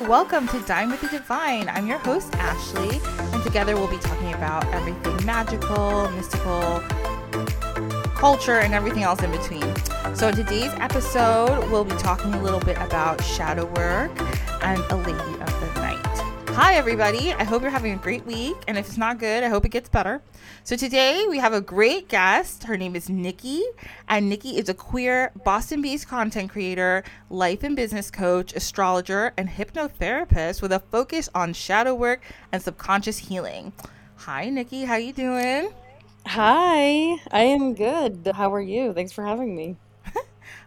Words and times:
Welcome 0.00 0.46
to 0.48 0.60
Dine 0.60 0.90
with 0.90 1.00
the 1.00 1.08
Divine. 1.08 1.68
I'm 1.68 1.88
your 1.88 1.98
host, 1.98 2.32
Ashley, 2.36 3.00
and 3.32 3.42
together 3.42 3.74
we'll 3.74 3.90
be 3.90 3.98
talking 3.98 4.32
about 4.34 4.64
everything 4.66 5.26
magical, 5.26 6.08
mystical, 6.10 6.78
culture, 8.14 8.60
and 8.60 8.72
everything 8.72 9.02
else 9.02 9.20
in 9.24 9.32
between. 9.32 9.74
So, 10.14 10.28
in 10.28 10.36
today's 10.36 10.70
episode, 10.74 11.68
we'll 11.72 11.82
be 11.82 11.96
talking 11.96 12.32
a 12.34 12.40
little 12.40 12.60
bit 12.60 12.78
about 12.78 13.20
shadow 13.24 13.66
work 13.74 14.12
and 14.62 14.78
a 14.92 14.96
lady. 14.96 15.37
Hi, 16.60 16.74
everybody. 16.74 17.32
I 17.32 17.44
hope 17.44 17.62
you're 17.62 17.70
having 17.70 17.92
a 17.92 17.98
great 17.98 18.26
week. 18.26 18.56
And 18.66 18.76
if 18.76 18.88
it's 18.88 18.98
not 18.98 19.20
good, 19.20 19.44
I 19.44 19.48
hope 19.48 19.64
it 19.64 19.68
gets 19.68 19.88
better. 19.88 20.20
So, 20.64 20.74
today 20.74 21.24
we 21.30 21.38
have 21.38 21.52
a 21.52 21.60
great 21.60 22.08
guest. 22.08 22.64
Her 22.64 22.76
name 22.76 22.96
is 22.96 23.08
Nikki. 23.08 23.62
And 24.08 24.28
Nikki 24.28 24.58
is 24.58 24.68
a 24.68 24.74
queer, 24.74 25.30
Boston 25.44 25.82
based 25.82 26.08
content 26.08 26.50
creator, 26.50 27.04
life 27.30 27.62
and 27.62 27.76
business 27.76 28.10
coach, 28.10 28.52
astrologer, 28.54 29.32
and 29.36 29.48
hypnotherapist 29.48 30.60
with 30.60 30.72
a 30.72 30.80
focus 30.80 31.28
on 31.32 31.52
shadow 31.52 31.94
work 31.94 32.22
and 32.50 32.60
subconscious 32.60 33.18
healing. 33.18 33.72
Hi, 34.16 34.50
Nikki. 34.50 34.84
How 34.84 34.94
are 34.94 34.98
you 34.98 35.12
doing? 35.12 35.72
Hi, 36.26 37.20
I 37.30 37.42
am 37.42 37.74
good. 37.74 38.32
How 38.34 38.52
are 38.52 38.60
you? 38.60 38.92
Thanks 38.94 39.12
for 39.12 39.24
having 39.24 39.54
me. 39.54 39.76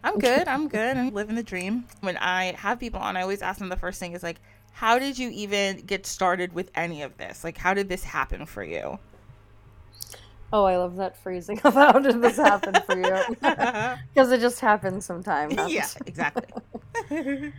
I'm 0.05 0.19
good. 0.19 0.47
I'm 0.47 0.69
good. 0.69 0.95
I'm 0.95 1.13
living 1.13 1.35
the 1.35 1.43
dream. 1.43 1.83
When 1.99 2.15
I 2.15 2.53
have 2.53 2.79
people 2.79 3.01
on, 3.01 3.17
I 3.17 3.23
always 3.23 3.41
ask 3.41 3.59
them 3.59 3.67
the 3.67 3.75
first 3.75 3.99
thing 3.99 4.13
is 4.13 4.23
like, 4.23 4.39
how 4.71 4.97
did 4.99 5.17
you 5.17 5.29
even 5.29 5.81
get 5.81 6.05
started 6.05 6.53
with 6.53 6.71
any 6.75 7.01
of 7.01 7.17
this? 7.17 7.43
Like, 7.43 7.57
how 7.57 7.73
did 7.73 7.89
this 7.89 8.03
happen 8.03 8.45
for 8.45 8.63
you? 8.63 8.99
Oh, 10.53 10.65
I 10.65 10.75
love 10.77 10.97
that 10.97 11.15
phrasing 11.15 11.59
of 11.63 11.73
how 11.73 11.93
did 11.93 12.21
this 12.21 12.37
happen 12.37 12.73
for 12.85 12.97
you? 12.97 13.35
Because 14.13 14.31
it 14.31 14.41
just 14.41 14.59
happens 14.59 15.05
sometimes. 15.05 15.55
yeah, 15.67 15.87
exactly. 16.05 16.43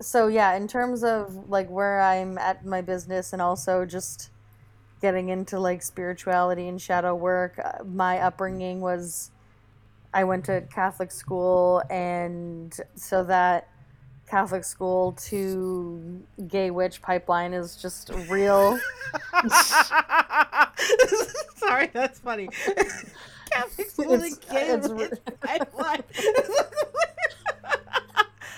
so, 0.00 0.28
yeah, 0.28 0.54
in 0.54 0.68
terms 0.68 1.02
of 1.02 1.48
like 1.48 1.68
where 1.68 2.00
I'm 2.00 2.38
at 2.38 2.64
my 2.64 2.80
business 2.82 3.32
and 3.32 3.42
also 3.42 3.84
just 3.84 4.30
getting 5.00 5.28
into 5.28 5.58
like 5.58 5.82
spirituality 5.82 6.68
and 6.68 6.80
shadow 6.80 7.14
work, 7.14 7.58
uh, 7.58 7.82
my 7.84 8.20
upbringing 8.20 8.80
was 8.80 9.32
I 10.12 10.22
went 10.22 10.44
to 10.44 10.62
Catholic 10.72 11.10
school, 11.10 11.82
and 11.90 12.74
so 12.94 13.24
that 13.24 13.68
Catholic 14.26 14.64
school 14.64 15.12
to 15.12 16.22
gay 16.48 16.70
witch 16.70 17.02
pipeline 17.02 17.52
is 17.52 17.76
just 17.76 18.10
real. 18.28 18.78
Sorry, 21.56 21.88
that's 21.92 22.18
funny. 22.20 22.48
Catholic 23.50 23.90
school 23.90 24.18
to 24.18 24.36
gay 24.50 24.76
witch 24.76 25.18
pipeline. 25.40 26.02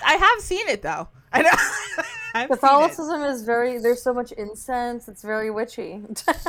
I 0.04 0.14
have 0.14 0.40
seen 0.40 0.68
it 0.68 0.82
though. 0.82 1.08
I 1.36 1.42
know. 1.42 2.46
Catholicism 2.48 3.22
is 3.22 3.42
very 3.42 3.78
there's 3.78 4.02
so 4.02 4.12
much 4.12 4.32
incense, 4.32 5.08
it's 5.08 5.22
very 5.22 5.50
witchy. 5.50 6.02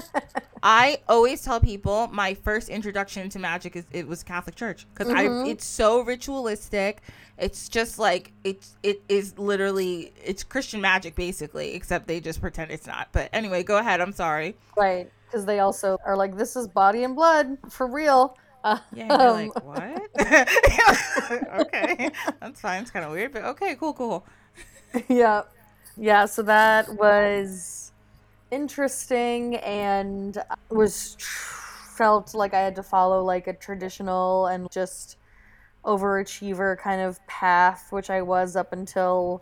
I 0.63 0.99
always 1.07 1.41
tell 1.43 1.59
people 1.59 2.07
my 2.11 2.33
first 2.33 2.69
introduction 2.69 3.29
to 3.29 3.39
magic 3.39 3.75
is 3.75 3.85
it 3.91 4.07
was 4.07 4.23
Catholic 4.23 4.55
Church 4.55 4.85
because 4.93 5.11
mm-hmm. 5.11 5.47
I 5.47 5.49
it's 5.49 5.65
so 5.65 6.01
ritualistic. 6.01 7.01
It's 7.37 7.69
just 7.69 7.99
like 7.99 8.33
it's 8.43 8.75
it 8.83 9.01
is 9.07 9.37
literally 9.37 10.11
it's 10.23 10.43
Christian 10.43 10.81
magic 10.81 11.15
basically, 11.15 11.75
except 11.75 12.07
they 12.07 12.19
just 12.19 12.41
pretend 12.41 12.71
it's 12.71 12.87
not. 12.87 13.09
But 13.11 13.29
anyway, 13.31 13.63
go 13.63 13.77
ahead. 13.77 14.01
I'm 14.01 14.13
sorry. 14.13 14.55
Right, 14.75 15.09
because 15.25 15.45
they 15.45 15.59
also 15.59 15.97
are 16.05 16.17
like 16.17 16.35
this 16.35 16.55
is 16.55 16.67
body 16.67 17.03
and 17.03 17.15
blood 17.15 17.57
for 17.69 17.87
real. 17.87 18.35
Yeah, 18.65 18.79
you're 18.93 19.11
um, 19.13 19.33
like 19.33 19.63
what? 19.63 20.09
okay, 21.59 22.11
that's 22.39 22.61
fine. 22.61 22.81
It's 22.81 22.91
kind 22.91 23.05
of 23.05 23.11
weird, 23.11 23.33
but 23.33 23.43
okay, 23.43 23.75
cool, 23.75 23.93
cool. 23.93 24.25
yeah, 25.07 25.43
yeah. 25.95 26.25
So 26.25 26.41
that 26.43 26.93
was 26.95 27.91
interesting 28.51 29.55
and 29.57 30.37
was 30.69 31.15
felt 31.19 32.33
like 32.33 32.53
I 32.53 32.59
had 32.59 32.75
to 32.75 32.83
follow 32.83 33.23
like 33.23 33.47
a 33.47 33.53
traditional 33.53 34.47
and 34.47 34.69
just 34.71 35.17
overachiever 35.85 36.77
kind 36.77 37.01
of 37.01 37.25
path, 37.27 37.87
which 37.91 38.09
I 38.09 38.21
was 38.21 38.55
up 38.55 38.73
until 38.73 39.41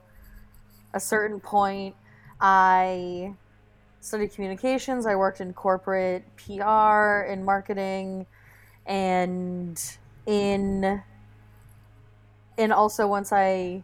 a 0.93 0.99
certain 0.99 1.39
point. 1.39 1.95
I 2.39 3.33
studied 3.99 4.33
communications, 4.33 5.05
I 5.05 5.15
worked 5.15 5.41
in 5.41 5.53
corporate 5.53 6.23
PR 6.37 7.25
and 7.27 7.43
marketing 7.43 8.27
and 8.85 9.81
in 10.25 11.01
and 12.57 12.73
also 12.73 13.07
once 13.07 13.31
I 13.31 13.83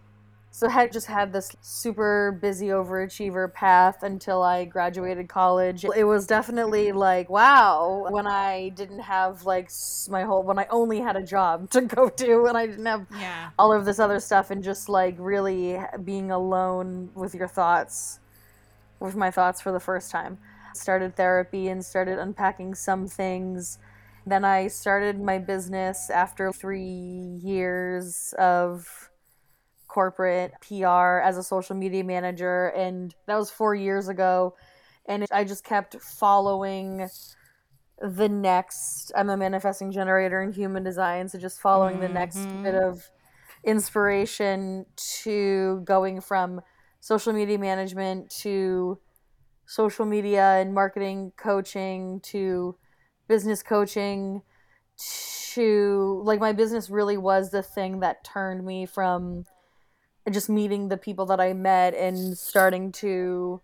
so 0.53 0.67
I 0.67 0.71
had 0.71 0.91
just 0.91 1.07
had 1.07 1.31
this 1.31 1.55
super 1.61 2.37
busy 2.41 2.67
overachiever 2.67 3.51
path 3.51 4.03
until 4.03 4.43
I 4.43 4.65
graduated 4.65 5.29
college. 5.29 5.85
It 5.85 6.03
was 6.03 6.27
definitely 6.27 6.91
like, 6.91 7.29
wow, 7.29 8.07
when 8.09 8.27
I 8.27 8.69
didn't 8.69 8.99
have 8.99 9.45
like 9.45 9.71
my 10.09 10.23
whole, 10.23 10.43
when 10.43 10.59
I 10.59 10.67
only 10.69 10.99
had 10.99 11.15
a 11.15 11.23
job 11.23 11.69
to 11.71 11.81
go 11.81 12.09
to 12.09 12.45
and 12.47 12.57
I 12.57 12.65
didn't 12.67 12.85
have 12.85 13.07
yeah. 13.17 13.51
all 13.57 13.71
of 13.71 13.85
this 13.85 13.97
other 13.97 14.19
stuff 14.19 14.51
and 14.51 14.61
just 14.61 14.89
like 14.89 15.15
really 15.17 15.79
being 16.03 16.31
alone 16.31 17.11
with 17.15 17.33
your 17.33 17.47
thoughts, 17.47 18.19
with 18.99 19.15
my 19.15 19.31
thoughts 19.31 19.61
for 19.61 19.71
the 19.71 19.79
first 19.79 20.11
time. 20.11 20.37
Started 20.73 21.15
therapy 21.15 21.69
and 21.69 21.83
started 21.83 22.19
unpacking 22.19 22.75
some 22.75 23.07
things. 23.07 23.79
Then 24.25 24.45
I 24.45 24.67
started 24.67 25.19
my 25.19 25.39
business 25.39 26.09
after 26.09 26.51
three 26.51 27.39
years 27.43 28.33
of 28.37 29.09
corporate 29.87 30.53
PR 30.61 31.19
as 31.19 31.37
a 31.37 31.43
social 31.43 31.75
media 31.75 32.03
manager, 32.03 32.67
and 32.69 33.13
that 33.27 33.35
was 33.35 33.49
four 33.49 33.75
years 33.75 34.07
ago. 34.07 34.55
And 35.07 35.25
I 35.31 35.43
just 35.43 35.63
kept 35.63 35.95
following 36.01 37.09
the 37.99 38.29
next. 38.29 39.11
I'm 39.15 39.29
a 39.29 39.37
manifesting 39.37 39.91
generator 39.91 40.41
in 40.41 40.53
human 40.53 40.83
design, 40.83 41.27
so 41.27 41.39
just 41.39 41.59
following 41.59 41.95
mm-hmm. 41.95 42.03
the 42.03 42.09
next 42.09 42.37
mm-hmm. 42.37 42.63
bit 42.63 42.75
of 42.75 43.09
inspiration 43.63 44.85
to 45.23 45.81
going 45.83 46.21
from 46.21 46.61
social 46.99 47.33
media 47.33 47.57
management 47.57 48.29
to 48.29 48.99
social 49.65 50.05
media 50.05 50.57
and 50.59 50.73
marketing 50.73 51.31
coaching 51.37 52.19
to 52.21 52.77
business 53.31 53.63
coaching 53.63 54.41
to 55.53 56.21
like 56.25 56.41
my 56.41 56.51
business 56.51 56.89
really 56.89 57.15
was 57.15 57.49
the 57.49 57.63
thing 57.63 58.01
that 58.01 58.25
turned 58.25 58.65
me 58.65 58.85
from 58.85 59.45
just 60.29 60.49
meeting 60.49 60.89
the 60.89 60.97
people 60.97 61.25
that 61.27 61.39
I 61.39 61.53
met 61.53 61.93
and 61.93 62.37
starting 62.37 62.91
to 63.03 63.61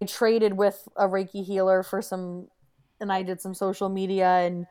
I 0.00 0.06
traded 0.06 0.52
with 0.52 0.86
a 0.96 1.08
Reiki 1.08 1.44
healer 1.44 1.82
for 1.82 2.00
some 2.00 2.46
and 3.00 3.12
I 3.12 3.24
did 3.24 3.40
some 3.40 3.54
social 3.54 3.88
media 3.88 4.28
and 4.28 4.68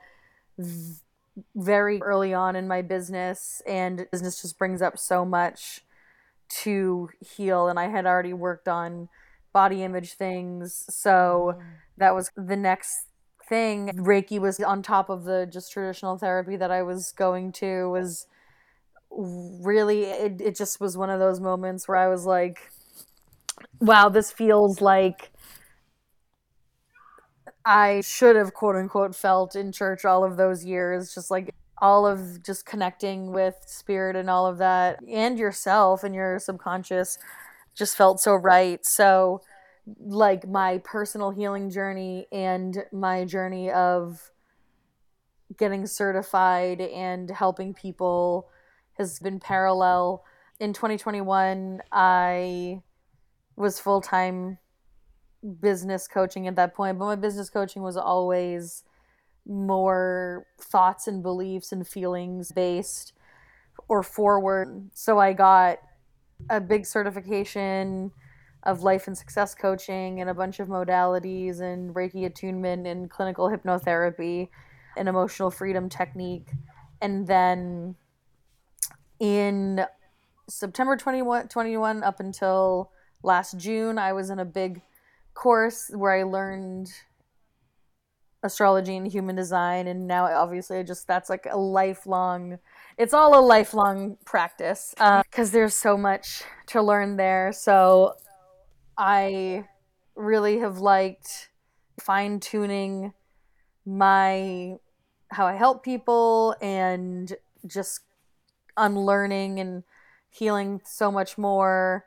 very 1.53 2.01
early 2.01 2.33
on 2.33 2.55
in 2.55 2.69
my 2.69 2.81
business 2.81 3.61
and 3.67 4.07
business 4.13 4.41
just 4.41 4.57
brings 4.57 4.81
up 4.81 4.97
so 4.97 5.25
much 5.25 5.81
to 6.63 7.09
heal 7.19 7.67
and 7.67 7.77
I 7.77 7.89
had 7.89 8.05
already 8.05 8.31
worked 8.31 8.69
on 8.69 9.09
body 9.51 9.83
image 9.83 10.13
things 10.13 10.85
so 10.89 11.55
mm. 11.57 11.63
that 11.97 12.15
was 12.15 12.31
the 12.37 12.55
next 12.55 13.06
thing. 13.47 13.89
Reiki 13.95 14.39
was 14.39 14.59
on 14.59 14.81
top 14.81 15.09
of 15.09 15.23
the 15.23 15.47
just 15.51 15.71
traditional 15.71 16.17
therapy 16.17 16.55
that 16.57 16.71
I 16.71 16.83
was 16.83 17.11
going 17.11 17.51
to 17.53 17.89
was 17.89 18.27
really 19.09 20.03
it, 20.03 20.41
it 20.41 20.55
just 20.55 20.79
was 20.81 20.97
one 20.97 21.09
of 21.09 21.19
those 21.19 21.39
moments 21.39 21.87
where 21.87 21.97
I 21.97 22.07
was 22.07 22.25
like 22.25 22.71
wow 23.79 24.09
this 24.09 24.31
feels 24.31 24.81
like 24.81 25.31
I 27.65 28.01
should 28.01 28.35
have 28.35 28.53
quote 28.53 28.75
unquote 28.75 29.15
felt 29.15 29.55
in 29.55 29.71
church 29.71 30.03
all 30.05 30.23
of 30.23 30.37
those 30.37 30.65
years 30.65 31.13
just 31.13 31.31
like 31.31 31.55
all 31.79 32.05
of 32.05 32.43
just 32.43 32.65
connecting 32.65 33.31
with 33.31 33.55
spirit 33.65 34.15
and 34.15 34.29
all 34.29 34.45
of 34.45 34.57
that 34.57 34.99
and 35.07 35.39
yourself 35.39 36.03
and 36.03 36.13
your 36.13 36.37
subconscious 36.37 37.17
just 37.77 37.95
felt 37.95 38.19
so 38.19 38.33
right. 38.33 38.83
So 38.85 39.41
like 39.99 40.47
my 40.47 40.79
personal 40.79 41.31
healing 41.31 41.69
journey 41.69 42.27
and 42.31 42.83
my 42.91 43.25
journey 43.25 43.71
of 43.71 44.31
getting 45.57 45.85
certified 45.85 46.81
and 46.81 47.29
helping 47.29 47.73
people 47.73 48.49
has 48.97 49.19
been 49.19 49.39
parallel. 49.39 50.23
In 50.59 50.73
2021, 50.73 51.81
I 51.91 52.81
was 53.55 53.79
full 53.79 54.01
time 54.01 54.57
business 55.61 56.07
coaching 56.07 56.47
at 56.47 56.55
that 56.55 56.75
point, 56.75 56.99
but 56.99 57.05
my 57.05 57.15
business 57.15 57.49
coaching 57.49 57.81
was 57.81 57.95
always 57.95 58.83
more 59.47 60.45
thoughts 60.59 61.07
and 61.07 61.23
beliefs 61.23 61.71
and 61.71 61.87
feelings 61.87 62.51
based 62.51 63.13
or 63.87 64.03
forward. 64.03 64.89
So 64.93 65.19
I 65.19 65.33
got 65.33 65.79
a 66.49 66.59
big 66.59 66.85
certification 66.85 68.11
of 68.67 68.83
life 68.83 69.07
and 69.07 69.17
success 69.17 69.55
coaching 69.55 70.19
and 70.19 70.29
a 70.29 70.33
bunch 70.33 70.59
of 70.59 70.67
modalities 70.67 71.61
and 71.61 71.95
Reiki 71.95 72.25
attunement 72.25 72.85
and 72.85 73.09
clinical 73.09 73.49
hypnotherapy 73.49 74.49
and 74.97 75.07
emotional 75.07 75.49
freedom 75.49 75.87
technique. 75.87 76.49
And 77.01 77.25
then 77.25 77.95
in 79.21 79.85
September 80.49 80.97
21, 80.97 81.47
21 81.47 82.03
up 82.03 82.19
until 82.19 82.91
last 83.23 83.57
June, 83.57 83.97
I 83.97 84.11
was 84.11 84.29
in 84.29 84.37
a 84.37 84.45
big 84.45 84.81
course 85.33 85.89
where 85.95 86.11
I 86.11 86.23
learned 86.23 86.91
astrology 88.43 88.97
and 88.97 89.07
human 89.07 89.37
design. 89.37 89.87
And 89.87 90.07
now 90.07 90.25
obviously 90.25 90.77
I 90.77 90.83
just 90.83 91.07
that's 91.07 91.29
like 91.29 91.47
a 91.49 91.57
lifelong 91.57 92.59
it's 92.97 93.13
all 93.13 93.39
a 93.39 93.41
lifelong 93.41 94.17
practice 94.25 94.93
because 94.97 95.49
uh, 95.49 95.53
there's 95.53 95.73
so 95.73 95.95
much 95.95 96.43
to 96.67 96.81
learn 96.81 97.15
there. 97.15 97.51
So 97.53 98.15
I 98.97 99.65
really 100.15 100.59
have 100.59 100.79
liked 100.79 101.49
fine 101.99 102.39
tuning 102.39 103.13
my 103.85 104.75
how 105.29 105.45
I 105.45 105.55
help 105.55 105.83
people 105.83 106.55
and 106.61 107.33
just 107.65 108.01
unlearning 108.77 109.59
and 109.59 109.83
healing 110.29 110.81
so 110.85 111.11
much 111.11 111.37
more 111.37 112.05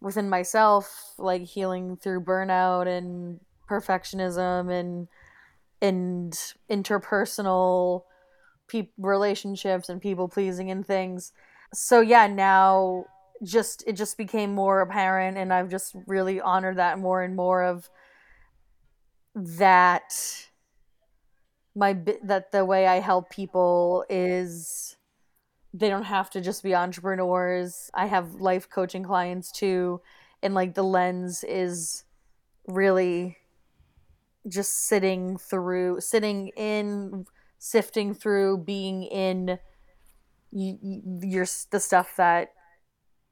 within 0.00 0.28
myself, 0.28 1.14
like 1.18 1.42
healing 1.42 1.96
through 1.96 2.22
burnout 2.24 2.86
and 2.86 3.40
perfectionism 3.68 4.70
and 4.70 5.08
and 5.82 6.32
interpersonal 6.70 8.02
pe- 8.68 8.88
relationships 8.98 9.88
and 9.88 10.00
people 10.00 10.28
pleasing 10.28 10.70
and 10.70 10.86
things. 10.86 11.32
So 11.72 12.00
yeah, 12.00 12.26
now 12.26 13.06
just 13.42 13.84
it 13.86 13.94
just 13.94 14.16
became 14.16 14.54
more 14.54 14.80
apparent 14.80 15.36
and 15.36 15.52
I've 15.52 15.70
just 15.70 15.94
really 16.06 16.40
honored 16.40 16.76
that 16.76 16.98
more 16.98 17.22
and 17.22 17.34
more 17.34 17.62
of 17.62 17.88
that 19.34 20.14
my 21.74 21.98
that 22.22 22.52
the 22.52 22.64
way 22.64 22.86
I 22.86 23.00
help 23.00 23.30
people 23.30 24.04
is 24.08 24.96
they 25.72 25.88
don't 25.88 26.04
have 26.04 26.30
to 26.30 26.40
just 26.40 26.62
be 26.62 26.72
entrepreneurs. 26.72 27.90
I 27.92 28.06
have 28.06 28.36
life 28.36 28.70
coaching 28.70 29.02
clients 29.02 29.50
too 29.50 30.00
and 30.42 30.54
like 30.54 30.74
the 30.74 30.84
lens 30.84 31.42
is 31.42 32.04
really 32.68 33.38
just 34.46 34.86
sitting 34.86 35.36
through 35.36 36.00
sitting 36.00 36.48
in 36.56 37.26
sifting 37.58 38.14
through 38.14 38.58
being 38.58 39.02
in 39.04 39.58
your 40.52 41.46
the 41.70 41.80
stuff 41.80 42.14
that 42.16 42.52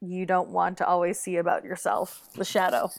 you 0.03 0.25
don't 0.25 0.49
want 0.49 0.77
to 0.77 0.87
always 0.87 1.19
see 1.19 1.37
about 1.37 1.63
yourself 1.63 2.27
the 2.35 2.45
shadow 2.45 2.89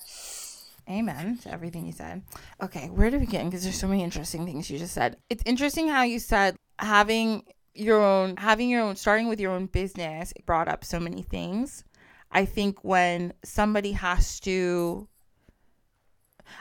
Amen 0.88 1.38
to 1.38 1.50
everything 1.50 1.86
you 1.86 1.92
said. 1.92 2.22
Okay, 2.62 2.88
where 2.90 3.10
to 3.10 3.18
begin? 3.18 3.48
Because 3.48 3.62
there's 3.62 3.78
so 3.78 3.88
many 3.88 4.02
interesting 4.02 4.44
things 4.44 4.68
you 4.68 4.78
just 4.78 4.92
said. 4.92 5.16
It's 5.30 5.42
interesting 5.46 5.88
how 5.88 6.02
you 6.02 6.18
said 6.18 6.56
having 6.78 7.44
your 7.74 8.02
own, 8.02 8.36
having 8.36 8.68
your 8.68 8.82
own, 8.82 8.96
starting 8.96 9.28
with 9.28 9.40
your 9.40 9.52
own 9.52 9.66
business 9.66 10.32
it 10.36 10.46
brought 10.46 10.68
up 10.68 10.84
so 10.84 11.00
many 11.00 11.22
things. 11.22 11.84
I 12.30 12.44
think 12.44 12.84
when 12.84 13.32
somebody 13.44 13.92
has 13.92 14.40
to, 14.40 15.08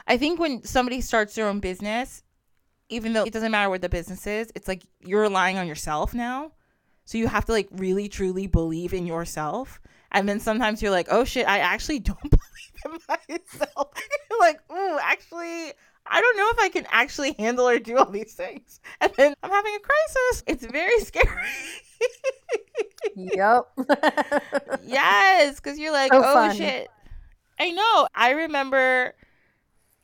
I 0.06 0.16
think 0.16 0.38
when 0.38 0.64
somebody 0.64 1.00
starts 1.00 1.34
their 1.34 1.48
own 1.48 1.60
business, 1.60 2.22
even 2.88 3.12
though 3.12 3.24
it 3.24 3.32
doesn't 3.32 3.50
matter 3.52 3.68
what 3.68 3.82
the 3.82 3.88
business 3.88 4.26
is, 4.26 4.52
it's 4.54 4.68
like 4.68 4.84
you're 5.00 5.22
relying 5.22 5.58
on 5.58 5.66
yourself 5.66 6.14
now. 6.14 6.52
So 7.04 7.18
you 7.18 7.26
have 7.26 7.44
to 7.46 7.52
like 7.52 7.68
really 7.72 8.08
truly 8.08 8.46
believe 8.46 8.94
in 8.94 9.06
yourself. 9.06 9.80
And 10.14 10.28
then 10.28 10.38
sometimes 10.38 10.80
you're 10.80 10.92
like, 10.92 11.08
oh 11.10 11.24
shit, 11.24 11.46
I 11.46 11.58
actually 11.58 11.98
don't 12.00 12.18
believe 12.22 12.84
in 12.86 12.92
myself. 12.92 13.92
you're 14.30 14.38
like, 14.40 14.60
ooh, 14.72 14.98
actually, 15.02 15.72
I 16.06 16.20
don't 16.20 16.36
know 16.36 16.50
if 16.50 16.58
I 16.60 16.68
can 16.70 16.86
actually 16.90 17.34
handle 17.38 17.68
or 17.68 17.78
do 17.78 17.98
all 17.98 18.10
these 18.10 18.32
things. 18.32 18.80
And 19.00 19.12
then 19.16 19.34
I'm 19.42 19.50
having 19.50 19.74
a 19.74 19.80
crisis. 19.80 20.44
It's 20.46 20.66
very 20.66 21.00
scary. 21.04 21.28
yep. 23.16 23.64
yes, 24.84 25.56
because 25.56 25.78
you're 25.78 25.92
like, 25.92 26.12
so 26.12 26.20
oh 26.20 26.32
fun. 26.32 26.56
shit. 26.56 26.88
I 27.58 27.70
know. 27.70 28.08
I 28.14 28.30
remember 28.30 29.14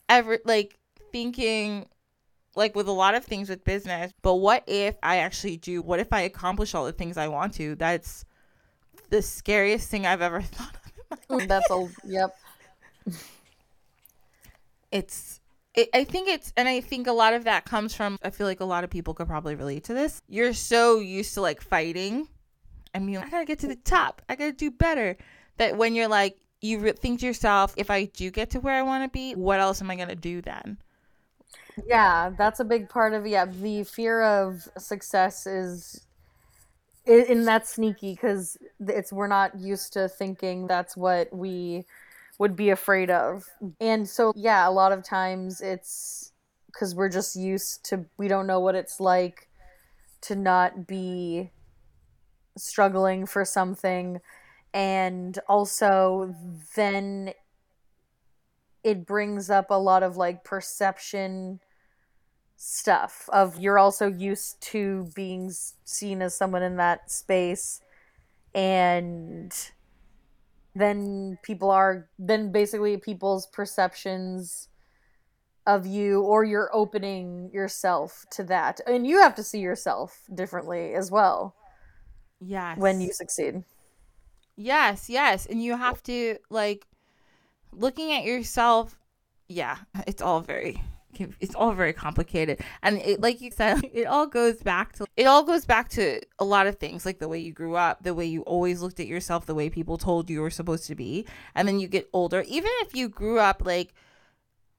ever 0.09 0.39
like 0.45 0.77
thinking 1.13 1.87
like 2.57 2.75
with 2.75 2.89
a 2.89 2.93
lot 2.93 3.15
of 3.15 3.25
things 3.25 3.49
with 3.49 3.65
business, 3.65 4.13
but 4.23 4.37
what 4.37 4.65
if 4.67 4.97
I 5.03 5.19
actually 5.19 5.57
do? 5.57 5.83
What 5.83 6.01
if 6.01 6.13
I 6.13 6.23
accomplish 6.23 6.75
all 6.75 6.85
the 6.85 6.93
things 6.93 7.17
I 7.17 7.29
want 7.29 7.55
to? 7.55 7.77
That's 7.77 8.25
the 9.11 9.23
scariest 9.23 9.89
thing 9.89 10.07
I've 10.07 10.23
ever 10.23 10.41
thought 10.43 10.77
of. 11.29 11.49
That's 11.49 11.71
a 11.71 11.89
yep. 12.05 12.37
It's 14.91 15.41
it, 15.75 15.89
I 15.95 16.05
think 16.05 16.29
it's, 16.29 16.53
and 16.57 16.69
I 16.69 16.81
think 16.81 17.07
a 17.07 17.13
lot 17.13 17.33
of 17.33 17.45
that 17.45 17.65
comes 17.65 17.95
from, 17.95 18.19
I 18.23 18.31
feel 18.31 18.47
like 18.47 18.61
a 18.61 18.65
lot 18.65 18.83
of 18.83 18.91
people 18.91 19.15
could 19.15 19.29
probably 19.29 19.55
relate 19.55 19.85
to 19.85 19.95
this. 19.95 20.21
You're 20.29 20.53
so 20.53 20.99
used 20.99 21.35
to 21.35 21.41
like 21.41 21.61
fighting. 21.61 22.29
I 22.95 22.99
mean, 22.99 23.19
I 23.19 23.29
gotta 23.29 23.45
get 23.45 23.61
to 23.61 23.69
the 23.69 23.77
top. 23.77 24.21
I 24.29 24.35
gotta 24.35 24.53
do 24.53 24.71
better. 24.71 25.17
That 25.59 25.77
when 25.77 25.95
you're 25.95 26.09
like, 26.09 26.37
you 26.61 26.93
think 26.93 27.21
to 27.21 27.27
yourself, 27.27 27.73
if 27.77 27.89
I 27.89 28.07
do 28.07 28.31
get 28.31 28.51
to 28.51 28.61
where 28.61 28.75
I 28.75 28.83
wanna 28.83 29.09
be, 29.09 29.35
what 29.35 29.61
else 29.61 29.81
am 29.81 29.91
I 29.91 29.97
gonna 29.97 30.17
do 30.17 30.43
then? 30.43 30.79
Yeah, 31.87 32.33
that's 32.37 32.59
a 32.59 32.65
big 32.65 32.89
part 32.89 33.15
of 33.15 33.27
yeah. 33.27 33.45
The 33.47 33.85
fear 33.85 34.23
of 34.23 34.69
success 34.77 35.47
is, 35.47 36.05
and 37.11 37.47
that's 37.47 37.75
sneaky 37.75 38.15
because 38.15 38.57
it's 38.81 39.13
we're 39.13 39.27
not 39.27 39.59
used 39.59 39.93
to 39.95 40.09
thinking 40.09 40.67
that's 40.67 40.97
what 40.97 41.33
we 41.33 41.85
would 42.39 42.57
be 42.57 42.71
afraid 42.71 43.11
of, 43.11 43.45
and 43.81 44.09
so 44.09 44.33
yeah, 44.37 44.69
a 44.69 44.71
lot 44.71 44.93
of 44.93 45.05
times 45.05 45.61
it's 45.61 46.33
because 46.67 46.95
we're 46.95 47.09
just 47.09 47.37
used 47.37 47.85
to 47.85 48.07
we 48.17 48.29
don't 48.29 48.47
know 48.47 48.61
what 48.61 48.75
it's 48.75 49.01
like 49.01 49.49
to 50.23 50.37
not 50.37 50.87
be 50.87 51.51
struggling 52.57 53.27
for 53.27 53.45
something. 53.45 54.21
And 54.73 55.39
also 55.49 56.35
then 56.77 57.33
it 58.85 59.05
brings 59.05 59.51
up 59.51 59.71
a 59.71 59.75
lot 59.75 60.03
of 60.03 60.17
like 60.17 60.45
perception 60.45 61.61
stuff 62.63 63.27
of 63.33 63.59
you're 63.59 63.79
also 63.79 64.07
used 64.07 64.61
to 64.61 65.09
being 65.15 65.51
seen 65.87 66.21
as 66.21 66.35
someone 66.35 66.63
in 66.63 66.77
that 66.77 67.11
space 67.11 67.81
and 68.55 69.71
then 70.75 71.39
people 71.43 71.71
are 71.71 72.11
then 72.19 72.53
basically 72.53 72.99
people's 72.99 73.47
perceptions 73.47 74.69
of 75.67 75.87
you 75.87 76.21
or 76.21 76.45
you're 76.45 76.69
opening 76.75 77.51
yourself 77.51 78.27
to 78.33 78.45
that. 78.45 78.81
And 78.87 79.07
you 79.07 79.23
have 79.23 79.35
to 79.37 79.43
see 79.43 79.61
yourself 79.61 80.21
differently 80.35 80.93
as 80.93 81.11
well 81.11 81.55
yes 82.43 82.77
when 82.77 83.01
you 83.01 83.11
succeed. 83.15 83.65
Yes 84.57 85.09
yes. 85.09 85.47
And 85.47 85.63
you 85.63 85.79
have 85.79 86.03
to 86.03 86.37
like 86.51 86.87
looking 87.73 88.13
at 88.13 88.25
yourself, 88.25 88.99
yeah, 89.49 89.79
it's 90.07 90.21
all 90.21 90.41
very 90.43 90.83
it's 91.41 91.55
all 91.55 91.73
very 91.73 91.93
complicated. 91.93 92.61
And 92.83 92.99
it, 92.99 93.21
like 93.21 93.41
you 93.41 93.51
said 93.51 93.83
it 93.93 94.07
all 94.07 94.27
goes 94.27 94.63
back 94.63 94.93
to 94.95 95.07
it 95.17 95.25
all 95.27 95.43
goes 95.43 95.65
back 95.65 95.89
to 95.91 96.21
a 96.39 96.45
lot 96.45 96.67
of 96.67 96.77
things 96.77 97.05
like 97.07 97.19
the 97.19 97.29
way 97.29 97.39
you 97.39 97.53
grew 97.53 97.77
up 97.77 98.03
the 98.03 98.15
way 98.15 98.27
you 98.27 98.43
always 98.43 98.81
looked 98.81 99.01
at 99.01 99.07
yourself 99.07 99.47
the 99.47 99.55
way 99.55 99.69
people 99.71 99.99
told 99.99 100.31
you 100.31 100.41
were 100.41 100.51
supposed 100.51 100.87
to 100.87 100.95
be. 100.95 101.27
And 101.55 101.67
then 101.67 101.81
you 101.81 101.89
get 101.89 102.09
older. 102.13 102.45
Even 102.47 102.71
if 102.83 102.95
you 102.95 103.09
grew 103.09 103.39
up 103.39 103.63
like 103.65 103.95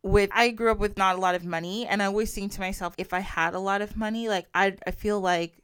with 0.03 0.29
I 0.33 0.49
grew 0.49 0.71
up 0.71 0.79
with 0.79 0.97
not 0.97 1.15
a 1.15 1.19
lot 1.19 1.35
of 1.35 1.45
money. 1.45 1.85
And 1.87 2.01
I 2.01 2.05
always 2.05 2.33
think 2.33 2.51
to 2.53 2.59
myself 2.59 2.93
if 2.97 3.13
I 3.13 3.19
had 3.19 3.53
a 3.53 3.59
lot 3.59 3.81
of 3.81 3.97
money 3.97 4.27
like 4.29 4.47
I 4.53 4.75
I 4.85 4.91
feel 4.91 5.19
like 5.19 5.61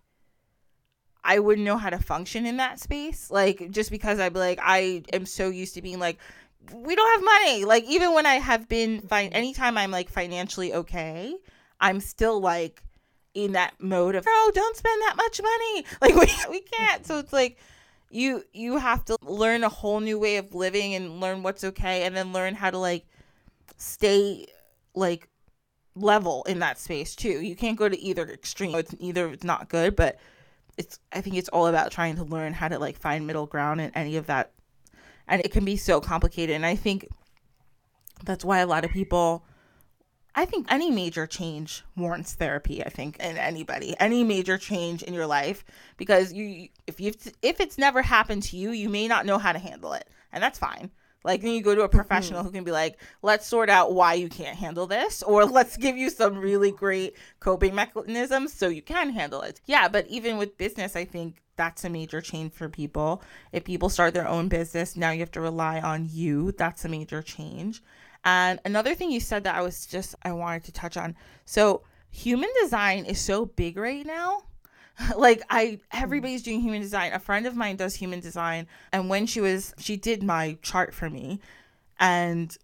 I 1.23 1.39
wouldn't 1.39 1.65
know 1.65 1.77
how 1.77 1.89
to 1.89 1.99
function 1.99 2.45
in 2.45 2.57
that 2.57 2.79
space. 2.79 3.29
Like 3.29 3.71
just 3.71 3.91
because 3.91 4.19
I'd 4.19 4.33
be 4.33 4.39
like 4.39 4.59
I 4.61 5.03
am 5.13 5.25
so 5.25 5.49
used 5.49 5.73
to 5.75 5.81
being 5.81 5.99
like 5.99 6.19
we 6.71 6.95
don't 6.95 7.11
have 7.11 7.23
money. 7.23 7.65
Like 7.65 7.85
even 7.85 8.13
when 8.13 8.25
I 8.25 8.35
have 8.35 8.67
been 8.67 9.01
fine, 9.01 9.29
anytime 9.33 9.77
I'm 9.77 9.91
like 9.91 10.09
financially 10.09 10.73
okay, 10.73 11.35
I'm 11.79 11.99
still 11.99 12.39
like 12.39 12.83
in 13.33 13.53
that 13.53 13.73
mode 13.79 14.15
of 14.15 14.25
oh, 14.27 14.51
don't 14.53 14.75
spend 14.75 15.01
that 15.03 15.15
much 15.15 15.41
money. 15.41 15.85
Like 16.01 16.15
we 16.15 16.51
we 16.51 16.61
can't. 16.61 17.05
So 17.05 17.19
it's 17.19 17.33
like 17.33 17.57
you 18.09 18.43
you 18.53 18.77
have 18.77 19.05
to 19.05 19.17
learn 19.21 19.63
a 19.63 19.69
whole 19.69 19.99
new 19.99 20.17
way 20.19 20.37
of 20.37 20.53
living 20.55 20.93
and 20.93 21.19
learn 21.19 21.43
what's 21.43 21.63
okay, 21.63 22.03
and 22.03 22.15
then 22.15 22.33
learn 22.33 22.55
how 22.55 22.71
to 22.71 22.77
like 22.77 23.05
stay 23.77 24.47
like 24.95 25.29
level 25.95 26.43
in 26.47 26.59
that 26.59 26.79
space 26.79 27.15
too. 27.15 27.41
You 27.41 27.55
can't 27.55 27.77
go 27.77 27.89
to 27.89 27.99
either 27.99 28.27
extreme. 28.27 28.75
It's 28.75 28.95
either 28.99 29.29
it's 29.29 29.43
not 29.43 29.69
good, 29.69 29.95
but 29.95 30.17
it's 30.77 30.99
I 31.11 31.21
think 31.21 31.35
it's 31.35 31.49
all 31.49 31.67
about 31.67 31.91
trying 31.91 32.15
to 32.17 32.23
learn 32.23 32.53
how 32.53 32.67
to 32.67 32.79
like 32.79 32.97
find 32.97 33.27
middle 33.27 33.45
ground 33.45 33.81
in 33.81 33.91
any 33.91 34.15
of 34.17 34.27
that 34.27 34.51
and 35.27 35.41
it 35.43 35.51
can 35.51 35.65
be 35.65 35.77
so 35.77 35.99
complicated 35.99 36.55
and 36.55 36.65
i 36.65 36.75
think 36.75 37.07
that's 38.23 38.45
why 38.45 38.59
a 38.59 38.67
lot 38.67 38.83
of 38.85 38.91
people 38.91 39.43
I 40.37 40.45
think 40.45 40.67
any 40.69 40.91
major 40.91 41.25
change 41.25 41.83
warrants 41.95 42.35
therapy. 42.35 42.85
I 42.85 42.89
think 42.89 43.17
in 43.17 43.37
anybody, 43.37 43.95
any 43.99 44.23
major 44.23 44.59
change 44.59 45.01
in 45.01 45.15
your 45.15 45.25
life, 45.25 45.65
because 45.97 46.31
you, 46.31 46.69
if 46.85 47.01
you, 47.01 47.11
if 47.41 47.59
it's 47.59 47.79
never 47.79 48.03
happened 48.03 48.43
to 48.43 48.55
you, 48.55 48.69
you 48.69 48.87
may 48.87 49.07
not 49.07 49.25
know 49.25 49.39
how 49.39 49.51
to 49.51 49.57
handle 49.57 49.93
it, 49.93 50.07
and 50.31 50.43
that's 50.43 50.59
fine. 50.59 50.91
Like 51.23 51.41
then 51.41 51.53
you 51.53 51.63
go 51.63 51.73
to 51.73 51.81
a 51.81 51.89
professional 51.89 52.41
mm-hmm. 52.41 52.49
who 52.49 52.53
can 52.53 52.63
be 52.63 52.71
like, 52.71 52.99
let's 53.23 53.47
sort 53.47 53.67
out 53.67 53.93
why 53.93 54.13
you 54.13 54.29
can't 54.29 54.55
handle 54.55 54.85
this, 54.85 55.23
or 55.23 55.43
let's 55.45 55.75
give 55.75 55.97
you 55.97 56.11
some 56.11 56.37
really 56.37 56.71
great 56.71 57.15
coping 57.39 57.73
mechanisms 57.73 58.53
so 58.53 58.67
you 58.67 58.83
can 58.83 59.09
handle 59.09 59.41
it. 59.41 59.59
Yeah, 59.65 59.87
but 59.87 60.05
even 60.07 60.37
with 60.37 60.55
business, 60.59 60.95
I 60.95 61.05
think 61.05 61.41
that's 61.57 61.83
a 61.83 61.89
major 61.89 62.21
change 62.21 62.53
for 62.53 62.69
people. 62.69 63.21
If 63.51 63.65
people 63.65 63.89
start 63.89 64.13
their 64.13 64.27
own 64.27 64.47
business, 64.47 64.95
now 64.95 65.11
you 65.11 65.19
have 65.19 65.31
to 65.31 65.41
rely 65.41 65.81
on 65.81 66.07
you. 66.09 66.53
That's 66.53 66.85
a 66.85 66.89
major 66.89 67.21
change. 67.21 67.83
And 68.23 68.59
another 68.65 68.95
thing 68.95 69.11
you 69.11 69.19
said 69.19 69.43
that 69.43 69.55
I 69.55 69.61
was 69.61 69.85
just 69.85 70.15
I 70.23 70.31
wanted 70.33 70.63
to 70.65 70.71
touch 70.71 70.97
on. 70.97 71.15
So 71.45 71.81
human 72.09 72.49
design 72.61 73.05
is 73.05 73.19
so 73.19 73.45
big 73.45 73.77
right 73.77 74.05
now 74.05 74.43
like 75.17 75.43
I 75.49 75.79
everybody's 75.91 76.43
doing 76.43 76.61
human 76.61 76.81
design. 76.81 77.13
A 77.13 77.19
friend 77.19 77.45
of 77.45 77.55
mine 77.55 77.75
does 77.75 77.95
human 77.95 78.19
design 78.19 78.67
and 78.91 79.09
when 79.09 79.25
she 79.25 79.41
was 79.41 79.73
she 79.77 79.97
did 79.97 80.23
my 80.23 80.57
chart 80.61 80.93
for 80.93 81.09
me 81.09 81.39
and 81.99 82.55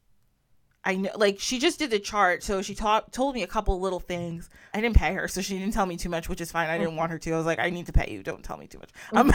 I 0.86 0.96
know 0.96 1.12
like 1.16 1.40
she 1.40 1.60
just 1.60 1.80
did 1.80 1.92
the 1.92 2.00
chart 2.00 2.44
so 2.44 2.62
she 2.62 2.76
taught 2.76 3.12
told 3.14 3.36
me 3.36 3.44
a 3.44 3.48
couple 3.48 3.80
little 3.80 4.00
things. 4.00 4.50
I 4.74 4.82
didn't 4.82 4.98
pay 4.98 5.14
her 5.14 5.28
so 5.28 5.42
she 5.42 5.58
didn't 5.58 5.74
tell 5.74 5.86
me 5.86 5.96
too 5.96 6.10
much 6.10 6.28
which 6.28 6.42
is 6.42 6.52
fine. 6.52 6.70
I 6.70 6.78
didn't 6.78 6.96
want 6.96 7.12
her 7.12 7.20
to. 7.20 7.34
I 7.34 7.38
was 7.38 7.46
like 7.46 7.60
I 7.60 7.70
need 7.70 7.86
to 7.86 7.94
pay 7.94 8.12
you. 8.12 8.24
Don't 8.24 8.44
tell 8.44 8.58
me 8.58 8.68
too 8.68 8.80
much. 8.80 8.90
Um, 9.14 9.32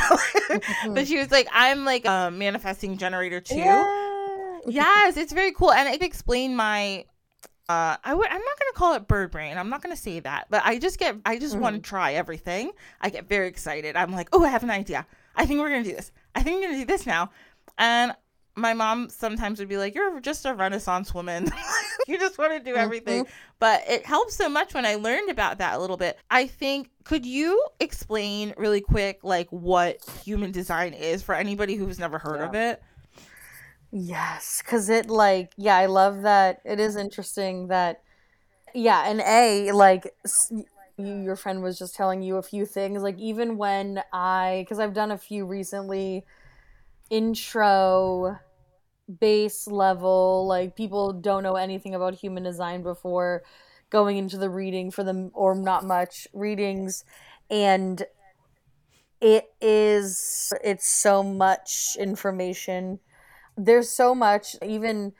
but 0.94 1.06
she 1.06 1.18
was 1.18 1.30
like 1.30 1.48
I'm 1.52 1.84
like 1.84 2.04
a 2.04 2.30
manifesting 2.30 2.98
generator 2.98 3.40
too. 3.40 3.56
Yeah. 3.56 4.60
yes, 4.66 5.16
it's 5.16 5.32
very 5.32 5.52
cool 5.52 5.72
and 5.72 5.88
it 5.88 6.02
explained 6.02 6.56
my 6.56 7.06
uh 7.68 7.96
I 8.04 8.14
would 8.14 8.26
I'm 8.26 8.40
not 8.40 8.58
gonna 8.58 8.72
call 8.74 8.94
it 8.94 9.08
bird 9.08 9.30
brain. 9.30 9.56
I'm 9.56 9.70
not 9.70 9.82
gonna 9.82 9.96
say 9.96 10.20
that, 10.20 10.48
but 10.50 10.62
I 10.66 10.78
just 10.78 10.98
get 10.98 11.16
I 11.24 11.38
just 11.38 11.54
mm-hmm. 11.54 11.62
want 11.62 11.76
to 11.76 11.82
try 11.82 12.12
everything. 12.12 12.72
I 13.00 13.08
get 13.08 13.26
very 13.26 13.48
excited. 13.48 13.96
I'm 13.96 14.12
like, 14.12 14.28
oh, 14.32 14.44
I 14.44 14.48
have 14.48 14.64
an 14.64 14.70
idea. 14.70 15.06
I 15.34 15.46
think 15.46 15.60
we're 15.60 15.70
gonna 15.70 15.84
do 15.84 15.94
this. 15.94 16.12
I 16.34 16.42
think 16.42 16.60
we're 16.60 16.66
gonna 16.66 16.80
do 16.80 16.86
this 16.86 17.06
now. 17.06 17.30
And 17.78 18.14
my 18.58 18.74
mom 18.74 19.08
sometimes 19.08 19.58
would 19.58 19.68
be 19.68 19.76
like, 19.76 19.94
You're 19.94 20.20
just 20.20 20.44
a 20.44 20.54
renaissance 20.54 21.14
woman. 21.14 21.50
you 22.06 22.18
just 22.18 22.38
want 22.38 22.52
to 22.52 22.60
do 22.60 22.76
everything. 22.76 23.24
Mm-hmm. 23.24 23.32
But 23.58 23.82
it 23.88 24.06
helps 24.06 24.36
so 24.36 24.48
much 24.48 24.74
when 24.74 24.86
I 24.86 24.96
learned 24.96 25.30
about 25.30 25.58
that 25.58 25.74
a 25.74 25.78
little 25.78 25.96
bit. 25.96 26.18
I 26.30 26.46
think 26.46 26.90
could 27.04 27.24
you 27.24 27.64
explain 27.80 28.54
really 28.56 28.80
quick 28.80 29.20
like 29.22 29.48
what 29.50 29.98
human 30.24 30.52
design 30.52 30.92
is 30.92 31.22
for 31.22 31.34
anybody 31.34 31.76
who's 31.76 31.98
never 31.98 32.18
heard 32.18 32.40
yeah. 32.40 32.46
of 32.46 32.54
it? 32.54 32.82
Yes, 33.90 34.62
because 34.62 34.88
it 34.90 35.08
like 35.08 35.52
yeah, 35.56 35.76
I 35.76 35.86
love 35.86 36.22
that. 36.22 36.60
It 36.64 36.78
is 36.78 36.96
interesting 36.96 37.68
that 37.68 38.02
yeah, 38.74 39.08
and 39.08 39.20
a 39.20 39.72
like 39.72 40.14
you, 40.98 41.22
your 41.22 41.36
friend 41.36 41.62
was 41.62 41.78
just 41.78 41.94
telling 41.94 42.22
you 42.22 42.36
a 42.36 42.42
few 42.42 42.66
things. 42.66 43.02
Like 43.02 43.18
even 43.18 43.56
when 43.56 44.02
I 44.12 44.62
because 44.64 44.78
I've 44.78 44.92
done 44.92 45.10
a 45.10 45.18
few 45.18 45.46
recently, 45.46 46.24
intro, 47.10 48.38
base 49.20 49.66
level. 49.66 50.46
Like 50.46 50.76
people 50.76 51.12
don't 51.12 51.42
know 51.42 51.56
anything 51.56 51.94
about 51.94 52.14
human 52.14 52.42
design 52.42 52.82
before 52.82 53.42
going 53.90 54.18
into 54.18 54.36
the 54.36 54.50
reading 54.50 54.90
for 54.90 55.02
them 55.02 55.30
or 55.34 55.54
not 55.54 55.84
much 55.84 56.28
readings, 56.32 57.04
and 57.50 58.04
it 59.20 59.50
is 59.60 60.52
it's 60.62 60.86
so 60.86 61.22
much 61.22 61.96
information 61.98 63.00
there's 63.56 63.90
so 63.90 64.14
much 64.14 64.54
even 64.64 65.12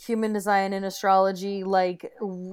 human 0.00 0.32
design 0.32 0.72
and 0.72 0.84
astrology 0.84 1.64
like 1.64 2.12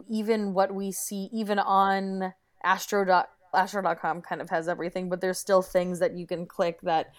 even 0.10 0.54
what 0.54 0.74
we 0.74 0.92
see 0.92 1.30
even 1.32 1.60
on 1.60 2.34
astro 2.64 3.24
astro.com 3.54 4.22
kind 4.22 4.42
of 4.42 4.50
has 4.50 4.68
everything 4.68 5.08
but 5.08 5.22
there's 5.22 5.38
still 5.38 5.62
things 5.62 6.00
that 6.00 6.18
you 6.18 6.26
can 6.26 6.46
click 6.46 6.80
that 6.82 7.14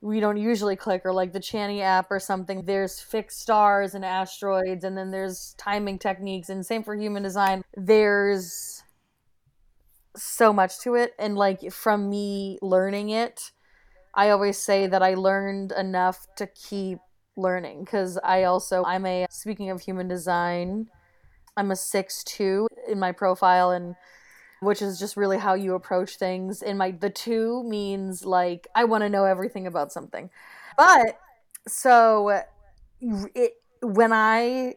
we 0.00 0.20
don't 0.20 0.36
usually 0.36 0.76
click 0.76 1.02
or 1.04 1.12
like 1.12 1.32
the 1.32 1.40
Chani 1.40 1.80
app 1.80 2.10
or 2.10 2.20
something 2.20 2.64
there's 2.64 3.00
fixed 3.00 3.40
stars 3.40 3.94
and 3.94 4.04
asteroids 4.04 4.84
and 4.84 4.96
then 4.96 5.10
there's 5.10 5.54
timing 5.58 5.98
techniques 5.98 6.48
and 6.48 6.64
same 6.64 6.84
for 6.84 6.94
human 6.94 7.22
design 7.22 7.62
there's 7.76 8.82
so 10.16 10.52
much 10.52 10.78
to 10.80 10.94
it 10.94 11.14
and 11.18 11.36
like 11.36 11.72
from 11.72 12.08
me 12.08 12.58
learning 12.62 13.10
it 13.10 13.52
I 14.16 14.30
always 14.30 14.56
say 14.56 14.86
that 14.86 15.02
I 15.02 15.12
learned 15.12 15.72
enough 15.72 16.26
to 16.36 16.46
keep 16.46 16.98
learning 17.36 17.84
because 17.84 18.18
I 18.24 18.44
also 18.44 18.82
I'm 18.84 19.04
a 19.04 19.26
speaking 19.30 19.68
of 19.68 19.82
human 19.82 20.08
design, 20.08 20.88
I'm 21.56 21.70
a 21.70 21.76
six 21.76 22.24
two 22.24 22.66
in 22.88 22.98
my 22.98 23.12
profile 23.12 23.70
and 23.70 23.94
which 24.60 24.82
is 24.82 24.98
just 24.98 25.16
really 25.16 25.38
how 25.38 25.54
you 25.54 25.74
approach 25.74 26.16
things. 26.16 26.62
In 26.62 26.76
my 26.76 26.90
the 26.92 27.10
two 27.10 27.62
means 27.64 28.24
like 28.24 28.66
I 28.74 28.84
want 28.84 29.02
to 29.02 29.08
know 29.08 29.24
everything 29.24 29.66
about 29.66 29.92
something. 29.92 30.30
But 30.76 31.18
so 31.66 32.42
it 33.00 33.52
when 33.82 34.12
I 34.12 34.76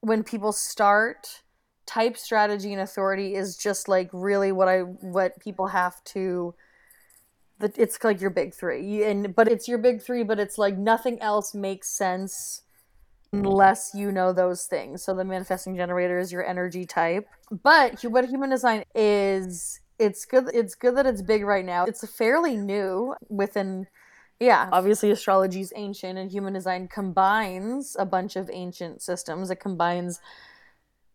when 0.00 0.22
people 0.22 0.52
start 0.52 1.42
type 1.86 2.16
strategy 2.16 2.72
and 2.72 2.82
authority 2.82 3.34
is 3.34 3.56
just 3.56 3.88
like 3.88 4.10
really 4.12 4.52
what 4.52 4.68
I 4.68 4.80
what 4.80 5.38
people 5.40 5.68
have 5.68 6.02
to 6.04 6.54
it's 7.60 8.02
like 8.04 8.20
your 8.20 8.30
big 8.30 8.54
three 8.54 9.02
and 9.04 9.34
but 9.34 9.48
it's 9.48 9.66
your 9.66 9.78
big 9.78 10.00
three 10.02 10.22
but 10.22 10.38
it's 10.38 10.58
like 10.58 10.76
nothing 10.76 11.20
else 11.20 11.54
makes 11.54 11.88
sense 11.88 12.62
unless 13.32 13.92
you 13.94 14.10
know 14.10 14.32
those 14.32 14.66
things. 14.66 15.02
So 15.02 15.14
the 15.14 15.24
manifesting 15.24 15.76
generator 15.76 16.18
is 16.18 16.32
your 16.32 16.44
energy 16.44 16.86
type. 16.86 17.28
But 17.50 18.02
what 18.04 18.24
human 18.26 18.50
design 18.50 18.84
is 18.94 19.80
it's 19.98 20.24
good 20.24 20.50
it's 20.54 20.74
good 20.74 20.96
that 20.96 21.06
it's 21.06 21.22
big 21.22 21.44
right 21.44 21.64
now. 21.64 21.84
It's 21.84 22.06
fairly 22.16 22.56
new 22.56 23.14
within 23.28 23.86
yeah. 24.40 24.68
Obviously 24.72 25.10
astrology 25.10 25.60
is 25.60 25.72
ancient 25.74 26.18
and 26.18 26.30
human 26.30 26.52
design 26.52 26.88
combines 26.88 27.96
a 27.98 28.06
bunch 28.06 28.36
of 28.36 28.48
ancient 28.52 29.02
systems. 29.02 29.50
It 29.50 29.56
combines 29.56 30.20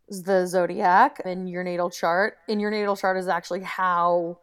the 0.09 0.45
zodiac 0.45 1.21
and 1.23 1.49
your 1.49 1.63
natal 1.63 1.89
chart. 1.89 2.35
And 2.49 2.59
your 2.59 2.69
natal 2.69 2.97
chart 2.97 3.17
is 3.17 3.27
actually 3.27 3.61
how 3.61 4.39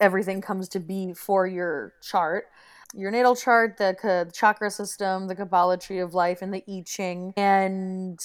everything 0.00 0.40
comes 0.40 0.68
to 0.70 0.80
be 0.80 1.12
for 1.12 1.46
your 1.46 1.92
chart 2.00 2.46
your 2.94 3.10
natal 3.10 3.36
chart, 3.36 3.76
the, 3.76 4.30
chakra 4.32 4.70
system, 4.70 5.28
the 5.28 5.34
Kabbalah 5.34 5.78
tree 5.78 6.00
of 6.00 6.14
life, 6.14 6.42
and 6.42 6.52
the 6.52 6.64
I 6.68 6.82
Ching. 6.84 7.32
And 7.36 8.18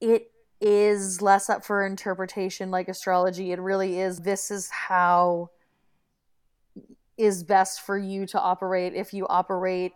it 0.00 0.30
is 0.60 1.22
less 1.22 1.48
up 1.48 1.64
for 1.64 1.86
interpretation 1.86 2.70
like 2.70 2.88
astrology. 2.88 3.52
It 3.52 3.60
really 3.60 3.98
is. 3.98 4.20
This 4.20 4.50
is 4.50 4.70
how 4.70 5.50
is 7.16 7.42
best 7.42 7.82
for 7.82 7.98
you 7.98 8.26
to 8.26 8.40
operate. 8.40 8.94
If 8.94 9.12
you 9.12 9.26
operate 9.28 9.92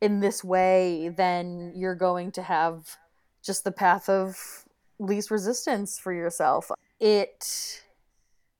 in 0.00 0.20
this 0.20 0.42
way, 0.44 1.08
then 1.16 1.72
you're 1.74 1.94
going 1.94 2.32
to 2.32 2.42
have 2.42 2.96
just 3.42 3.64
the 3.64 3.72
path 3.72 4.08
of 4.08 4.64
least 4.98 5.30
resistance 5.30 5.98
for 5.98 6.12
yourself. 6.12 6.70
It 7.00 7.82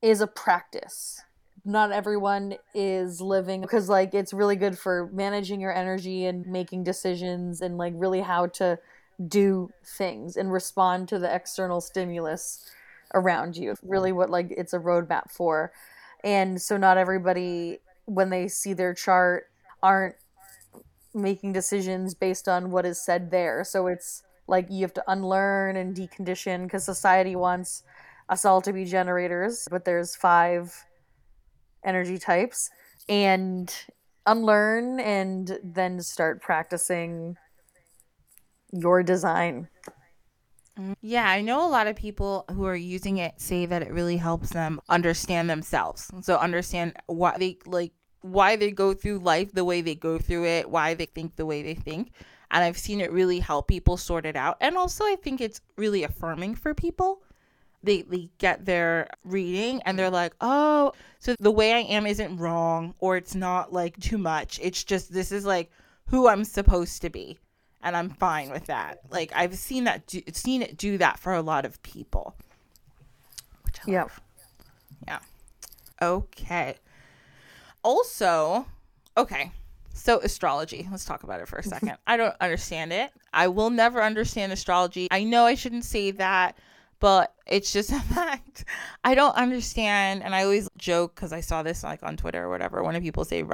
is 0.02 0.20
a 0.20 0.26
practice 0.26 1.22
not 1.64 1.92
everyone 1.92 2.56
is 2.75 3.21
living 3.21 3.61
because 3.62 3.88
like 3.88 4.12
it's 4.12 4.33
really 4.33 4.56
good 4.56 4.78
for 4.78 5.09
managing 5.12 5.61
your 5.61 5.75
energy 5.75 6.26
and 6.26 6.47
making 6.47 6.85
decisions 6.85 7.61
and 7.61 7.78
like 7.78 7.94
really 7.97 8.21
how 8.21 8.47
to 8.47 8.78
do 9.28 9.71
things 9.85 10.37
and 10.37 10.52
respond 10.52 11.09
to 11.09 11.18
the 11.18 11.33
external 11.33 11.80
stimulus 11.80 12.71
around 13.14 13.56
you. 13.56 13.75
Really 13.83 14.12
what 14.12 14.28
like 14.28 14.50
it's 14.50 14.75
a 14.75 14.78
roadmap 14.78 15.30
for. 15.30 15.73
And 16.23 16.61
so 16.61 16.76
not 16.76 16.99
everybody 16.99 17.78
when 18.04 18.28
they 18.28 18.49
see 18.49 18.75
their 18.75 18.92
chart 18.92 19.49
aren't 19.83 20.16
making 21.14 21.52
decisions 21.52 22.14
based 22.14 22.49
on 22.49 22.71
what 22.71 22.85
is 22.85 23.00
said 23.00 23.30
there. 23.30 23.64
So 23.64 23.87
it's 23.87 24.23
like 24.47 24.66
you 24.68 24.83
have 24.83 24.94
to 24.94 25.04
unlearn 25.06 25.76
and 25.76 25.97
decondition 25.97 26.64
because 26.64 26.85
society 26.85 27.37
wants 27.37 27.83
us 28.28 28.44
all 28.44 28.61
to 28.62 28.73
be 28.73 28.85
generators 28.87 29.68
but 29.71 29.85
there's 29.85 30.16
five 30.16 30.85
energy 31.84 32.18
types 32.18 32.70
and 33.08 33.74
unlearn 34.26 35.00
and 35.00 35.58
then 35.62 36.00
start 36.00 36.40
practicing 36.40 37.36
your 38.72 39.02
design. 39.02 39.68
Mm, 40.78 40.96
yeah, 41.00 41.28
I 41.28 41.40
know 41.40 41.66
a 41.66 41.70
lot 41.70 41.86
of 41.86 41.96
people 41.96 42.44
who 42.50 42.64
are 42.64 42.74
using 42.74 43.18
it 43.18 43.40
say 43.40 43.66
that 43.66 43.82
it 43.82 43.92
really 43.92 44.16
helps 44.16 44.50
them 44.50 44.80
understand 44.88 45.48
themselves. 45.48 46.10
So 46.22 46.36
understand 46.36 46.94
why 47.06 47.36
they 47.38 47.58
like 47.66 47.92
why 48.22 48.56
they 48.56 48.70
go 48.70 48.94
through 48.94 49.18
life 49.18 49.52
the 49.52 49.64
way 49.64 49.82
they 49.82 49.94
go 49.94 50.18
through 50.18 50.46
it, 50.46 50.68
why 50.70 50.94
they 50.94 51.06
think 51.06 51.36
the 51.36 51.46
way 51.46 51.62
they 51.62 51.74
think. 51.74 52.12
And 52.50 52.64
I've 52.64 52.78
seen 52.78 53.00
it 53.00 53.12
really 53.12 53.38
help 53.38 53.68
people 53.68 53.96
sort 53.96 54.26
it 54.26 54.36
out. 54.36 54.56
And 54.60 54.76
also 54.76 55.04
I 55.04 55.16
think 55.22 55.40
it's 55.40 55.60
really 55.76 56.02
affirming 56.02 56.54
for 56.54 56.74
people 56.74 57.22
they, 57.84 58.02
they 58.02 58.28
get 58.38 58.64
their 58.64 59.08
reading 59.24 59.82
and 59.82 59.98
they're 59.98 60.06
mm-hmm. 60.06 60.14
like, 60.14 60.34
oh, 60.40 60.92
so 61.18 61.34
the 61.38 61.50
way 61.50 61.72
I 61.72 61.80
am 61.80 62.06
isn't 62.06 62.36
wrong 62.36 62.94
or 62.98 63.16
it's 63.16 63.34
not 63.34 63.72
like 63.72 63.98
too 64.00 64.18
much. 64.18 64.58
It's 64.62 64.84
just 64.84 65.12
this 65.12 65.32
is 65.32 65.44
like 65.44 65.70
who 66.06 66.28
I'm 66.28 66.44
supposed 66.44 67.02
to 67.02 67.10
be. 67.10 67.38
And 67.82 67.94
I'm 67.96 68.10
fine 68.10 68.50
with 68.50 68.66
that. 68.66 69.00
Like 69.10 69.32
I've 69.34 69.56
seen 69.56 69.84
that, 69.84 70.06
do, 70.06 70.22
seen 70.32 70.62
it 70.62 70.76
do 70.76 70.98
that 70.98 71.18
for 71.18 71.34
a 71.34 71.42
lot 71.42 71.64
of 71.64 71.82
people. 71.82 72.34
Which 73.64 73.78
I 73.86 73.90
yeah. 73.90 74.08
Yeah. 75.06 75.18
Okay. 76.00 76.76
Also, 77.82 78.66
okay. 79.16 79.52
So, 79.96 80.18
astrology, 80.20 80.88
let's 80.90 81.04
talk 81.04 81.22
about 81.22 81.40
it 81.40 81.48
for 81.48 81.56
a 81.56 81.62
second. 81.62 81.96
I 82.06 82.16
don't 82.16 82.34
understand 82.40 82.92
it. 82.92 83.12
I 83.32 83.48
will 83.48 83.70
never 83.70 84.02
understand 84.02 84.52
astrology. 84.52 85.08
I 85.10 85.24
know 85.24 85.44
I 85.44 85.54
shouldn't 85.54 85.84
say 85.84 86.10
that, 86.12 86.58
but 87.04 87.34
it's 87.46 87.70
just 87.70 87.92
a 87.92 88.00
fact. 88.00 88.64
I 89.04 89.14
don't 89.14 89.37
understand. 89.37 90.23
And 90.23 90.34
I 90.34 90.44
always 90.44 90.70
joke 90.78 91.14
because 91.14 91.34
I 91.34 91.42
saw 91.42 91.62
this 91.62 91.84
like 91.84 92.02
on 92.02 92.16
Twitter 92.16 92.42
or 92.42 92.49
whatever. 92.49 92.82
When 92.82 92.99
people 93.02 93.26
say 93.26 93.44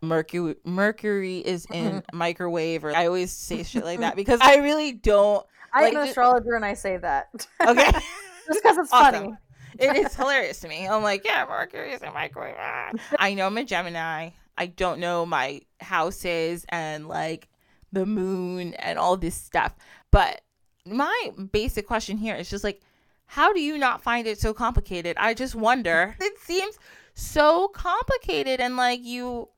Mercury 0.00 0.54
Mercury 0.64 1.38
is 1.38 1.66
in 1.72 2.04
microwave, 2.12 2.84
or 2.84 2.94
I 2.94 3.08
always 3.08 3.32
say 3.32 3.64
shit 3.64 3.84
like 3.84 3.98
that 3.98 4.14
because 4.22 4.38
I 4.40 4.58
really 4.58 4.92
don't. 4.92 5.44
I'm 5.72 5.82
like, 5.82 5.94
an 5.94 6.08
astrologer 6.08 6.54
and 6.54 6.64
I 6.64 6.74
say 6.74 6.96
that. 6.98 7.48
Okay. 7.60 7.90
just 8.46 8.62
because 8.62 8.78
it's 8.78 8.92
awesome. 8.92 9.24
funny. 9.24 9.36
it 9.80 10.06
is 10.06 10.14
hilarious 10.14 10.60
to 10.60 10.68
me. 10.68 10.86
I'm 10.86 11.02
like, 11.02 11.24
yeah, 11.24 11.44
Mercury 11.48 11.90
is 11.90 12.02
in 12.02 12.14
microwave. 12.14 12.54
Ah. 12.56 12.92
I 13.18 13.34
know 13.34 13.48
I'm 13.48 13.58
a 13.58 13.64
Gemini. 13.64 14.30
I 14.56 14.66
don't 14.66 15.00
know 15.00 15.26
my 15.26 15.62
houses 15.80 16.64
and 16.68 17.08
like 17.08 17.48
the 17.90 18.06
moon 18.06 18.74
and 18.74 18.96
all 18.96 19.16
this 19.16 19.34
stuff. 19.34 19.74
But 20.12 20.42
my 20.86 21.32
basic 21.52 21.86
question 21.86 22.16
here 22.16 22.34
is 22.34 22.48
just 22.48 22.64
like, 22.64 22.80
how 23.26 23.52
do 23.52 23.60
you 23.60 23.76
not 23.76 24.02
find 24.02 24.26
it 24.26 24.38
so 24.38 24.54
complicated? 24.54 25.16
I 25.18 25.34
just 25.34 25.54
wonder. 25.54 26.16
It 26.20 26.38
seems 26.38 26.78
so 27.14 27.68
complicated 27.68 28.60
and 28.60 28.76
like 28.76 29.02
you 29.02 29.48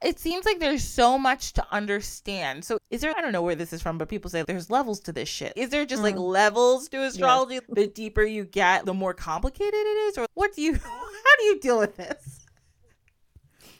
it 0.00 0.18
seems 0.18 0.44
like 0.44 0.60
there's 0.60 0.84
so 0.84 1.18
much 1.18 1.54
to 1.54 1.66
understand. 1.72 2.64
So 2.64 2.78
is 2.90 3.00
there 3.00 3.12
I 3.16 3.20
don't 3.20 3.32
know 3.32 3.42
where 3.42 3.56
this 3.56 3.72
is 3.72 3.82
from, 3.82 3.98
but 3.98 4.08
people 4.08 4.30
say 4.30 4.42
there's 4.42 4.70
levels 4.70 5.00
to 5.00 5.12
this 5.12 5.28
shit. 5.28 5.52
Is 5.56 5.70
there 5.70 5.84
just 5.84 6.00
mm. 6.00 6.04
like 6.04 6.16
levels 6.16 6.88
to 6.90 7.02
astrology? 7.02 7.54
Yes. 7.54 7.64
The 7.68 7.86
deeper 7.88 8.22
you 8.22 8.44
get, 8.44 8.86
the 8.86 8.94
more 8.94 9.14
complicated 9.14 9.74
it 9.74 9.98
is? 10.08 10.18
Or 10.18 10.26
what 10.34 10.54
do 10.54 10.62
you 10.62 10.74
how 10.84 11.36
do 11.38 11.44
you 11.44 11.58
deal 11.58 11.78
with 11.78 11.96
this? 11.96 12.46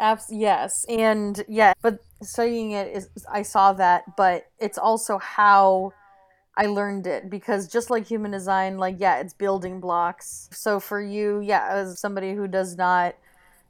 Abs- 0.01 0.27
yes. 0.31 0.85
And 0.89 1.45
yeah, 1.49 1.75
but 1.83 2.01
studying 2.23 2.73
it 2.73 2.97
is 2.97 3.09
I 3.31 3.43
saw 3.43 3.73
that, 3.75 4.17
but 4.17 4.47
it's 4.59 4.79
also 4.79 5.19
how 5.19 5.93
I 6.57 6.67
learned 6.67 7.07
it 7.07 7.31
because 7.31 7.67
just 7.69 7.91
like 7.91 8.07
human 8.07 8.31
design, 8.31 8.79
like 8.79 8.97
yeah, 8.99 9.21
it's 9.21 9.33
building 9.33 9.81
blocks. 9.81 10.49
So 10.53 10.81
for 10.81 11.01
you, 11.01 11.41
yeah, 11.41 11.67
as 11.71 11.99
somebody 11.99 12.35
who 12.35 12.47
does 12.47 12.77
not 12.77 13.15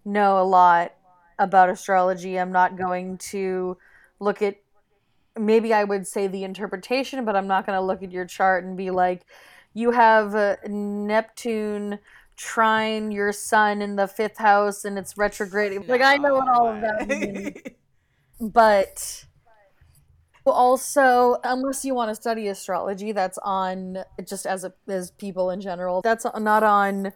know 0.04 0.40
a 0.40 0.44
lot 0.44 0.92
about 1.38 1.70
astrology, 1.70 2.38
I'm 2.38 2.52
not 2.52 2.76
going 2.76 3.18
to 3.18 3.76
look 4.18 4.42
at 4.42 4.56
maybe 5.38 5.72
I 5.72 5.84
would 5.84 6.06
say 6.06 6.26
the 6.26 6.44
interpretation, 6.44 7.24
but 7.24 7.36
I'm 7.36 7.46
not 7.46 7.66
going 7.66 7.78
to 7.78 7.84
look 7.84 8.02
at 8.02 8.10
your 8.10 8.26
chart 8.26 8.64
and 8.64 8.76
be 8.76 8.90
like 8.90 9.24
you 9.74 9.92
have 9.92 10.34
uh, 10.34 10.56
Neptune 10.68 11.98
trine 12.36 13.12
your 13.12 13.32
sun 13.32 13.80
in 13.80 13.96
the 13.96 14.08
fifth 14.08 14.38
house 14.38 14.84
and 14.84 14.98
it's 14.98 15.16
retrograde. 15.16 15.88
Like 15.88 16.02
I 16.02 16.16
know 16.16 16.34
what 16.34 16.48
all 16.48 16.68
of 16.68 16.80
that 16.80 17.08
means. 17.08 17.56
but 18.40 19.24
also, 20.50 21.36
unless 21.44 21.84
you 21.84 21.94
want 21.94 22.10
to 22.10 22.14
study 22.14 22.48
astrology, 22.48 23.12
that's 23.12 23.38
on 23.38 23.98
just 24.26 24.44
as 24.46 24.64
a, 24.64 24.72
as 24.88 25.10
people 25.12 25.50
in 25.50 25.60
general. 25.60 26.02
That's 26.02 26.26
not 26.38 26.62
on 26.62 27.12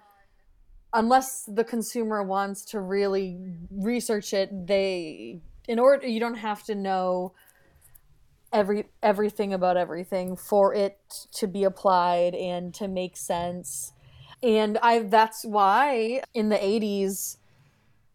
unless 0.93 1.45
the 1.45 1.65
consumer 1.65 2.23
wants 2.23 2.65
to 2.67 2.81
really 2.81 3.39
research 3.71 4.33
it. 4.33 4.67
They 4.67 5.41
in 5.69 5.79
order 5.79 6.07
you 6.07 6.21
don't 6.21 6.37
have 6.37 6.63
to 6.65 6.75
know 6.75 7.33
every 8.53 8.87
everything 9.03 9.53
about 9.53 9.77
everything 9.77 10.37
for 10.37 10.75
it 10.75 10.99
to 11.33 11.47
be 11.47 11.65
applied 11.65 12.35
and 12.35 12.73
to 12.75 12.89
make 12.89 13.17
sense 13.17 13.93
and 14.43 14.79
I 14.79 15.01
that's 15.01 15.45
why 15.45 16.23
in 16.33 16.49
the 16.49 16.57
80s 16.57 17.37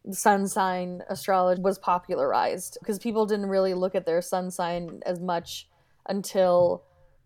sun 0.09 0.47
sign 0.47 1.01
astrology 1.09 1.61
was 1.61 1.77
popularized 1.77 2.77
because 2.79 2.97
people 2.97 3.25
didn't 3.25 3.45
really 3.47 3.73
look 3.73 3.93
at 3.93 4.05
their 4.05 4.21
sun 4.21 4.49
sign 4.49 5.01
as 5.05 5.19
much 5.19 5.67
until 6.07 6.83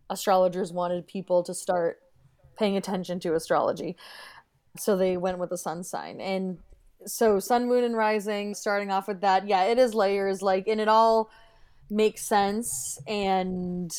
astrologers 0.10 0.74
wanted 0.74 1.08
people 1.08 1.44
to 1.44 1.54
start 1.54 2.00
paying 2.58 2.78
attention 2.78 3.20
to 3.22 3.34
astrology. 3.34 3.96
So 4.78 4.98
they 4.98 5.18
went 5.18 5.40
with 5.40 5.50
the 5.50 5.58
sun 5.58 5.84
sign. 5.84 6.20
And 6.20 6.60
so 7.06 7.40
sun, 7.40 7.68
moon, 7.68 7.84
and 7.84 7.96
rising, 7.96 8.54
starting 8.54 8.92
off 8.92 9.08
with 9.08 9.22
that, 9.22 9.48
yeah, 9.48 9.66
it 9.66 9.78
is 9.78 9.94
layers, 9.94 10.42
like, 10.42 10.68
and 10.68 10.82
it 10.82 10.88
all 10.88 11.30
makes 11.90 12.28
sense. 12.28 13.00
And 13.08 13.92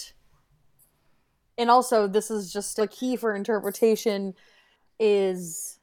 and 1.58 1.70
also 1.70 2.06
this 2.06 2.30
is 2.30 2.52
just 2.52 2.78
a 2.78 2.86
key 2.86 3.16
for 3.16 3.34
interpretation 3.34 4.34
is 4.98 5.75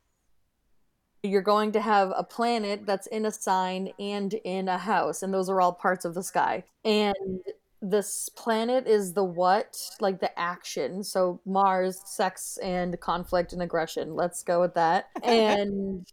you're 1.23 1.41
going 1.41 1.71
to 1.71 1.81
have 1.81 2.12
a 2.15 2.23
planet 2.23 2.86
that's 2.86 3.07
in 3.07 3.25
a 3.25 3.31
sign 3.31 3.89
and 3.97 4.33
in 4.43 4.67
a 4.67 4.77
house, 4.77 5.23
and 5.23 5.33
those 5.33 5.49
are 5.49 5.62
all 5.62 5.71
parts 5.71 6.03
of 6.03 6.13
the 6.13 6.23
sky. 6.23 6.63
And 6.83 7.41
this 7.81 8.29
planet 8.29 8.88
is 8.88 9.13
the 9.13 9.23
what, 9.23 9.77
like 10.01 10.19
the 10.19 10.38
action. 10.38 11.03
So 11.03 11.39
Mars, 11.45 12.01
sex 12.05 12.57
and 12.62 12.99
conflict 12.99 13.53
and 13.53 13.62
aggression. 13.62 14.15
Let's 14.15 14.43
go 14.43 14.59
with 14.62 14.73
that. 14.75 15.09
And 15.23 16.05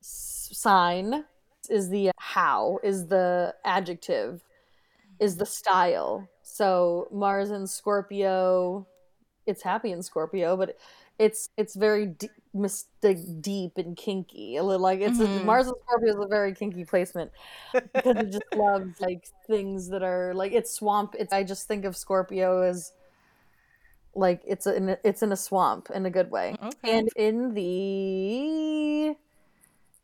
sign 0.00 1.24
is 1.70 1.90
the 1.90 2.10
how, 2.18 2.78
is 2.82 3.06
the 3.06 3.54
adjective, 3.64 4.42
is 5.20 5.36
the 5.36 5.46
style. 5.46 6.28
So 6.42 7.08
Mars 7.12 7.50
and 7.50 7.68
Scorpio, 7.68 8.86
it's 9.46 9.62
happy 9.62 9.92
in 9.92 10.02
Scorpio, 10.02 10.56
but 10.56 10.76
it's 11.18 11.50
it's 11.56 11.74
very 11.74 12.06
d- 12.06 12.28
deep 13.40 13.72
and 13.76 13.96
kinky. 13.96 14.60
Like 14.60 15.00
it's 15.00 15.18
mm-hmm. 15.18 15.42
a, 15.42 15.44
Mars 15.44 15.66
and 15.66 15.76
Scorpio 15.84 16.10
is 16.10 16.24
a 16.24 16.28
very 16.28 16.54
kinky 16.54 16.84
placement 16.84 17.30
because 17.72 18.16
it 18.16 18.32
just 18.32 18.44
loves 18.56 19.00
like 19.00 19.26
things 19.46 19.88
that 19.90 20.02
are 20.02 20.34
like 20.34 20.52
it's 20.52 20.70
swamp. 20.70 21.14
It's 21.18 21.32
I 21.32 21.42
just 21.42 21.68
think 21.68 21.84
of 21.84 21.96
Scorpio 21.96 22.62
as 22.62 22.92
like 24.14 24.42
it's 24.46 24.66
a, 24.66 24.98
it's 25.06 25.22
in 25.22 25.32
a 25.32 25.36
swamp 25.36 25.88
in 25.94 26.06
a 26.06 26.10
good 26.10 26.30
way. 26.30 26.56
Okay. 26.62 26.98
And 26.98 27.08
in 27.16 27.54
the 27.54 29.16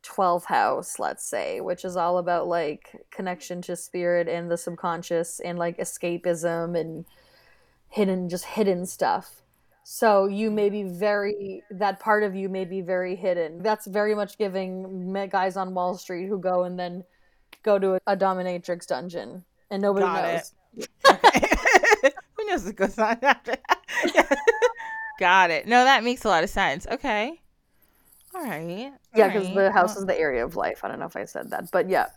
12th 0.03 0.44
house, 0.44 0.99
let's 0.99 1.25
say, 1.25 1.61
which 1.61 1.85
is 1.85 1.97
all 1.97 2.18
about 2.18 2.47
like 2.47 3.07
connection 3.11 3.61
to 3.62 3.77
spirit 3.77 4.29
and 4.29 4.51
the 4.51 4.57
subconscious 4.57 5.40
and 5.40 5.59
like 5.59 5.79
escapism 5.79 6.79
and 6.79 7.05
hidden 7.90 8.29
just 8.29 8.44
hidden 8.44 8.87
stuff 8.87 9.42
so 9.90 10.27
you 10.27 10.51
may 10.51 10.68
be 10.68 10.83
mm-hmm. 10.83 10.98
very, 10.98 11.62
that 11.70 11.98
part 11.98 12.22
of 12.22 12.37
you 12.37 12.51
may 12.51 12.66
be 12.66 12.83
very 12.83 13.16
hidden. 13.16 13.62
That's 13.62 13.87
very 13.87 14.14
much 14.14 14.37
giving 14.37 15.14
guys 15.31 15.57
on 15.57 15.72
Wall 15.72 15.96
Street 15.96 16.27
who 16.27 16.38
go 16.38 16.64
and 16.64 16.79
then 16.79 17.05
go 17.62 17.79
to 17.79 17.98
a, 18.07 18.14
dominatrix 18.14 18.87
dungeon 18.87 19.42
and 19.70 19.81
nobody 19.81 20.05
Got 20.05 20.24
knows. 20.24 20.88
who 22.37 22.46
knows 22.46 22.66
what 22.66 22.77
goes 22.77 22.98
on 22.98 23.16
after 23.22 23.55
that? 23.66 24.38
Got 25.18 25.51
it. 25.51 25.66
No, 25.66 25.83
that 25.85 26.05
makes 26.05 26.22
a 26.27 26.29
lot 26.29 26.44
of 26.44 26.51
sense. 26.51 26.87
Okay. 26.87 27.40
All 28.35 28.44
right. 28.44 28.92
Yeah, 29.16 29.29
because 29.29 29.46
right. 29.46 29.55
the 29.55 29.72
house 29.72 29.94
well, 29.94 30.01
is 30.01 30.07
the 30.07 30.20
area 30.20 30.44
of 30.44 30.55
life. 30.55 30.85
I 30.85 30.88
don't 30.88 31.01
know 31.01 31.07
if 31.07 31.16
I 31.16 31.24
said 31.24 31.48
that, 31.48 31.70
but 31.72 31.88
yeah. 31.88 32.09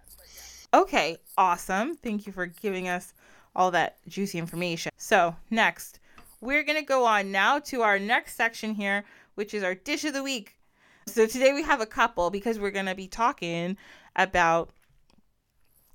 Okay, 0.74 1.20
awesome. 1.38 1.96
Thank 1.96 2.28
you 2.28 2.34
for 2.34 2.48
giving 2.48 2.90
us 2.90 3.14
all 3.56 3.72
that 3.72 3.96
juicy 4.10 4.40
information. 4.40 4.92
So, 4.98 5.38
next, 5.50 6.01
we're 6.42 6.64
going 6.64 6.80
to 6.80 6.86
go 6.86 7.06
on 7.06 7.32
now 7.32 7.60
to 7.60 7.84
our 7.84 8.00
next 8.00 8.36
section 8.36 8.74
here, 8.74 9.06
which 9.36 9.54
is 9.54 9.64
our 9.64 9.76
dish 9.76 10.04
of 10.04 10.14
the 10.14 10.24
week. 10.24 10.58
So 11.06 11.26
today 11.26 11.54
we 11.54 11.64
have 11.64 11.82
a 11.82 11.86
couple 11.86 12.30
because 12.30 12.60
we're 12.60 12.72
going 12.72 12.88
to 12.88 12.96
be 12.96 13.08
talking 13.08 13.78
about 14.16 14.72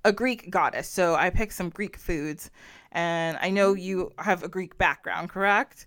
a 0.05 0.13
Greek 0.13 0.51
goddess. 0.51 0.89
So 0.89 1.17
I 1.17 1.31
picked 1.31 1.53
some 1.53 1.69
Greek 1.69 1.97
foods 1.97 2.51
and 2.93 3.37
I 3.41 3.51
know 3.51 3.75
you 3.75 4.13
have 4.19 4.43
a 4.43 4.49
Greek 4.49 4.79
background, 4.79 5.29
correct? 5.29 5.87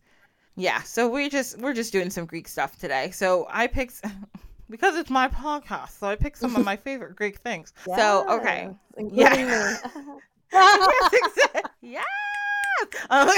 Yeah, 0.55 0.81
so 0.81 1.07
we 1.07 1.29
just 1.29 1.57
we're 1.59 1.73
just 1.73 1.93
doing 1.93 2.09
some 2.09 2.25
Greek 2.25 2.47
stuff 2.47 2.77
today. 2.77 3.11
So 3.11 3.47
I 3.49 3.67
picked 3.67 4.03
because 4.69 4.97
it's 4.97 5.09
my 5.09 5.29
podcast, 5.29 5.97
so 5.99 6.07
I 6.07 6.17
picked 6.17 6.37
some 6.37 6.55
of 6.57 6.65
my 6.65 6.75
favorite 6.85 7.15
Greek 7.15 7.37
things. 7.37 7.71
Yeah, 7.87 7.95
so 7.95 8.37
okay, 8.37 8.69
yeah, 8.97 9.35
yes, 9.35 9.81
exactly. 10.51 11.61
yeah. 11.81 12.03
Um, 13.09 13.29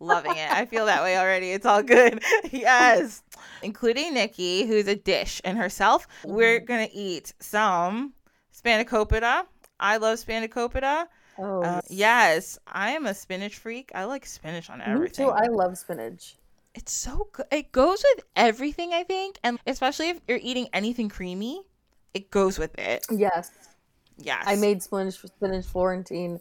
Loving 0.00 0.36
it. 0.36 0.50
I 0.50 0.64
feel 0.64 0.86
that 0.86 1.02
way 1.02 1.18
already. 1.18 1.52
It's 1.52 1.66
all 1.66 1.82
good. 1.82 2.22
yes. 2.50 3.22
Including 3.62 4.14
Nikki, 4.14 4.66
who's 4.66 4.88
a 4.88 4.96
dish 4.96 5.42
and 5.44 5.58
herself. 5.58 6.08
We're 6.24 6.58
mm-hmm. 6.58 6.66
going 6.66 6.88
to 6.88 6.94
eat 6.94 7.34
some 7.38 8.14
spanakopita. 8.54 9.44
I 9.78 9.98
love 9.98 10.18
spanakopita. 10.18 11.06
Oh. 11.38 11.62
Uh, 11.62 11.80
yes, 11.88 12.58
I 12.66 12.92
am 12.92 13.06
a 13.06 13.14
spinach 13.14 13.58
freak. 13.58 13.92
I 13.94 14.04
like 14.04 14.26
spinach 14.26 14.70
on 14.70 14.80
everything. 14.80 15.26
Me 15.26 15.32
too. 15.32 15.36
I 15.36 15.46
love 15.48 15.76
spinach. 15.76 16.36
It's 16.74 16.92
so 16.92 17.28
good. 17.32 17.46
It 17.50 17.72
goes 17.72 18.04
with 18.14 18.24
everything, 18.36 18.92
I 18.92 19.04
think. 19.04 19.38
And 19.42 19.58
especially 19.66 20.10
if 20.10 20.20
you're 20.28 20.40
eating 20.42 20.68
anything 20.72 21.08
creamy, 21.08 21.62
it 22.14 22.30
goes 22.30 22.58
with 22.58 22.78
it. 22.78 23.06
Yes. 23.10 23.50
Yes. 24.18 24.44
I 24.46 24.56
made 24.56 24.82
spinach 24.82 25.18
spinach 25.18 25.66
Florentine 25.66 26.40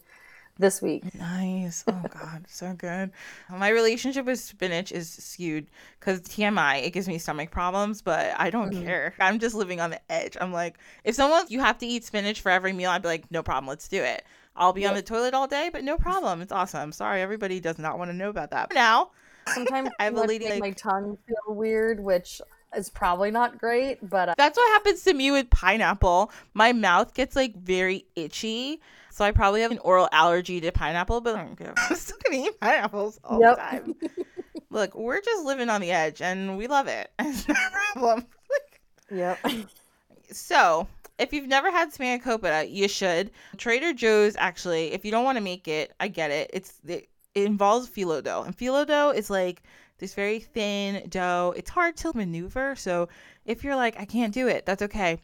this 0.60 0.82
week. 0.82 1.04
Nice. 1.16 1.84
Oh 1.88 2.04
God, 2.10 2.46
so 2.48 2.74
good. 2.74 3.12
My 3.50 3.70
relationship 3.70 4.26
with 4.26 4.40
spinach 4.40 4.92
is 4.92 5.10
skewed 5.10 5.68
because 6.00 6.22
TMI. 6.22 6.84
It 6.84 6.92
gives 6.92 7.08
me 7.08 7.18
stomach 7.18 7.50
problems, 7.50 8.02
but 8.02 8.36
I 8.38 8.50
don't 8.50 8.74
Mhm. 8.74 8.84
care. 8.84 9.14
I'm 9.20 9.40
just 9.40 9.56
living 9.56 9.80
on 9.80 9.90
the 9.90 10.02
edge. 10.12 10.38
I'm 10.40 10.54
like, 10.54 10.78
if 11.04 11.16
someone 11.16 11.46
you 11.48 11.62
have 11.62 11.78
to 11.80 11.88
eat 11.88 12.04
spinach 12.04 12.42
for 12.42 12.52
every 12.52 12.74
meal, 12.74 12.92
I'd 12.92 13.02
be 13.02 13.08
like, 13.08 13.32
no 13.32 13.42
problem, 13.42 13.68
let's 13.68 13.88
do 13.88 14.04
it. 14.04 14.24
I'll 14.56 14.74
be 14.74 14.86
on 14.86 14.94
the 14.94 15.02
toilet 15.02 15.34
all 15.34 15.48
day, 15.48 15.70
but 15.72 15.84
no 15.86 15.98
problem. 15.98 16.42
It's 16.42 16.52
awesome. 16.52 16.92
Sorry, 16.92 17.22
everybody 17.22 17.62
does 17.62 17.80
not 17.80 17.98
want 17.98 18.12
to 18.12 18.16
know 18.16 18.30
about 18.30 18.52
that. 18.52 18.74
Now, 18.74 19.12
Sometimes 19.48 19.90
I 20.00 20.04
have 20.04 20.16
a 20.16 20.22
lady 20.22 20.50
like 20.50 20.60
my 20.60 20.72
tongue 20.72 21.18
feel 21.26 21.56
weird, 21.56 22.00
which 22.04 22.42
is 22.76 22.90
probably 22.90 23.32
not 23.32 23.58
great, 23.58 23.98
but 24.08 24.30
uh, 24.30 24.34
That's 24.38 24.58
what 24.58 24.68
happens 24.74 25.04
to 25.04 25.14
me 25.14 25.32
with 25.32 25.50
pineapple. 25.50 26.32
My 26.54 26.74
mouth 26.74 27.14
gets 27.14 27.36
like 27.36 27.56
very 27.56 28.06
itchy. 28.16 28.82
So 29.12 29.26
I 29.26 29.32
probably 29.32 29.62
have 29.62 29.72
an 29.72 29.80
oral 29.80 30.08
allergy 30.12 30.62
to 30.62 30.72
pineapple, 30.72 31.22
but 31.22 31.36
I 31.36 31.44
don't 31.44 31.56
care. 31.58 31.74
I'm 31.90 31.96
still 31.96 32.18
gonna 32.24 32.44
eat 32.46 32.60
pineapples 32.60 33.20
all 33.24 33.42
Yep. 33.42 33.56
the 33.56 33.62
time. 33.62 33.96
Look, 34.70 34.94
we're 34.96 35.20
just 35.22 35.46
living 35.46 35.68
on 35.70 35.82
the 35.82 35.92
edge 35.92 36.22
and 36.22 36.58
we 36.58 36.68
love 36.68 36.88
it. 36.88 37.12
It's 37.20 37.48
no 37.48 37.56
problem. 37.94 38.26
yep. 39.12 39.40
So 40.32 40.88
if 41.18 41.34
you've 41.34 41.48
never 41.48 41.72
had 41.72 41.92
spanakopita, 41.92 42.72
you 42.72 42.88
should. 42.88 43.32
Trader 43.58 43.94
Joe's 43.94 44.36
actually, 44.38 44.94
if 44.94 45.04
you 45.04 45.12
don't 45.12 45.24
want 45.26 45.38
to 45.38 45.44
make 45.44 45.68
it, 45.68 45.92
I 46.00 46.08
get 46.08 46.32
it. 46.32 46.50
It's 46.54 46.74
it, 46.88 47.10
it 47.36 47.44
involves 47.46 47.90
phyllo 47.90 48.24
dough. 48.24 48.44
And 48.44 48.56
phyllo 48.56 48.86
dough 48.86 49.12
is 49.12 49.30
like 49.30 49.64
this 50.00 50.14
very 50.14 50.40
thin 50.40 51.08
dough. 51.10 51.54
It's 51.56 51.70
hard 51.70 51.96
to 51.98 52.12
maneuver. 52.16 52.76
So 52.76 53.10
if 53.46 53.64
you're 53.64 53.76
like, 53.76 54.00
I 54.00 54.06
can't 54.06 54.34
do 54.34 54.48
it, 54.48 54.66
that's 54.66 54.82
okay. 54.84 55.20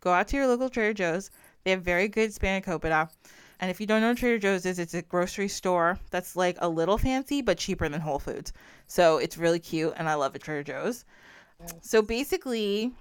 Go 0.00 0.12
out 0.12 0.28
to 0.28 0.36
your 0.36 0.46
local 0.46 0.68
Trader 0.68 0.94
Joe's. 0.94 1.30
They 1.64 1.70
have 1.70 1.82
very 1.82 2.08
good 2.08 2.30
spanakopita. 2.30 3.10
And 3.58 3.70
if 3.70 3.80
you 3.80 3.86
don't 3.86 4.02
know 4.02 4.08
what 4.08 4.18
Trader 4.18 4.38
Joe's 4.38 4.66
is, 4.66 4.78
it's 4.78 4.94
a 4.94 5.02
grocery 5.02 5.48
store 5.48 5.98
that's 6.10 6.36
like 6.36 6.56
a 6.60 6.68
little 6.68 6.98
fancy 6.98 7.40
but 7.40 7.58
cheaper 7.58 7.88
than 7.88 8.00
Whole 8.00 8.18
Foods. 8.18 8.52
So 8.86 9.16
it's 9.18 9.38
really 9.38 9.58
cute 9.58 9.94
and 9.96 10.08
I 10.08 10.14
love 10.14 10.36
it 10.36 10.42
Trader 10.42 10.62
Joe's. 10.62 11.04
So 11.80 12.02
basically, 12.02 12.92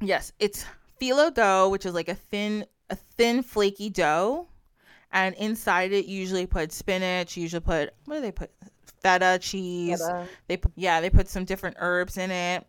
yes, 0.00 0.32
it's 0.38 0.66
phyllo 1.00 1.32
dough, 1.32 1.70
which 1.70 1.86
is 1.86 1.94
like 1.94 2.08
a 2.08 2.14
thin 2.14 2.66
a 2.90 2.96
thin 2.96 3.42
flaky 3.42 3.88
dough. 3.88 4.48
And 5.12 5.34
inside 5.36 5.92
it 5.92 6.06
you 6.06 6.20
usually 6.20 6.46
put 6.46 6.72
spinach, 6.72 7.36
you 7.36 7.42
usually 7.42 7.60
put 7.60 7.94
what 8.04 8.16
do 8.16 8.20
they 8.20 8.32
put? 8.32 8.50
Feta 9.04 9.38
cheese. 9.40 10.00
Uh, 10.02 10.26
They 10.48 10.56
put 10.56 10.72
yeah, 10.74 11.00
they 11.00 11.10
put 11.10 11.28
some 11.28 11.44
different 11.44 11.76
herbs 11.78 12.16
in 12.16 12.30
it. 12.30 12.66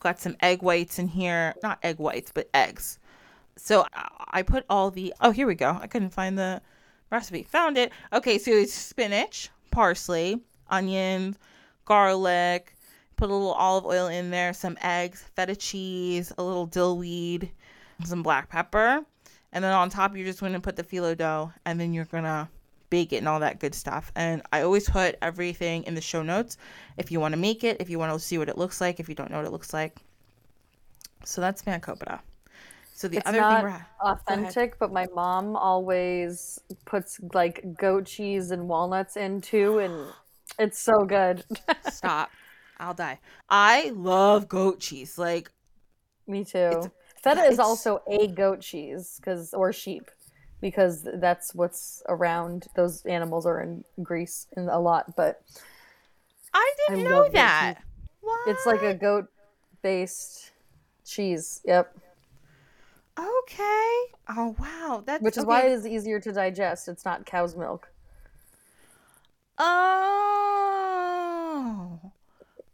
Got 0.00 0.20
some 0.20 0.36
egg 0.40 0.62
whites 0.62 0.98
in 0.98 1.08
here. 1.08 1.54
Not 1.62 1.78
egg 1.82 1.98
whites, 1.98 2.30
but 2.32 2.48
eggs. 2.54 2.98
So 3.56 3.84
I- 3.92 4.42
put 4.42 4.64
all 4.68 4.90
the 4.90 5.12
Oh, 5.20 5.30
here 5.30 5.46
we 5.46 5.54
go. 5.54 5.78
I 5.80 5.86
couldn't 5.86 6.10
find 6.10 6.38
the 6.38 6.60
recipe. 7.10 7.42
Found 7.44 7.78
it. 7.78 7.90
Okay, 8.12 8.38
so 8.38 8.50
it's 8.50 8.74
spinach, 8.74 9.48
parsley, 9.70 10.40
onions, 10.68 11.36
garlic, 11.86 12.74
put 13.16 13.30
a 13.30 13.32
little 13.32 13.52
olive 13.52 13.86
oil 13.86 14.08
in 14.08 14.30
there, 14.30 14.52
some 14.52 14.76
eggs, 14.82 15.24
feta 15.34 15.56
cheese, 15.56 16.32
a 16.36 16.42
little 16.42 16.66
dill 16.66 16.98
weed, 16.98 17.50
some 18.04 18.22
black 18.22 18.50
pepper. 18.50 19.02
And 19.52 19.64
then 19.64 19.72
on 19.72 19.88
top 19.88 20.14
you're 20.14 20.26
just 20.26 20.40
going 20.40 20.52
to 20.52 20.60
put 20.60 20.76
the 20.76 20.82
phyllo 20.84 21.16
dough 21.16 21.50
and 21.64 21.80
then 21.80 21.94
you're 21.94 22.04
going 22.04 22.24
to 22.24 22.46
bake 22.90 23.12
it 23.12 23.16
and 23.18 23.28
all 23.28 23.40
that 23.40 23.60
good 23.60 23.74
stuff. 23.74 24.12
And 24.14 24.42
I 24.52 24.62
always 24.62 24.88
put 24.88 25.16
everything 25.22 25.84
in 25.84 25.94
the 25.94 26.00
show 26.00 26.22
notes 26.22 26.56
if 26.96 27.10
you 27.10 27.20
want 27.20 27.32
to 27.32 27.38
make 27.38 27.64
it, 27.64 27.78
if 27.80 27.90
you 27.90 27.98
want 27.98 28.12
to 28.12 28.18
see 28.18 28.38
what 28.38 28.48
it 28.48 28.58
looks 28.58 28.80
like, 28.80 29.00
if 29.00 29.08
you 29.08 29.14
don't 29.14 29.30
know 29.30 29.38
what 29.38 29.46
it 29.46 29.52
looks 29.52 29.72
like. 29.72 29.96
So 31.24 31.40
that's 31.40 31.62
Spanakopita. 31.62 32.20
So 32.94 33.08
the 33.08 33.18
It's 33.18 33.26
other 33.26 33.40
not 33.40 33.60
thing 33.60 33.62
we're 33.62 33.86
authentic, 34.00 34.78
but 34.78 34.92
my 34.92 35.06
mom 35.14 35.56
always 35.56 36.58
puts 36.86 37.20
like 37.34 37.76
goat 37.76 38.06
cheese 38.06 38.50
and 38.50 38.68
walnuts 38.68 39.16
in 39.16 39.40
too, 39.42 39.78
and 39.80 40.12
it's 40.58 40.78
so 40.78 41.04
good. 41.04 41.44
stop. 41.90 42.30
I'll 42.78 42.94
die. 42.94 43.20
I 43.48 43.90
love 43.94 44.48
goat 44.48 44.80
cheese. 44.80 45.18
Like 45.18 45.50
Me 46.26 46.44
too. 46.44 46.90
Feta 47.22 47.42
is 47.42 47.58
also 47.58 48.02
a 48.06 48.28
goat 48.28 48.60
cheese, 48.60 49.16
because 49.18 49.52
or 49.54 49.72
sheep, 49.72 50.10
because 50.60 51.06
that's 51.14 51.54
what's 51.54 52.02
around. 52.08 52.66
Those 52.74 53.04
animals 53.06 53.46
are 53.46 53.60
in 53.60 53.84
Greece 54.02 54.46
in 54.56 54.68
a 54.68 54.78
lot, 54.80 55.16
but 55.16 55.42
I 56.52 56.72
didn't 56.88 57.06
I 57.06 57.10
know 57.10 57.28
that. 57.32 57.82
it's 58.46 58.66
like 58.66 58.82
a 58.82 58.94
goat-based 58.94 60.50
cheese. 61.04 61.60
Yep. 61.64 61.96
okay. 63.18 64.04
Oh 64.28 64.56
wow, 64.58 65.02
that's 65.06 65.22
Which 65.22 65.36
is 65.36 65.44
okay. 65.44 65.48
why 65.48 65.62
it 65.66 65.72
is 65.72 65.86
easier 65.86 66.20
to 66.20 66.32
digest. 66.32 66.88
It's 66.88 67.04
not 67.04 67.26
cow's 67.26 67.54
milk. 67.56 67.88
Oh, 69.58 70.78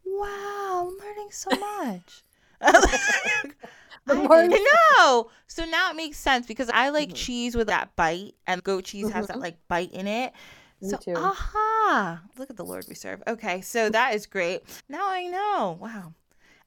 wow! 0.04 0.88
I'm 0.90 0.98
learning 0.98 1.28
so 1.30 1.50
much. 1.58 2.22
The 4.06 4.14
I 4.14 4.16
more 4.16 4.48
know. 4.98 5.30
So 5.46 5.64
now 5.64 5.90
it 5.90 5.96
makes 5.96 6.18
sense 6.18 6.46
because 6.46 6.70
I 6.70 6.88
like 6.90 7.10
Mhm. 7.10 7.14
cheese 7.14 7.54
with 7.56 7.68
that 7.68 7.94
bite, 7.96 8.34
and 8.46 8.62
goat 8.64 8.84
cheese 8.84 9.08
has 9.10 9.26
that 9.28 9.36
Mhm. 9.36 9.40
like 9.40 9.56
bite 9.68 9.92
in 9.92 10.06
it. 10.06 10.32
Me 10.80 10.90
So, 10.90 10.96
too. 10.96 11.14
aha! 11.16 12.22
Look 12.36 12.50
at 12.50 12.56
the 12.56 12.64
Lord 12.64 12.86
we 12.88 12.94
serve. 12.94 13.22
Okay, 13.26 13.60
so 13.60 13.88
that 13.90 14.14
is 14.14 14.26
great. 14.26 14.62
Now 14.88 15.08
I 15.08 15.26
know. 15.26 15.78
Wow. 15.80 16.14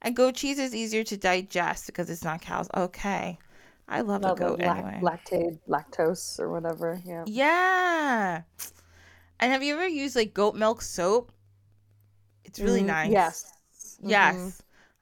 And 0.02 0.14
goat 0.16 0.34
cheese 0.36 0.58
is 0.58 0.74
easier 0.74 1.04
to 1.04 1.16
digest 1.16 1.86
because 1.86 2.08
it's 2.10 2.24
not 2.24 2.40
cows. 2.40 2.68
Okay. 2.74 3.38
I 3.88 4.00
love 4.00 4.24
a 4.24 4.34
goat 4.34 4.58
lac- 4.60 4.78
anyway. 4.78 5.00
lactate, 5.02 5.58
lactose, 5.68 6.40
or 6.40 6.50
whatever. 6.50 7.00
Yeah. 7.04 7.24
Yeah. 7.26 8.42
And 9.38 9.52
have 9.52 9.62
you 9.62 9.74
ever 9.74 9.86
used 9.86 10.16
like 10.16 10.32
goat 10.34 10.54
milk 10.54 10.80
soap? 10.82 11.32
It's 12.44 12.58
really 12.60 12.82
Mm, 12.82 12.86
nice. 12.86 13.12
Yes. 13.12 13.44
Yes. 14.02 14.34
Mhm. 14.34 14.52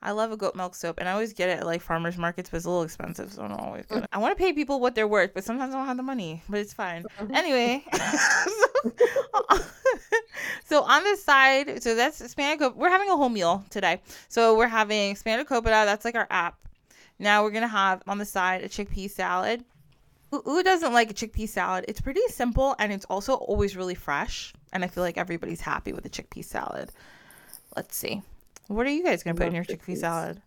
I 0.05 0.11
love 0.12 0.31
a 0.33 0.37
goat 0.37 0.55
milk 0.55 0.75
soap, 0.75 0.99
and 0.99 1.09
I 1.09 1.12
always 1.12 1.33
get 1.33 1.49
it 1.49 1.59
at 1.61 1.67
like 1.67 1.81
farmers 1.81 2.17
markets, 2.19 2.51
but 2.51 2.59
it's 2.59 2.67
a 2.67 2.69
little 2.69 2.83
expensive, 2.85 3.33
so 3.33 3.43
I 3.43 3.49
don't 3.49 3.59
always 3.59 3.87
get 3.87 4.05
it. 4.05 4.09
I 4.12 4.19
want 4.19 4.37
to 4.37 4.43
pay 4.43 4.53
people 4.53 4.79
what 4.79 4.95
they're 4.95 5.09
worth, 5.09 5.33
but 5.35 5.45
sometimes 5.45 5.75
I 5.75 5.79
don't 5.79 5.87
have 5.87 5.97
the 5.97 6.03
money, 6.03 6.43
but 6.49 6.61
it's 6.61 6.75
fine. 6.75 7.05
Mhm. 7.19 7.35
Anyway, 7.35 7.85
so, 7.93 9.59
so 10.64 10.83
on 10.83 11.03
this 11.05 11.25
side, 11.25 11.83
so 11.83 11.95
that's 11.95 12.21
Spanakopita. 12.21 12.77
We're 12.77 12.90
having 12.90 13.09
a 13.09 13.17
whole 13.17 13.29
meal 13.29 13.64
today. 13.71 14.01
So 14.29 14.57
we're 14.57 14.69
having 14.69 15.14
Spanakopita. 15.14 15.64
That's 15.64 16.05
like 16.05 16.14
our 16.14 16.27
app. 16.31 16.57
Now 17.19 17.43
we're 17.43 17.51
gonna 17.53 17.67
have 17.69 18.03
on 18.07 18.19
the 18.19 18.25
side 18.25 18.62
a 18.62 18.69
chickpea 18.69 19.11
salad. 19.11 19.64
Who, 20.31 20.43
who 20.45 20.62
doesn't 20.62 20.93
like 20.93 21.11
a 21.11 21.14
chickpea 21.14 21.49
salad? 21.49 21.85
It's 21.88 22.01
pretty 22.01 22.23
simple, 22.29 22.75
and 22.79 22.93
it's 22.93 23.05
also 23.07 23.35
always 23.35 23.77
really 23.77 23.95
fresh. 23.95 24.53
And 24.73 24.85
I 24.85 24.88
feel 24.88 25.03
like 25.05 25.17
everybody's 25.17 25.61
happy 25.61 25.93
with 25.93 26.05
a 26.07 26.11
chickpea 26.11 26.45
salad. 26.45 26.90
Let's 27.77 27.97
see. 27.97 28.23
What 28.68 28.87
are 28.87 28.90
you 28.90 29.05
guys 29.05 29.22
gonna 29.22 29.37
put 29.37 29.48
in 29.48 29.55
your 29.55 29.64
chickpea 29.64 29.96
salad? 29.96 30.42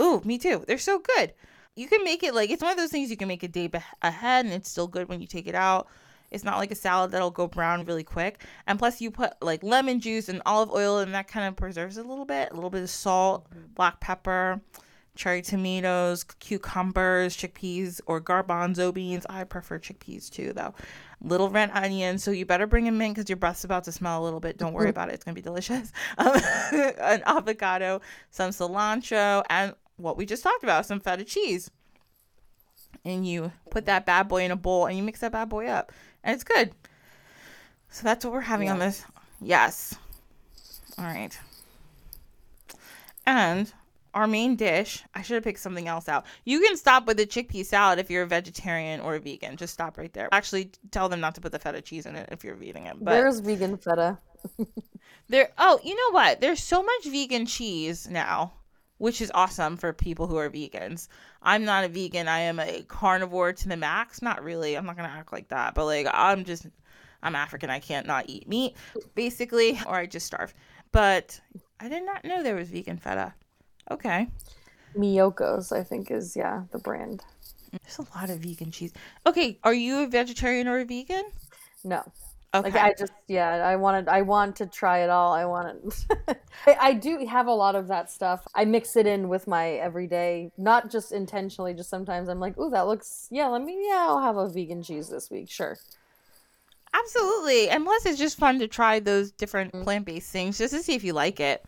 Ooh, 0.00 0.22
me 0.24 0.38
too. 0.38 0.64
They're 0.66 0.78
so 0.78 0.98
good. 0.98 1.34
You 1.76 1.86
can 1.86 2.04
make 2.04 2.22
it 2.22 2.34
like 2.34 2.50
it's 2.50 2.62
one 2.62 2.72
of 2.72 2.78
those 2.78 2.90
things 2.90 3.10
you 3.10 3.16
can 3.16 3.28
make 3.28 3.42
a 3.42 3.48
day 3.48 3.68
beh- 3.68 3.82
ahead, 4.02 4.44
and 4.44 4.54
it's 4.54 4.70
still 4.70 4.86
good 4.88 5.08
when 5.08 5.20
you 5.20 5.26
take 5.26 5.46
it 5.46 5.54
out. 5.54 5.88
It's 6.30 6.44
not 6.44 6.58
like 6.58 6.70
a 6.70 6.76
salad 6.76 7.10
that'll 7.10 7.30
go 7.30 7.48
brown 7.48 7.84
really 7.84 8.04
quick. 8.04 8.44
And 8.66 8.78
plus, 8.78 9.00
you 9.00 9.10
put 9.10 9.32
like 9.42 9.62
lemon 9.62 10.00
juice 10.00 10.28
and 10.28 10.42
olive 10.46 10.70
oil, 10.70 10.98
and 10.98 11.14
that 11.14 11.28
kind 11.28 11.46
of 11.46 11.56
preserves 11.56 11.98
it 11.98 12.06
a 12.06 12.08
little 12.08 12.24
bit. 12.24 12.50
A 12.50 12.54
little 12.54 12.70
bit 12.70 12.82
of 12.82 12.90
salt, 12.90 13.50
mm-hmm. 13.50 13.72
black 13.74 14.00
pepper, 14.00 14.60
cherry 15.16 15.42
tomatoes, 15.42 16.24
cucumbers, 16.24 17.36
chickpeas, 17.36 18.00
or 18.06 18.20
garbanzo 18.20 18.94
beans. 18.94 19.26
I 19.28 19.44
prefer 19.44 19.78
chickpeas 19.78 20.30
too, 20.30 20.52
though. 20.52 20.74
Little 21.22 21.50
red 21.50 21.70
onion. 21.72 22.18
So 22.18 22.30
you 22.30 22.46
better 22.46 22.66
bring 22.66 22.84
them 22.84 23.00
in 23.02 23.12
because 23.12 23.28
your 23.28 23.36
breath's 23.36 23.64
about 23.64 23.84
to 23.84 23.92
smell 23.92 24.22
a 24.22 24.24
little 24.24 24.40
bit. 24.40 24.56
Don't 24.56 24.72
worry 24.72 24.88
about 24.88 25.10
it. 25.10 25.14
It's 25.14 25.24
going 25.24 25.34
to 25.34 25.40
be 25.40 25.44
delicious. 25.44 25.92
Um, 26.18 26.40
an 26.72 27.22
avocado, 27.26 28.00
some 28.30 28.50
cilantro, 28.50 29.42
and 29.50 29.74
what 29.96 30.16
we 30.16 30.26
just 30.26 30.42
talked 30.42 30.62
about, 30.62 30.86
some 30.86 31.00
feta 31.00 31.24
cheese. 31.24 31.70
And 33.04 33.26
you 33.26 33.52
put 33.70 33.86
that 33.86 34.06
bad 34.06 34.28
boy 34.28 34.44
in 34.44 34.50
a 34.50 34.56
bowl 34.56 34.86
and 34.86 34.96
you 34.96 35.02
mix 35.02 35.20
that 35.20 35.32
bad 35.32 35.48
boy 35.48 35.66
up. 35.66 35.92
And 36.24 36.34
it's 36.34 36.44
good. 36.44 36.72
So 37.90 38.04
that's 38.04 38.24
what 38.24 38.32
we're 38.32 38.40
having 38.40 38.70
on 38.70 38.78
this. 38.78 39.04
Yes. 39.40 39.94
All 40.98 41.04
right. 41.04 41.38
And 43.26 43.72
our 44.14 44.26
main 44.26 44.56
dish, 44.56 45.02
I 45.14 45.22
should 45.22 45.34
have 45.34 45.44
picked 45.44 45.60
something 45.60 45.88
else 45.88 46.08
out. 46.08 46.24
You 46.44 46.60
can 46.60 46.76
stop 46.76 47.06
with 47.06 47.16
the 47.16 47.26
chickpea 47.26 47.64
salad 47.64 47.98
if 47.98 48.10
you're 48.10 48.24
a 48.24 48.26
vegetarian 48.26 49.00
or 49.00 49.14
a 49.14 49.20
vegan. 49.20 49.56
Just 49.56 49.74
stop 49.74 49.98
right 49.98 50.12
there. 50.12 50.28
Actually, 50.32 50.72
tell 50.90 51.08
them 51.08 51.20
not 51.20 51.34
to 51.36 51.40
put 51.40 51.52
the 51.52 51.58
feta 51.58 51.80
cheese 51.80 52.06
in 52.06 52.16
it 52.16 52.28
if 52.32 52.44
you're 52.44 52.60
eating 52.62 52.86
it. 52.86 52.96
But 53.00 53.12
There's 53.12 53.40
vegan 53.40 53.76
feta. 53.76 54.18
there 55.28 55.50
oh, 55.58 55.80
you 55.84 55.94
know 55.94 56.12
what? 56.12 56.40
There's 56.40 56.62
so 56.62 56.82
much 56.82 57.04
vegan 57.04 57.46
cheese 57.46 58.08
now, 58.08 58.52
which 58.98 59.20
is 59.20 59.30
awesome 59.34 59.76
for 59.76 59.92
people 59.92 60.26
who 60.26 60.36
are 60.36 60.50
vegans. 60.50 61.08
I'm 61.42 61.64
not 61.64 61.84
a 61.84 61.88
vegan. 61.88 62.28
I 62.28 62.40
am 62.40 62.58
a 62.58 62.82
carnivore 62.82 63.52
to 63.52 63.68
the 63.68 63.76
max. 63.76 64.22
Not 64.22 64.42
really. 64.42 64.76
I'm 64.76 64.86
not 64.86 64.96
going 64.96 65.08
to 65.08 65.14
act 65.14 65.32
like 65.32 65.48
that, 65.48 65.74
but 65.74 65.86
like 65.86 66.06
I'm 66.12 66.44
just 66.44 66.66
I'm 67.22 67.36
African. 67.36 67.70
I 67.70 67.78
can't 67.78 68.06
not 68.06 68.28
eat 68.28 68.48
meat 68.48 68.76
basically 69.14 69.78
or 69.86 69.94
I 69.94 70.06
just 70.06 70.26
starve. 70.26 70.54
But 70.92 71.40
I 71.78 71.88
did 71.88 72.04
not 72.04 72.24
know 72.24 72.42
there 72.42 72.56
was 72.56 72.70
vegan 72.70 72.98
feta. 72.98 73.34
Okay. 73.90 74.28
Miyoko's, 74.96 75.72
I 75.72 75.82
think, 75.82 76.10
is 76.10 76.36
yeah 76.36 76.64
the 76.72 76.78
brand. 76.78 77.22
There's 77.70 77.98
a 77.98 78.18
lot 78.18 78.30
of 78.30 78.38
vegan 78.40 78.70
cheese. 78.72 78.92
Okay, 79.26 79.58
are 79.62 79.74
you 79.74 80.00
a 80.00 80.06
vegetarian 80.06 80.66
or 80.66 80.80
a 80.80 80.84
vegan? 80.84 81.24
No. 81.84 82.02
Okay. 82.52 82.68
Like 82.70 82.82
I 82.82 82.94
just 82.98 83.12
yeah, 83.28 83.48
I 83.64 83.76
wanted 83.76 84.08
I 84.08 84.22
want 84.22 84.56
to 84.56 84.66
try 84.66 84.98
it 85.04 85.10
all. 85.10 85.32
I 85.32 85.44
want 85.44 85.92
to 85.92 86.36
I, 86.66 86.76
I 86.80 86.92
do 86.94 87.24
have 87.24 87.46
a 87.46 87.52
lot 87.52 87.76
of 87.76 87.86
that 87.88 88.10
stuff. 88.10 88.44
I 88.56 88.64
mix 88.64 88.96
it 88.96 89.06
in 89.06 89.28
with 89.28 89.46
my 89.46 89.70
everyday, 89.74 90.50
not 90.58 90.90
just 90.90 91.12
intentionally, 91.12 91.74
just 91.74 91.88
sometimes 91.88 92.28
I'm 92.28 92.40
like, 92.40 92.58
"Ooh, 92.58 92.70
that 92.70 92.88
looks 92.88 93.28
yeah, 93.30 93.46
let 93.46 93.62
me 93.62 93.86
yeah, 93.88 94.06
I'll 94.08 94.20
have 94.20 94.36
a 94.36 94.48
vegan 94.48 94.82
cheese 94.82 95.08
this 95.08 95.30
week." 95.30 95.48
Sure. 95.48 95.76
Absolutely. 96.92 97.68
And 97.68 97.84
plus, 97.84 98.04
it's 98.04 98.18
just 98.18 98.36
fun 98.36 98.58
to 98.58 98.66
try 98.66 98.98
those 98.98 99.30
different 99.30 99.72
Mm. 99.72 99.84
plant 99.84 100.04
based 100.06 100.32
things 100.32 100.58
just 100.58 100.74
to 100.74 100.82
see 100.82 100.94
if 100.96 101.04
you 101.04 101.12
like 101.12 101.38
it. 101.38 101.64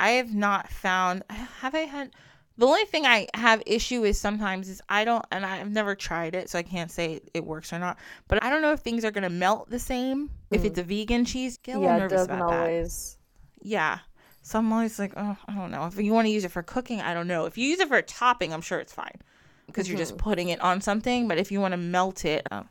I 0.00 0.12
have 0.12 0.34
not 0.34 0.68
found, 0.70 1.22
have 1.28 1.74
I 1.74 1.80
had, 1.80 2.10
the 2.56 2.66
only 2.66 2.84
thing 2.86 3.04
I 3.06 3.28
have 3.34 3.62
issue 3.66 4.02
is 4.04 4.18
sometimes 4.18 4.68
is 4.68 4.80
I 4.88 5.04
don't, 5.04 5.24
and 5.30 5.44
I've 5.44 5.70
never 5.70 5.94
tried 5.94 6.34
it, 6.34 6.48
so 6.48 6.58
I 6.58 6.62
can't 6.62 6.90
say 6.90 7.20
it 7.34 7.44
works 7.44 7.72
or 7.72 7.78
not, 7.78 7.98
but 8.26 8.42
I 8.42 8.48
don't 8.50 8.62
know 8.62 8.72
if 8.72 8.80
things 8.80 9.04
are 9.04 9.10
going 9.10 9.24
to 9.24 9.30
melt 9.30 9.68
the 9.70 9.78
same 9.78 10.30
if 10.50 10.62
Mm. 10.62 10.64
it's 10.64 10.78
a 10.78 10.82
vegan 10.82 11.24
cheese. 11.26 11.58
Get 11.58 11.76
a 11.76 11.78
little 11.78 11.94
yeah, 11.94 11.98
nervous 11.98 12.24
about 12.24 12.50
that. 12.50 13.16
Yeah. 13.62 13.98
So 14.42 14.58
I'm 14.58 14.72
always 14.72 14.98
like, 14.98 15.12
oh, 15.16 15.36
I 15.46 15.54
don't 15.54 15.70
know. 15.70 15.84
If 15.84 15.98
you 16.00 16.12
want 16.12 16.26
to 16.26 16.30
use 16.32 16.44
it 16.44 16.50
for 16.50 16.62
cooking, 16.62 17.02
I 17.02 17.12
don't 17.12 17.28
know. 17.28 17.44
If 17.44 17.58
you 17.58 17.68
use 17.68 17.78
it 17.80 17.88
for 17.88 18.00
topping, 18.00 18.54
I'm 18.54 18.62
sure 18.62 18.78
it's 18.80 18.92
fine 18.92 19.20
because 19.66 19.86
you're 19.86 19.98
just 19.98 20.16
putting 20.16 20.48
it 20.48 20.60
on 20.62 20.80
something. 20.80 21.28
But 21.28 21.36
if 21.36 21.52
you 21.52 21.60
want 21.60 21.72
to 21.72 21.76
melt 21.78 22.24
it, 22.24 22.46
uh, 22.50 22.62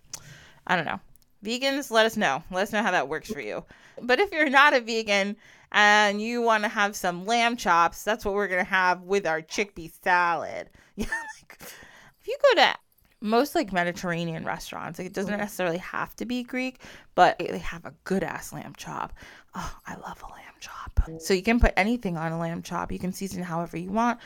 I 0.66 0.76
don't 0.76 0.86
know. 0.86 1.00
Vegans, 1.46 1.92
let 1.92 2.06
us 2.08 2.18
know. 2.18 2.44
Let 2.52 2.64
us 2.64 2.74
know 2.74 2.82
how 2.82 2.92
that 2.92 3.08
works 3.08 3.32
for 3.32 3.40
you. 3.40 3.64
But 4.02 4.20
if 4.20 4.32
you're 4.32 4.50
not 4.50 4.74
a 4.74 4.82
vegan 4.82 5.38
and 5.72 6.22
you 6.22 6.42
want 6.42 6.64
to 6.64 6.70
have 6.70 6.96
some 6.96 7.26
lamb 7.26 7.56
chops, 7.58 8.04
that's 8.04 8.26
what 8.26 8.34
we're 8.34 8.48
going 8.48 8.64
to 8.64 8.70
have 8.70 9.04
with 9.04 9.28
our 9.28 9.42
chickpea 9.42 9.92
salad. 10.04 10.70
Yeah. 10.96 11.06
Like, 11.06 11.58
if 11.62 12.28
you 12.28 12.36
go 12.44 12.62
to 12.62 12.76
most 13.22 13.56
like 13.56 13.72
Mediterranean 13.72 14.44
restaurants, 14.44 15.00
like 15.00 15.08
it 15.08 15.14
doesn't 15.14 15.34
mm. 15.34 15.38
necessarily 15.38 15.78
have 15.78 16.14
to 16.18 16.26
be 16.26 16.44
Greek, 16.44 16.82
but 17.16 17.40
they 17.40 17.58
have 17.58 17.86
a 17.86 17.94
good 18.04 18.22
ass 18.22 18.52
lamb 18.52 18.74
chop. 18.76 19.14
Oh, 19.56 19.78
I 19.88 19.96
love 19.96 20.22
a 20.22 20.32
lamb 20.32 20.54
chop. 20.60 20.92
Mm. 21.08 21.22
So 21.22 21.34
you 21.34 21.42
can 21.42 21.60
put 21.60 21.74
anything 21.78 22.18
on 22.18 22.34
a 22.34 22.40
lamb 22.40 22.64
chop. 22.64 22.92
You 22.92 23.00
can 23.00 23.14
season 23.14 23.44
however 23.44 23.78
you 23.78 23.92
want. 23.92 24.20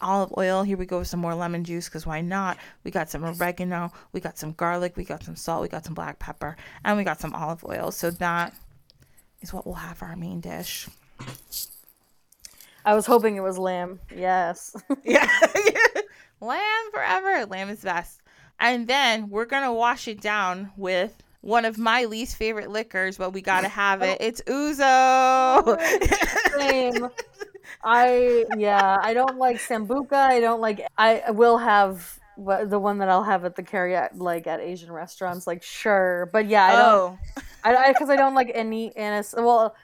Olive 0.00 0.32
oil. 0.36 0.62
Here 0.62 0.76
we 0.76 0.86
go 0.86 1.00
with 1.00 1.08
some 1.08 1.20
more 1.20 1.34
lemon 1.34 1.64
juice 1.64 1.86
because 1.86 2.06
why 2.06 2.20
not? 2.20 2.58
We 2.84 2.90
got 2.90 3.10
some 3.10 3.24
oregano. 3.24 3.92
We 4.12 4.20
got 4.20 4.38
some 4.38 4.52
garlic. 4.52 4.96
We 4.96 5.04
got 5.04 5.22
some 5.22 5.36
salt. 5.36 5.62
We 5.62 5.68
got 5.68 5.84
some 5.84 5.94
black 5.94 6.18
pepper. 6.18 6.56
And 6.84 6.96
we 6.96 7.04
got 7.04 7.20
some 7.20 7.34
olive 7.34 7.64
oil. 7.64 7.90
So 7.90 8.10
that 8.10 8.54
is 9.40 9.52
what 9.52 9.66
we'll 9.66 9.74
have 9.76 9.98
for 9.98 10.06
our 10.06 10.16
main 10.16 10.40
dish. 10.40 10.88
I 12.84 12.94
was 12.94 13.06
hoping 13.06 13.36
it 13.36 13.40
was 13.40 13.58
lamb. 13.58 14.00
Yes. 14.14 14.74
Yeah. 15.04 15.28
lamb 16.40 16.90
forever. 16.92 17.46
Lamb 17.46 17.68
is 17.68 17.80
best. 17.80 18.20
And 18.60 18.86
then 18.86 19.28
we're 19.30 19.44
going 19.44 19.64
to 19.64 19.72
wash 19.72 20.08
it 20.08 20.20
down 20.20 20.70
with 20.76 21.14
one 21.40 21.64
of 21.64 21.78
my 21.78 22.04
least 22.04 22.36
favorite 22.36 22.70
liquors, 22.70 23.18
but 23.18 23.30
we 23.30 23.40
got 23.40 23.62
to 23.62 23.68
have 23.68 24.02
it. 24.02 24.18
It's 24.20 24.40
ouzo. 24.42 25.78
Same. 26.58 27.08
I 27.84 28.44
yeah, 28.56 28.96
I 29.00 29.12
don't 29.14 29.38
like 29.38 29.58
sambuca. 29.58 30.12
I 30.14 30.40
don't 30.40 30.60
like. 30.60 30.86
I 30.96 31.30
will 31.32 31.58
have 31.58 32.18
wha- 32.36 32.64
the 32.64 32.78
one 32.78 32.98
that 32.98 33.08
I'll 33.08 33.24
have 33.24 33.44
at 33.44 33.56
the 33.56 33.62
carry 33.62 33.94
at 33.96 34.16
like 34.18 34.46
at 34.46 34.60
Asian 34.60 34.90
restaurants. 34.90 35.46
Like 35.46 35.62
sure, 35.62 36.28
but 36.32 36.46
yeah, 36.46 36.64
I 36.64 36.72
don't. 36.72 37.18
oh. 37.36 37.42
I 37.74 37.92
because 37.92 38.10
I, 38.10 38.16
don't 38.16 38.34
like 38.34 38.50
any 38.54 38.94
anis. 38.96 39.34
Well, 39.36 39.74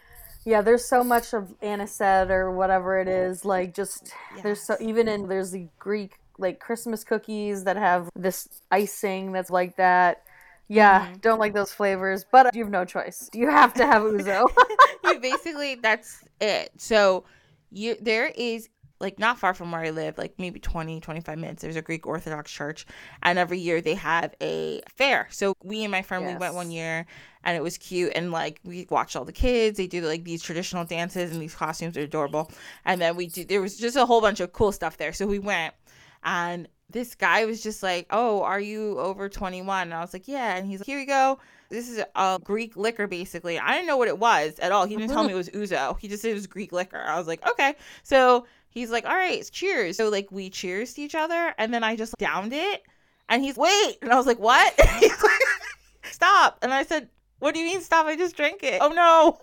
yeah, 0.45 0.61
there's 0.61 0.85
so 0.85 1.03
much 1.05 1.33
of 1.35 1.55
anisette 1.63 2.31
or 2.31 2.51
whatever 2.51 2.99
it 3.01 3.09
is. 3.09 3.45
Like 3.45 3.75
just 3.75 4.13
there's 4.43 4.63
so 4.63 4.77
even 4.81 5.09
in 5.09 5.29
there's 5.29 5.51
the 5.51 5.69
Greek 5.79 6.19
like 6.39 6.61
Christmas 6.61 7.05
cookies 7.05 7.65
that 7.65 7.77
have 7.77 8.09
this 8.17 8.49
icing 8.71 9.33
that's 9.33 9.51
like 9.51 9.77
that. 9.77 10.23
Yeah, 10.69 11.07
Mm-hmm. 11.07 11.17
don't 11.17 11.39
like 11.39 11.53
those 11.53 11.73
flavors, 11.73 12.25
but 12.31 12.55
you 12.55 12.63
have 12.63 12.73
no 12.73 12.85
choice. 12.85 13.29
You 13.35 13.51
have 13.51 13.75
to 13.75 13.87
have 13.87 14.03
ouzo. 14.03 14.47
you 15.05 15.19
basically 15.21 15.75
that's 15.75 16.25
it 16.41 16.71
so 16.77 17.25
you 17.71 17.97
there 18.01 18.27
is 18.37 18.69
like 19.03 19.19
not 19.19 19.39
far 19.39 19.53
from 19.53 19.71
where 19.73 19.83
i 19.83 19.91
live 19.91 20.17
like 20.17 20.33
maybe 20.39 20.59
20 20.59 21.01
25 21.01 21.39
minutes 21.39 21.63
there's 21.63 21.77
a 21.77 21.83
greek 21.83 22.07
orthodox 22.07 22.51
church 22.51 22.87
and 23.23 23.39
every 23.39 23.59
year 23.59 23.81
they 23.81 23.95
have 23.95 24.35
a 24.41 24.81
fair 24.97 25.29
so 25.31 25.55
we 25.63 25.83
and 25.83 25.91
my 25.91 26.01
friend 26.01 26.27
we 26.27 26.35
went 26.37 26.55
one 26.55 26.71
year 26.71 27.05
and 27.45 27.57
it 27.57 27.63
was 27.63 27.77
cute 27.77 28.13
and 28.15 28.31
like 28.33 28.61
we 28.65 28.87
watched 28.89 29.17
all 29.17 29.25
the 29.25 29.33
kids 29.33 29.77
they 29.77 29.87
do 29.87 30.01
like 30.03 30.25
these 30.25 30.43
traditional 30.43 30.85
dances 30.85 31.33
and 31.33 31.43
these 31.43 31.55
costumes 31.55 31.97
are 31.99 32.03
adorable 32.03 32.51
and 32.85 33.01
then 33.01 33.17
we 33.17 33.27
did 33.27 33.49
there 33.49 33.61
was 33.61 33.77
just 33.77 33.97
a 33.97 34.07
whole 34.07 34.21
bunch 34.21 34.41
of 34.41 34.53
cool 34.53 34.73
stuff 34.73 34.97
there 34.97 35.13
so 35.13 35.27
we 35.27 35.39
went 35.39 35.75
and 36.25 36.69
this 36.89 37.15
guy 37.15 37.45
was 37.45 37.63
just 37.63 37.83
like 37.83 38.07
oh 38.11 38.43
are 38.43 38.61
you 38.61 38.99
over 39.01 39.29
21 39.29 39.83
and 39.83 39.95
i 39.95 40.01
was 40.01 40.13
like 40.13 40.29
yeah 40.29 40.55
and 40.57 40.67
he's 40.67 40.81
like 40.81 40.87
here 40.87 41.01
you 41.01 41.07
go 41.07 41.39
this 41.73 41.89
is 41.89 42.05
a 42.15 42.39
Greek 42.45 42.77
liquor, 42.77 43.07
basically. 43.07 43.59
I 43.59 43.73
didn't 43.73 43.87
know 43.87 43.97
what 43.97 44.09
it 44.09 44.19
was 44.19 44.59
at 44.59 44.73
all. 44.73 44.85
He 44.85 44.95
didn't 44.95 45.11
tell 45.11 45.25
me 45.25 45.33
it 45.33 45.37
was 45.37 45.49
ouzo. 45.49 45.99
He 45.99 46.07
just 46.07 46.21
said 46.21 46.31
it 46.31 46.35
was 46.35 46.47
Greek 46.47 46.71
liquor. 46.71 47.03
I 47.03 47.19
was 47.19 47.27
like, 47.27 47.45
okay. 47.49 47.75
So 48.03 48.47
he's 48.73 48.91
like, 48.91 49.05
all 49.05 49.15
right, 49.15 49.49
cheers. 49.53 49.97
So 49.97 50.09
like 50.09 50.33
we 50.33 50.51
cheers 50.51 50.95
to 50.95 51.03
each 51.03 51.15
other, 51.15 51.55
and 51.59 51.73
then 51.73 51.85
I 51.85 51.95
just 51.97 52.17
downed 52.19 52.53
it, 52.53 52.83
and 53.29 53.43
he's 53.43 53.57
wait, 53.57 53.99
and 54.03 54.13
I 54.13 54.17
was 54.17 54.27
like, 54.27 54.39
what? 54.41 54.75
Like, 55.01 56.11
stop. 56.11 56.59
And 56.63 56.75
I 56.75 56.83
said, 56.83 57.09
what 57.39 57.55
do 57.55 57.61
you 57.61 57.67
mean 57.67 57.81
stop? 57.81 58.07
I 58.07 58.17
just 58.17 58.37
drank 58.37 58.63
it. 58.65 58.79
Oh 58.83 58.89
no. 58.89 59.39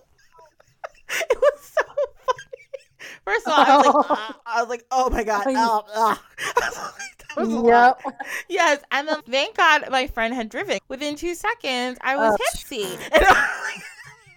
it 1.30 1.38
was 1.40 1.60
so 1.62 1.82
funny. 2.26 3.10
First 3.26 3.48
of 3.48 3.54
all, 3.54 3.60
I 3.66 3.78
was 3.78 3.86
like, 3.88 4.06
ah. 4.10 4.40
I 4.46 4.62
was 4.62 4.70
like, 4.70 4.86
oh 4.92 5.10
my 5.10 5.24
god. 5.24 5.44
Oh. 5.48 6.18
I 6.38 6.70
was 6.70 6.78
like, 6.78 7.18
that 7.28 7.38
was 7.38 7.50
a 7.50 7.60
lot. 7.60 8.00
yep. 8.06 8.16
Yes, 8.50 8.82
and 8.92 9.08
then 9.08 9.22
thank 9.30 9.56
God 9.58 9.86
my 9.90 10.08
friend 10.08 10.34
had 10.34 10.50
driven. 10.50 10.80
Within 10.90 11.16
two 11.16 11.34
seconds, 11.36 11.98
I 12.02 12.16
was 12.18 12.34
Oh. 12.34 12.38
tipsy. 12.52 12.84
And 13.12 13.24
I 13.26 13.30
was 13.30 13.74
like, 13.76 13.84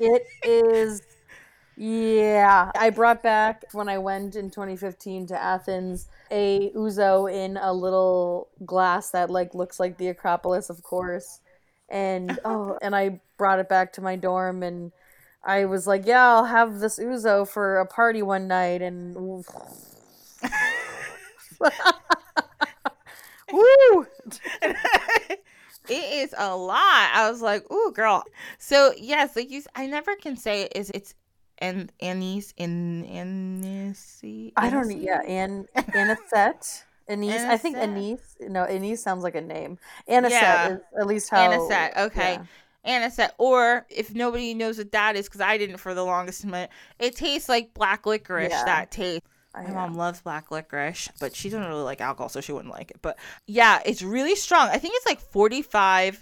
It 0.01 0.27
is. 0.49 1.03
Yeah, 1.77 2.71
I 2.77 2.91
brought 2.91 3.23
back 3.23 3.65
when 3.73 3.89
I 3.89 3.99
went 3.99 4.37
in 4.37 4.51
2015 4.51 5.27
to 5.29 5.43
Athens 5.43 6.09
a 6.31 6.71
ouzo 6.77 7.33
in 7.33 7.57
a 7.57 7.73
little 7.73 8.49
glass 8.65 9.11
that 9.11 9.31
like 9.31 9.55
looks 9.55 9.81
like 9.81 9.97
the 9.97 10.09
Acropolis, 10.09 10.69
of 10.71 10.83
course, 10.83 11.41
and 11.89 12.39
oh, 12.45 12.79
and 12.83 12.95
I 12.95 13.21
brought 13.39 13.59
it 13.59 13.69
back 13.69 13.93
to 13.95 14.01
my 14.03 14.17
dorm 14.17 14.63
and 14.63 14.93
I 15.45 15.65
was 15.65 15.87
like, 15.87 16.07
yeah, 16.07 16.25
I'll 16.29 16.45
have 16.45 16.79
this 16.79 16.99
ouzo 16.99 17.49
for 17.49 17.79
a 17.79 17.87
party 17.87 18.23
one 18.23 18.47
night, 18.49 18.81
and 18.83 19.17
woo, 23.53 24.07
it 24.63 25.39
is 25.89 26.35
a 26.37 26.55
lot. 26.57 27.11
I 27.15 27.29
was 27.31 27.43
like, 27.43 27.71
ooh, 27.71 27.93
girl. 27.95 28.25
So 28.59 28.93
yes, 28.97 29.37
like 29.37 29.51
you, 29.51 29.63
I 29.75 29.87
never 29.87 30.15
can 30.17 30.37
say 30.37 30.63
it 30.63 30.73
is 30.77 30.91
it's 30.91 31.15
and 31.63 31.93
anise 32.01 32.53
in 32.57 33.05
anise. 33.05 34.21
I 34.57 34.69
don't 34.69 34.89
know. 34.89 34.97
Yeah, 34.97 35.23
An 35.23 35.67
Anisette. 35.77 36.85
Anise. 37.09 37.41
I 37.43 37.57
think 37.57 37.77
Anise. 37.77 38.37
No, 38.41 38.65
Anise 38.65 39.03
sounds 39.03 39.23
like 39.23 39.35
a 39.35 39.41
name. 39.41 39.79
Anisette 40.09 40.31
Yeah. 40.31 40.69
is 40.75 40.81
at 40.99 41.07
least 41.07 41.31
how. 41.31 41.49
Anisette. 41.51 41.97
Okay. 41.97 42.35
yeah. 42.35 42.45
Anisette, 42.85 43.33
or 43.39 43.87
if 43.89 44.13
nobody 44.13 44.55
knows 44.55 44.77
what 44.79 44.91
that 44.93 45.15
is, 45.15 45.27
because 45.29 45.41
I 45.41 45.57
didn't 45.57 45.77
for 45.77 45.95
the 45.95 46.05
longest 46.05 46.45
minute, 46.45 46.71
it 46.99 47.15
tastes 47.15 47.49
like 47.49 47.73
black 47.75 48.07
licorice. 48.07 48.51
Yeah. 48.51 48.65
That 48.65 48.91
taste. 48.91 49.23
My 49.55 49.71
mom 49.71 49.95
loves 49.95 50.21
black 50.23 50.51
licorice, 50.51 51.11
but 51.21 51.37
she 51.37 51.51
doesn't 51.51 51.69
really 51.69 51.83
like 51.83 52.01
alcohol, 52.01 52.31
so 52.31 52.41
she 52.41 52.53
wouldn't 52.53 52.73
like 52.73 52.91
it. 52.91 52.97
But 53.03 53.19
yeah, 53.47 53.81
it's 53.85 54.03
really 54.03 54.35
strong. 54.35 54.69
I 54.69 54.79
think 54.79 54.95
it's 54.97 55.07
like 55.07 55.21
45% 55.31 56.19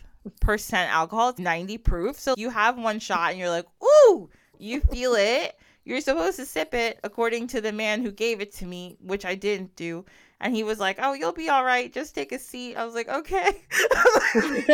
alcohol, 0.72 1.34
90 1.38 1.78
proof. 1.78 2.18
So 2.18 2.34
you 2.36 2.50
have 2.50 2.76
one 2.76 2.98
shot 2.98 3.30
and 3.30 3.38
you're 3.38 3.48
like, 3.48 3.66
ooh, 3.82 4.28
you 4.60 4.80
feel 4.80 5.14
it. 5.14 5.56
You're 5.84 6.00
supposed 6.02 6.36
to 6.36 6.44
sip 6.46 6.74
it 6.74 7.00
according 7.02 7.46
to 7.48 7.60
the 7.60 7.72
man 7.72 8.02
who 8.02 8.12
gave 8.12 8.40
it 8.40 8.52
to 8.56 8.66
me, 8.66 8.96
which 9.00 9.24
I 9.24 9.34
didn't 9.34 9.74
do. 9.76 10.04
And 10.40 10.54
he 10.54 10.62
was 10.62 10.78
like, 10.78 10.98
oh, 11.02 11.12
you'll 11.14 11.32
be 11.32 11.48
all 11.48 11.64
right. 11.64 11.92
Just 11.92 12.14
take 12.14 12.32
a 12.32 12.38
seat. 12.38 12.76
I 12.76 12.84
was 12.84 12.94
like, 12.94 13.08
okay. 13.08 13.50
Please 14.32 14.66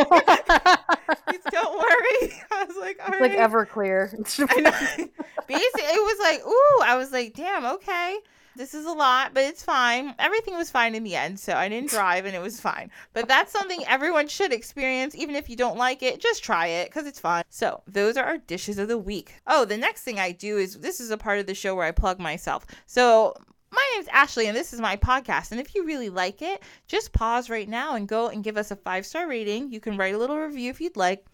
don't 1.50 1.78
worry. 1.78 2.32
I 2.52 2.64
was 2.66 2.76
like, 2.76 2.98
all 3.00 3.08
It's 3.12 3.20
right. 3.20 3.20
like 3.20 3.50
Everclear. 3.50 4.10
Basically, 5.46 5.82
it 5.82 6.02
was 6.02 6.18
like, 6.20 6.46
ooh, 6.46 6.82
I 6.84 6.96
was 6.96 7.12
like, 7.12 7.34
damn, 7.34 7.64
okay. 7.66 8.18
This 8.56 8.72
is 8.72 8.86
a 8.86 8.92
lot, 8.92 9.34
but 9.34 9.44
it's 9.44 9.62
fine. 9.62 10.14
Everything 10.18 10.56
was 10.56 10.70
fine 10.70 10.94
in 10.94 11.04
the 11.04 11.14
end, 11.14 11.38
so 11.38 11.54
I 11.54 11.68
didn't 11.68 11.90
drive 11.98 12.24
and 12.24 12.34
it 12.34 12.40
was 12.40 12.58
fine. 12.58 12.90
But 13.12 13.28
that's 13.28 13.52
something 13.52 13.84
everyone 13.86 14.28
should 14.28 14.52
experience, 14.52 15.14
even 15.14 15.36
if 15.36 15.50
you 15.50 15.56
don't 15.56 15.76
like 15.76 16.02
it. 16.02 16.20
Just 16.20 16.42
try 16.42 16.68
it 16.68 16.88
because 16.88 17.06
it's 17.06 17.20
fun. 17.20 17.44
So, 17.50 17.82
those 17.86 18.16
are 18.16 18.24
our 18.24 18.38
dishes 18.38 18.78
of 18.78 18.88
the 18.88 18.96
week. 18.98 19.34
Oh, 19.46 19.66
the 19.66 19.76
next 19.76 20.02
thing 20.02 20.18
I 20.18 20.32
do 20.32 20.56
is 20.56 20.78
this 20.78 21.00
is 21.00 21.10
a 21.10 21.18
part 21.18 21.38
of 21.38 21.46
the 21.46 21.54
show 21.54 21.74
where 21.74 21.86
I 21.86 21.90
plug 21.90 22.18
myself. 22.18 22.66
So, 22.86 23.34
my 23.70 23.90
name's 23.94 24.08
Ashley, 24.08 24.46
and 24.46 24.56
this 24.56 24.72
is 24.72 24.80
my 24.80 24.96
podcast. 24.96 25.50
And 25.50 25.60
if 25.60 25.74
you 25.74 25.84
really 25.84 26.08
like 26.08 26.40
it, 26.40 26.62
just 26.86 27.12
pause 27.12 27.50
right 27.50 27.68
now 27.68 27.94
and 27.94 28.08
go 28.08 28.28
and 28.28 28.42
give 28.42 28.56
us 28.56 28.70
a 28.70 28.76
five 28.76 29.04
star 29.04 29.28
rating. 29.28 29.70
You 29.70 29.80
can 29.80 29.98
write 29.98 30.14
a 30.14 30.18
little 30.18 30.38
review 30.38 30.70
if 30.70 30.80
you'd 30.80 30.96
like. 30.96 31.26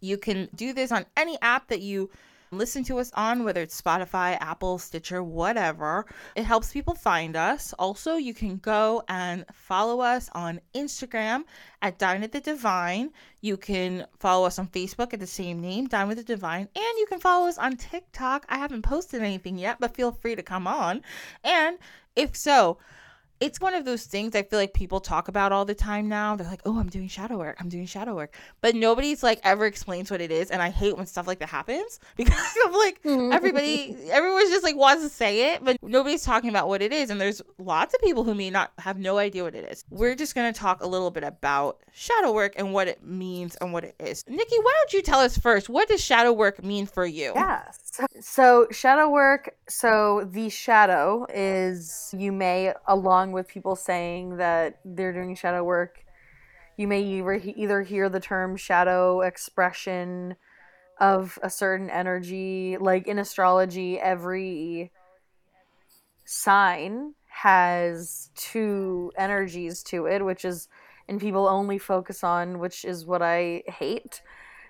You 0.00 0.16
can 0.16 0.48
do 0.54 0.72
this 0.72 0.92
on 0.92 1.06
any 1.16 1.40
app 1.42 1.68
that 1.68 1.80
you 1.80 2.10
Listen 2.58 2.84
to 2.84 2.98
us 2.98 3.10
on 3.14 3.44
whether 3.44 3.62
it's 3.62 3.80
Spotify, 3.80 4.38
Apple, 4.40 4.78
Stitcher, 4.78 5.22
whatever. 5.22 6.06
It 6.34 6.44
helps 6.44 6.72
people 6.72 6.94
find 6.94 7.36
us. 7.36 7.72
Also, 7.78 8.16
you 8.16 8.34
can 8.34 8.58
go 8.58 9.02
and 9.08 9.44
follow 9.52 10.00
us 10.00 10.28
on 10.32 10.60
Instagram 10.74 11.44
at 11.82 11.98
Dine 11.98 12.22
at 12.22 12.32
the 12.32 12.40
Divine. 12.40 13.10
You 13.40 13.56
can 13.56 14.06
follow 14.18 14.46
us 14.46 14.58
on 14.58 14.68
Facebook 14.68 15.12
at 15.12 15.20
the 15.20 15.26
same 15.26 15.60
name, 15.60 15.86
Dine 15.86 16.08
with 16.08 16.18
the 16.18 16.24
Divine. 16.24 16.68
And 16.74 16.98
you 16.98 17.06
can 17.08 17.20
follow 17.20 17.46
us 17.46 17.58
on 17.58 17.76
TikTok. 17.76 18.46
I 18.48 18.58
haven't 18.58 18.82
posted 18.82 19.22
anything 19.22 19.58
yet, 19.58 19.78
but 19.80 19.94
feel 19.94 20.12
free 20.12 20.34
to 20.34 20.42
come 20.42 20.66
on. 20.66 21.02
And 21.42 21.78
if 22.16 22.36
so, 22.36 22.78
it's 23.44 23.60
one 23.60 23.74
of 23.74 23.84
those 23.84 24.04
things 24.04 24.34
I 24.34 24.42
feel 24.42 24.58
like 24.58 24.72
people 24.72 25.00
talk 25.00 25.28
about 25.28 25.52
all 25.52 25.66
the 25.66 25.74
time 25.74 26.08
now. 26.08 26.34
They're 26.34 26.46
like, 26.46 26.62
"Oh, 26.64 26.78
I'm 26.78 26.88
doing 26.88 27.08
shadow 27.08 27.36
work. 27.36 27.56
I'm 27.60 27.68
doing 27.68 27.84
shadow 27.84 28.14
work," 28.14 28.34
but 28.62 28.74
nobody's 28.74 29.22
like 29.22 29.38
ever 29.44 29.66
explains 29.66 30.10
what 30.10 30.22
it 30.22 30.30
is, 30.30 30.50
and 30.50 30.62
I 30.62 30.70
hate 30.70 30.96
when 30.96 31.04
stuff 31.04 31.26
like 31.26 31.40
that 31.40 31.50
happens 31.50 32.00
because 32.16 32.56
of 32.66 32.72
like 32.72 33.02
mm-hmm. 33.02 33.32
everybody, 33.32 33.96
everyone's 34.10 34.48
just 34.48 34.64
like 34.64 34.76
wants 34.76 35.02
to 35.02 35.10
say 35.10 35.52
it, 35.52 35.62
but 35.62 35.76
nobody's 35.82 36.24
talking 36.24 36.48
about 36.48 36.68
what 36.68 36.80
it 36.80 36.90
is, 36.90 37.10
and 37.10 37.20
there's 37.20 37.42
lots 37.58 37.92
of 37.92 38.00
people 38.00 38.24
who 38.24 38.34
may 38.34 38.48
not 38.48 38.72
have 38.78 38.98
no 38.98 39.18
idea 39.18 39.44
what 39.44 39.54
it 39.54 39.70
is. 39.70 39.84
We're 39.90 40.14
just 40.14 40.34
gonna 40.34 40.52
talk 40.52 40.82
a 40.82 40.86
little 40.86 41.10
bit 41.10 41.24
about 41.24 41.82
shadow 41.92 42.32
work 42.32 42.54
and 42.56 42.72
what 42.72 42.88
it 42.88 43.04
means 43.04 43.56
and 43.56 43.74
what 43.74 43.84
it 43.84 43.94
is. 43.98 44.24
Nikki, 44.26 44.56
why 44.56 44.72
don't 44.78 44.92
you 44.94 45.02
tell 45.02 45.20
us 45.20 45.36
first? 45.36 45.68
What 45.68 45.88
does 45.88 46.02
shadow 46.02 46.32
work 46.32 46.64
mean 46.64 46.86
for 46.86 47.04
you? 47.04 47.32
Yes. 47.34 47.83
So, 48.20 48.66
shadow 48.70 49.08
work, 49.08 49.54
so 49.68 50.28
the 50.30 50.48
shadow 50.48 51.26
is 51.32 52.12
you 52.16 52.32
may, 52.32 52.72
along 52.86 53.32
with 53.32 53.46
people 53.46 53.76
saying 53.76 54.38
that 54.38 54.80
they're 54.84 55.12
doing 55.12 55.34
shadow 55.34 55.62
work, 55.62 56.04
you 56.76 56.88
may 56.88 57.02
either 57.02 57.82
hear 57.82 58.08
the 58.08 58.20
term 58.20 58.56
shadow 58.56 59.20
expression 59.20 60.36
of 60.98 61.38
a 61.42 61.50
certain 61.50 61.90
energy. 61.90 62.76
Like 62.80 63.06
in 63.06 63.18
astrology, 63.18 63.98
every 63.98 64.90
sign 66.24 67.14
has 67.28 68.30
two 68.34 69.12
energies 69.16 69.82
to 69.84 70.06
it, 70.06 70.24
which 70.24 70.44
is, 70.44 70.68
and 71.08 71.20
people 71.20 71.46
only 71.46 71.78
focus 71.78 72.24
on, 72.24 72.58
which 72.58 72.84
is 72.84 73.06
what 73.06 73.22
I 73.22 73.62
hate 73.66 74.20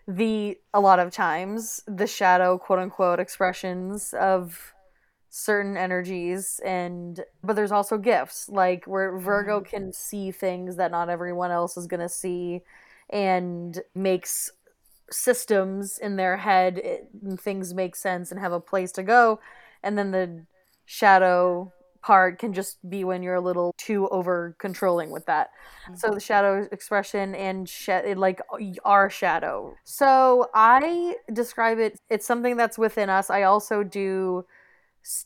the 0.06 0.58
a 0.72 0.80
lot 0.80 0.98
of 0.98 1.10
times 1.10 1.82
the 1.86 2.06
shadow 2.06 2.58
quote 2.58 2.78
unquote 2.78 3.20
expressions 3.20 4.14
of 4.18 4.74
certain 5.30 5.76
energies 5.76 6.60
and 6.64 7.24
but 7.42 7.56
there's 7.56 7.72
also 7.72 7.98
gifts 7.98 8.48
like 8.48 8.84
where 8.84 9.18
Virgo 9.18 9.60
mm-hmm. 9.60 9.68
can 9.68 9.92
see 9.92 10.30
things 10.30 10.76
that 10.76 10.90
not 10.90 11.08
everyone 11.08 11.50
else 11.50 11.76
is 11.76 11.86
going 11.86 12.00
to 12.00 12.08
see 12.08 12.60
and 13.10 13.80
makes 13.94 14.50
systems 15.10 15.98
in 15.98 16.16
their 16.16 16.36
head 16.36 16.78
it, 16.78 17.08
things 17.40 17.74
make 17.74 17.96
sense 17.96 18.30
and 18.30 18.40
have 18.40 18.52
a 18.52 18.60
place 18.60 18.92
to 18.92 19.02
go 19.02 19.40
and 19.82 19.98
then 19.98 20.10
the 20.12 20.44
shadow 20.84 21.72
part 22.04 22.38
can 22.38 22.52
just 22.52 22.78
be 22.88 23.02
when 23.02 23.22
you're 23.22 23.34
a 23.34 23.40
little 23.40 23.74
too 23.78 24.06
over 24.08 24.54
controlling 24.58 25.10
with 25.10 25.24
that. 25.24 25.48
Mm-hmm. 25.84 25.94
So 25.96 26.10
the 26.10 26.20
shadow 26.20 26.68
expression 26.70 27.34
and 27.34 27.66
sh- 27.66 27.88
like 28.16 28.42
our 28.84 29.08
shadow. 29.08 29.74
So 29.84 30.50
I 30.54 31.16
describe 31.32 31.78
it. 31.78 31.98
It's 32.10 32.26
something 32.26 32.58
that's 32.58 32.76
within 32.76 33.08
us. 33.08 33.30
I 33.30 33.44
also 33.44 33.82
do 33.82 34.44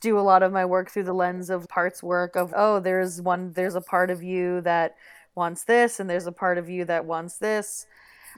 do 0.00 0.18
a 0.18 0.20
lot 0.20 0.42
of 0.42 0.52
my 0.52 0.64
work 0.64 0.90
through 0.90 1.04
the 1.04 1.12
lens 1.12 1.50
of 1.50 1.68
parts 1.68 2.02
work 2.02 2.34
of 2.34 2.52
oh 2.56 2.80
there's 2.80 3.22
one 3.22 3.52
there's 3.52 3.76
a 3.76 3.80
part 3.80 4.10
of 4.10 4.24
you 4.24 4.60
that 4.62 4.96
wants 5.36 5.62
this 5.62 6.00
and 6.00 6.10
there's 6.10 6.26
a 6.26 6.32
part 6.32 6.58
of 6.58 6.68
you 6.68 6.84
that 6.84 7.04
wants 7.04 7.38
this 7.38 7.86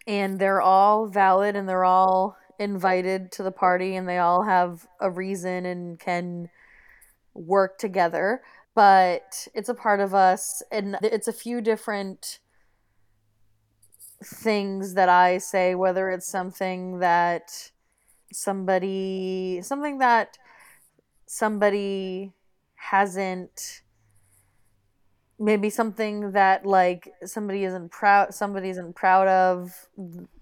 and 0.07 0.39
they're 0.39 0.61
all 0.61 1.07
valid 1.07 1.57
and 1.57 1.67
they're 1.67 1.85
all 1.85 2.37
invited 2.59 3.33
to 3.33 3.43
the 3.43 3.51
party 3.51 3.97
and 3.97 4.07
they 4.07 4.19
all 4.19 4.43
have 4.43 4.87
a 5.01 5.11
reason 5.11 5.65
and 5.65 5.99
can 5.99 6.51
work 7.41 7.79
together, 7.79 8.43
but 8.75 9.49
it's 9.55 9.69
a 9.69 9.75
part 9.75 10.01
of 10.01 10.15
us 10.15 10.63
and 10.71 10.97
it's 11.03 11.29
a 11.29 11.33
few 11.33 11.61
different 11.61 12.39
things 14.23 14.95
that 14.95 15.09
I 15.09 15.39
say, 15.39 15.75
whether 15.75 16.11
it's 16.11 16.27
something 16.27 16.99
that 16.99 17.71
somebody, 18.33 19.61
something 19.63 19.99
that 19.99 20.39
somebody 21.27 22.33
hasn't 22.75 23.83
maybe 25.39 25.71
something 25.71 26.33
that 26.33 26.67
like 26.67 27.11
somebody 27.25 27.65
isn't 27.65 27.91
proud 27.91 28.35
somebody 28.35 28.69
isn't 28.69 28.95
proud 28.95 29.27
of 29.27 29.89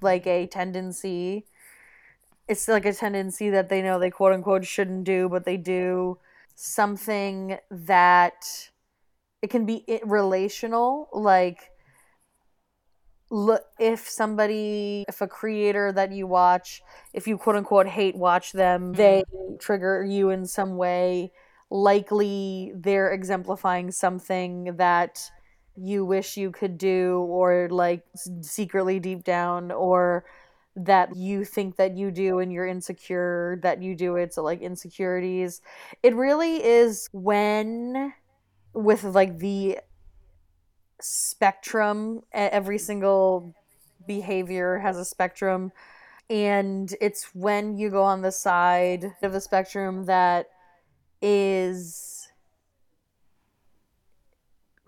like 0.00 0.26
a 0.26 0.46
tendency. 0.46 1.46
It's 2.48 2.66
like 2.66 2.84
a 2.84 2.92
tendency 2.92 3.50
that 3.50 3.68
they 3.68 3.80
know 3.80 3.98
they 3.98 4.10
quote 4.10 4.32
unquote 4.32 4.64
shouldn't 4.64 5.04
do 5.04 5.28
but 5.28 5.44
they 5.44 5.56
do 5.56 6.18
something 6.60 7.56
that 7.70 8.68
it 9.42 9.48
can 9.48 9.64
be 9.64 9.84
relational 10.02 11.08
like 11.12 11.70
look 13.30 13.62
if 13.78 14.08
somebody 14.08 15.04
if 15.06 15.20
a 15.20 15.28
creator 15.28 15.92
that 15.92 16.10
you 16.10 16.26
watch 16.26 16.82
if 17.14 17.28
you 17.28 17.38
quote 17.38 17.54
unquote 17.54 17.86
hate 17.86 18.16
watch 18.16 18.50
them 18.50 18.86
mm-hmm. 18.86 18.94
they 18.94 19.22
trigger 19.60 20.04
you 20.04 20.30
in 20.30 20.44
some 20.44 20.76
way 20.76 21.30
likely 21.70 22.72
they're 22.74 23.12
exemplifying 23.12 23.92
something 23.92 24.74
that 24.78 25.30
you 25.76 26.04
wish 26.04 26.36
you 26.36 26.50
could 26.50 26.76
do 26.76 27.18
or 27.28 27.68
like 27.70 28.02
secretly 28.40 28.98
deep 28.98 29.22
down 29.22 29.70
or 29.70 30.24
that 30.76 31.16
you 31.16 31.44
think 31.44 31.76
that 31.76 31.96
you 31.96 32.10
do 32.10 32.38
and 32.38 32.52
you're 32.52 32.66
insecure 32.66 33.58
that 33.62 33.82
you 33.82 33.94
do 33.96 34.16
it 34.16 34.32
so 34.34 34.42
like 34.42 34.60
insecurities. 34.60 35.60
It 36.02 36.14
really 36.14 36.62
is 36.64 37.08
when 37.12 38.14
with 38.74 39.04
like 39.04 39.38
the 39.38 39.78
spectrum 41.00 42.20
every 42.32 42.78
single 42.78 43.54
behavior 44.06 44.78
has 44.78 44.96
a 44.96 45.04
spectrum 45.04 45.70
and 46.30 46.94
it's 47.00 47.34
when 47.34 47.76
you 47.78 47.90
go 47.90 48.02
on 48.02 48.22
the 48.22 48.32
side 48.32 49.14
of 49.22 49.32
the 49.32 49.40
spectrum 49.40 50.06
that 50.06 50.48
is 51.22 52.28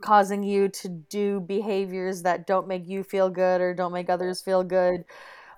causing 0.01 0.43
you 0.43 0.69
to 0.69 0.89
do 0.89 1.41
behaviors 1.41 2.23
that 2.23 2.47
don't 2.47 2.67
make 2.67 2.87
you 2.89 3.03
feel 3.05 3.29
good 3.29 3.61
or 3.61 3.75
don't 3.75 3.93
make 3.93 4.09
others 4.09 4.41
feel 4.41 4.65
good 4.65 5.05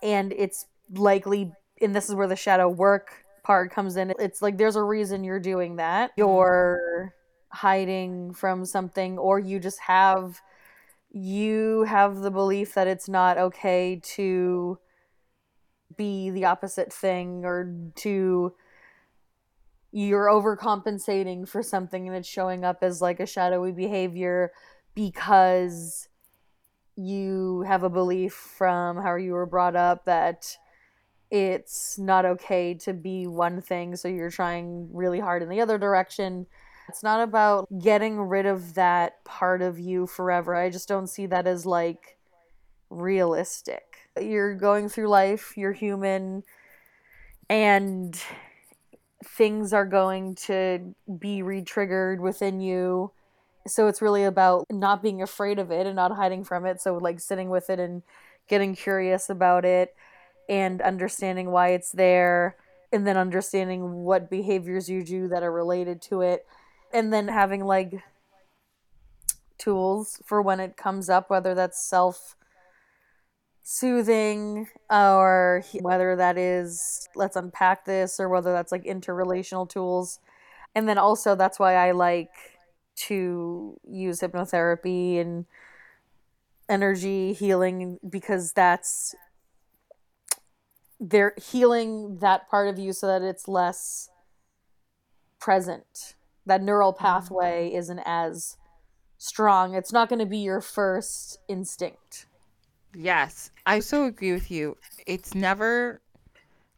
and 0.02 0.32
it's 0.32 0.66
likely 0.92 1.52
and 1.80 1.94
this 1.94 2.08
is 2.08 2.14
where 2.14 2.28
the 2.28 2.36
shadow 2.36 2.68
work 2.68 3.24
part 3.42 3.72
comes 3.72 3.96
in. 3.96 4.12
It's 4.18 4.40
like 4.40 4.56
there's 4.56 4.76
a 4.76 4.82
reason 4.82 5.24
you're 5.24 5.40
doing 5.40 5.76
that. 5.76 6.12
You're 6.16 7.14
hiding 7.50 8.32
from 8.32 8.64
something 8.64 9.18
or 9.18 9.38
you 9.38 9.60
just 9.60 9.80
have 9.80 10.40
you 11.10 11.84
have 11.84 12.20
the 12.20 12.30
belief 12.30 12.72
that 12.74 12.86
it's 12.86 13.08
not 13.08 13.36
okay 13.36 14.00
to 14.02 14.78
be 15.96 16.30
the 16.30 16.46
opposite 16.46 16.90
thing 16.90 17.44
or 17.44 17.70
to 17.96 18.54
you're 19.90 20.28
overcompensating 20.28 21.46
for 21.46 21.62
something 21.62 22.08
and 22.08 22.16
it's 22.16 22.28
showing 22.28 22.64
up 22.64 22.78
as 22.80 23.02
like 23.02 23.20
a 23.20 23.26
shadowy 23.26 23.72
behavior 23.72 24.50
because 24.94 26.08
you 26.96 27.62
have 27.66 27.82
a 27.82 27.90
belief 27.90 28.32
from 28.34 28.96
how 28.96 29.14
you 29.16 29.32
were 29.32 29.46
brought 29.46 29.76
up 29.76 30.04
that 30.04 30.56
it's 31.30 31.98
not 31.98 32.24
okay 32.24 32.74
to 32.74 32.92
be 32.92 33.26
one 33.26 33.62
thing, 33.62 33.96
so 33.96 34.08
you're 34.08 34.30
trying 34.30 34.88
really 34.92 35.18
hard 35.18 35.42
in 35.42 35.48
the 35.48 35.60
other 35.60 35.78
direction. 35.78 36.46
It's 36.88 37.02
not 37.02 37.22
about 37.22 37.68
getting 37.80 38.20
rid 38.20 38.44
of 38.44 38.74
that 38.74 39.24
part 39.24 39.62
of 39.62 39.78
you 39.78 40.06
forever. 40.06 40.54
I 40.54 40.68
just 40.68 40.88
don't 40.88 41.06
see 41.06 41.26
that 41.26 41.46
as 41.46 41.64
like 41.64 42.18
realistic. 42.90 44.10
You're 44.20 44.54
going 44.54 44.90
through 44.90 45.08
life, 45.08 45.54
you're 45.56 45.72
human, 45.72 46.42
and 47.48 48.20
things 49.24 49.72
are 49.72 49.86
going 49.86 50.34
to 50.34 50.94
be 51.18 51.42
re 51.42 51.62
triggered 51.62 52.20
within 52.20 52.60
you 52.60 53.12
so 53.66 53.86
it's 53.88 54.02
really 54.02 54.24
about 54.24 54.66
not 54.70 55.02
being 55.02 55.22
afraid 55.22 55.58
of 55.58 55.70
it 55.70 55.86
and 55.86 55.96
not 55.96 56.16
hiding 56.16 56.44
from 56.44 56.66
it. 56.66 56.80
So 56.80 56.96
like 56.96 57.20
sitting 57.20 57.48
with 57.48 57.70
it 57.70 57.78
and 57.78 58.02
getting 58.48 58.74
curious 58.74 59.30
about 59.30 59.64
it 59.64 59.94
and 60.48 60.82
understanding 60.82 61.50
why 61.50 61.68
it's 61.68 61.92
there 61.92 62.56
and 62.92 63.06
then 63.06 63.16
understanding 63.16 64.04
what 64.04 64.28
behaviors 64.28 64.88
you 64.88 65.04
do 65.04 65.28
that 65.28 65.42
are 65.42 65.52
related 65.52 66.02
to 66.02 66.20
it. 66.20 66.44
And 66.92 67.12
then 67.12 67.28
having 67.28 67.64
like 67.64 68.02
tools 69.58 70.20
for 70.26 70.42
when 70.42 70.58
it 70.58 70.76
comes 70.76 71.08
up 71.08 71.30
whether 71.30 71.54
that's 71.54 71.88
self 71.88 72.34
soothing 73.62 74.66
or 74.90 75.62
whether 75.80 76.16
that 76.16 76.36
is 76.36 77.08
let's 77.14 77.36
unpack 77.36 77.84
this 77.84 78.18
or 78.18 78.28
whether 78.28 78.52
that's 78.52 78.72
like 78.72 78.84
interrelational 78.84 79.68
tools. 79.68 80.18
And 80.74 80.88
then 80.88 80.98
also 80.98 81.36
that's 81.36 81.58
why 81.58 81.76
I 81.76 81.92
like 81.92 82.30
to 83.08 83.78
use 83.88 84.20
hypnotherapy 84.20 85.20
and 85.20 85.46
energy 86.68 87.32
healing 87.32 87.98
because 88.08 88.52
that's 88.52 89.14
they're 91.00 91.34
healing 91.36 92.18
that 92.18 92.48
part 92.48 92.68
of 92.68 92.78
you 92.78 92.92
so 92.92 93.06
that 93.08 93.22
it's 93.22 93.48
less 93.48 94.10
present. 95.40 96.14
That 96.46 96.62
neural 96.62 96.92
Mm-hmm. 97.00 97.02
pathway 97.02 97.72
isn't 97.74 98.00
as 98.06 98.56
strong. 99.18 99.74
It's 99.74 99.92
not 99.92 100.08
going 100.08 100.18
to 100.20 100.26
be 100.26 100.38
your 100.38 100.60
first 100.60 101.38
instinct. 101.48 102.26
Yes, 102.94 103.50
I 103.66 103.80
so 103.80 104.06
agree 104.06 104.32
with 104.32 104.50
you. 104.50 104.78
It's 105.06 105.34
never 105.34 106.02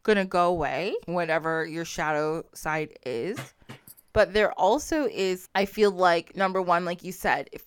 going 0.03 0.19
to 0.19 0.25
go 0.27 0.49
away, 0.49 0.95
whatever 1.07 1.67
your 1.67 1.85
shadow 1.85 2.45
side 2.55 2.99
is. 3.07 3.54
But 4.15 4.33
there 4.33 4.53
also 4.53 5.07
is, 5.07 5.49
I 5.55 5.67
feel 5.67 5.91
like, 5.91 6.35
number 6.35 6.63
one, 6.63 6.87
like 6.87 7.05
you 7.05 7.13
said, 7.13 7.51
if 7.53 7.63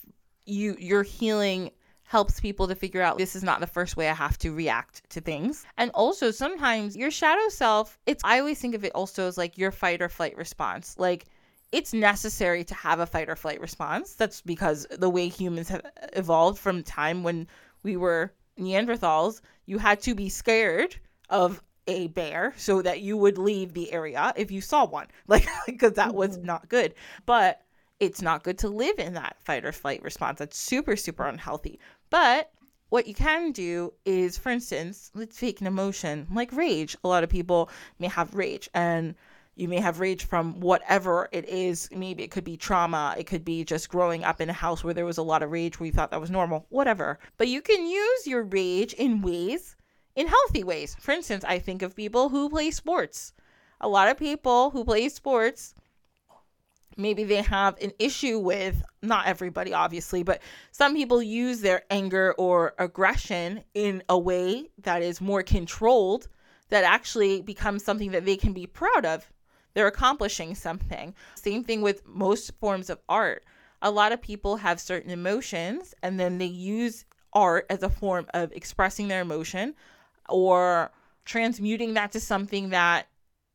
you 0.45 0.75
your 0.79 1.03
healing 1.03 1.71
helps 2.03 2.39
people 2.39 2.69
to 2.69 2.75
figure 2.75 3.01
out 3.01 3.17
this 3.17 3.35
is 3.35 3.43
not 3.43 3.59
the 3.59 3.67
first 3.67 3.97
way 3.97 4.09
I 4.09 4.13
have 4.13 4.37
to 4.39 4.53
react 4.53 5.07
to 5.09 5.21
things. 5.21 5.65
And 5.77 5.91
also 5.93 6.31
sometimes 6.31 6.95
your 6.95 7.11
shadow 7.11 7.49
self, 7.49 7.99
it's 8.05 8.23
I 8.23 8.39
always 8.39 8.59
think 8.59 8.75
of 8.75 8.85
it 8.85 8.93
also 8.95 9.27
as 9.27 9.37
like 9.37 9.57
your 9.57 9.71
fight 9.71 10.01
or 10.01 10.07
flight 10.07 10.37
response. 10.37 10.95
Like 10.97 11.25
it's 11.73 11.93
necessary 11.93 12.63
to 12.63 12.73
have 12.75 13.01
a 13.01 13.05
fight 13.05 13.29
or 13.29 13.35
flight 13.35 13.59
response. 13.59 14.13
That's 14.15 14.41
because 14.41 14.87
the 14.89 15.09
way 15.09 15.27
humans 15.27 15.67
have 15.67 15.85
evolved 16.13 16.59
from 16.59 16.81
time 16.81 17.23
when 17.23 17.45
we 17.83 17.97
were 17.97 18.31
Neanderthals, 18.57 19.41
you 19.65 19.77
had 19.77 20.01
to 20.03 20.15
be 20.15 20.29
scared 20.29 20.95
of 21.29 21.61
a 21.87 22.07
bear 22.07 22.53
so 22.57 22.81
that 22.81 23.01
you 23.01 23.17
would 23.17 23.37
leave 23.37 23.73
the 23.73 23.91
area 23.91 24.33
if 24.35 24.51
you 24.51 24.61
saw 24.61 24.85
one. 24.85 25.07
Like 25.27 25.47
because 25.65 25.93
that 25.93 26.13
was 26.13 26.37
Mhm. 26.37 26.43
not 26.43 26.69
good. 26.69 26.93
But 27.25 27.61
it's 27.99 28.21
not 28.21 28.43
good 28.43 28.57
to 28.59 28.69
live 28.69 28.99
in 28.99 29.13
that 29.13 29.37
fight 29.43 29.65
or 29.65 29.71
flight 29.71 30.03
response. 30.03 30.39
That's 30.39 30.57
super 30.57 30.95
super 30.95 31.25
unhealthy. 31.25 31.79
But 32.09 32.51
what 32.89 33.07
you 33.07 33.13
can 33.15 33.51
do 33.51 33.93
is 34.05 34.37
for 34.37 34.49
instance, 34.49 35.11
let's 35.15 35.37
take 35.39 35.61
an 35.61 35.67
emotion 35.67 36.27
like 36.31 36.53
rage. 36.53 36.95
A 37.03 37.07
lot 37.07 37.23
of 37.23 37.29
people 37.29 37.69
may 37.99 38.07
have 38.07 38.33
rage 38.35 38.69
and 38.73 39.15
you 39.55 39.67
may 39.67 39.79
have 39.79 39.99
rage 39.99 40.23
from 40.25 40.59
whatever 40.59 41.27
it 41.31 41.49
is. 41.49 41.89
Maybe 41.91 42.23
it 42.23 42.29
could 42.29 42.43
be 42.43 42.57
trauma. 42.57 43.15
It 43.17 43.25
could 43.25 43.43
be 43.43 43.63
just 43.63 43.89
growing 43.89 44.23
up 44.23 44.39
in 44.39 44.49
a 44.51 44.53
house 44.53 44.83
where 44.83 44.93
there 44.93 45.03
was 45.05 45.17
a 45.17 45.23
lot 45.23 45.41
of 45.41 45.49
rage 45.51 45.79
where 45.79 45.87
you 45.87 45.91
thought 45.93 46.11
that 46.11 46.21
was 46.21 46.29
normal, 46.29 46.67
whatever. 46.69 47.17
But 47.37 47.47
you 47.47 47.61
can 47.63 47.87
use 47.87 48.27
your 48.27 48.43
rage 48.43 48.93
in 48.93 49.23
ways, 49.23 49.75
in 50.17 50.27
healthy 50.27 50.65
ways. 50.65 50.97
For 50.99 51.11
instance, 51.11 51.45
I 51.45 51.59
think 51.59 51.81
of 51.81 51.95
people 51.95 52.27
who 52.27 52.49
play 52.49 52.71
sports. 52.71 53.31
A 53.79 53.87
lot 53.87 54.09
of 54.09 54.17
people 54.17 54.71
who 54.71 54.83
play 54.83 55.07
sports, 55.07 55.73
maybe 56.97 57.23
they 57.23 57.41
have 57.43 57.77
an 57.81 57.93
issue 57.99 58.39
with, 58.39 58.83
not 59.01 59.27
everybody, 59.27 59.73
obviously, 59.73 60.23
but 60.23 60.41
some 60.71 60.93
people 60.93 61.21
use 61.21 61.61
their 61.61 61.83
anger 61.89 62.33
or 62.37 62.73
aggression 62.79 63.63
in 63.73 64.03
a 64.09 64.17
way 64.17 64.69
that 64.81 65.01
is 65.01 65.21
more 65.21 65.43
controlled 65.43 66.27
that 66.67 66.83
actually 66.83 67.41
becomes 67.41 67.85
something 67.85 68.11
that 68.11 68.25
they 68.25 68.35
can 68.35 68.51
be 68.51 68.67
proud 68.67 69.05
of 69.05 69.31
they're 69.77 69.85
accomplishing 69.85 70.55
something. 70.55 71.13
Same 71.35 71.63
thing 71.63 71.83
with 71.83 72.03
most 72.07 72.51
forms 72.59 72.89
of 72.89 72.97
art. 73.07 73.43
A 73.83 73.91
lot 73.91 74.11
of 74.11 74.19
people 74.19 74.55
have 74.55 74.81
certain 74.81 75.11
emotions 75.11 75.93
and 76.01 76.19
then 76.19 76.39
they 76.39 76.47
use 76.47 77.05
art 77.31 77.67
as 77.69 77.83
a 77.83 77.89
form 77.91 78.25
of 78.33 78.51
expressing 78.53 79.07
their 79.07 79.21
emotion 79.21 79.75
or 80.29 80.91
transmuting 81.25 81.93
that 81.95 82.11
to 82.13 82.19
something 82.19 82.69
that 82.69 83.07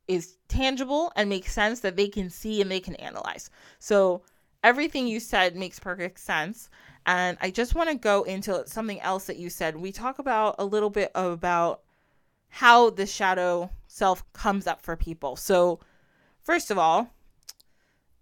is 0.09 0.37
tangible 0.49 1.13
and 1.17 1.29
makes 1.29 1.53
sense 1.53 1.81
that 1.81 1.97
they 1.97 2.09
can 2.09 2.29
see 2.29 2.61
and 2.61 2.71
they 2.71 2.81
can 2.81 2.97
analyze. 2.97 3.51
So 3.79 4.23
everything 4.63 5.07
you 5.07 5.21
said 5.21 5.57
makes 5.57 5.79
perfect 5.79 6.19
sense. 6.19 6.69
And 7.07 7.39
I 7.41 7.51
just 7.51 7.75
want 7.75 7.89
to 7.91 7.97
go 7.97 8.23
into 8.25 8.67
something 8.67 9.01
else 9.01 9.27
that 9.27 9.39
you 9.39 9.51
said. 9.51 9.77
We 9.77 9.93
talk 9.93 10.19
about 10.19 10.57
a 10.59 10.65
little 10.65 10.91
bit 10.91 11.11
about 11.15 11.83
how 12.49 12.91
the 12.91 13.07
shadow 13.07 13.71
self 13.87 14.31
comes 14.33 14.67
up 14.67 14.83
for 14.83 14.97
people. 14.97 15.37
So 15.37 15.81
First 16.43 16.73
of 16.73 16.79
all, 16.79 17.09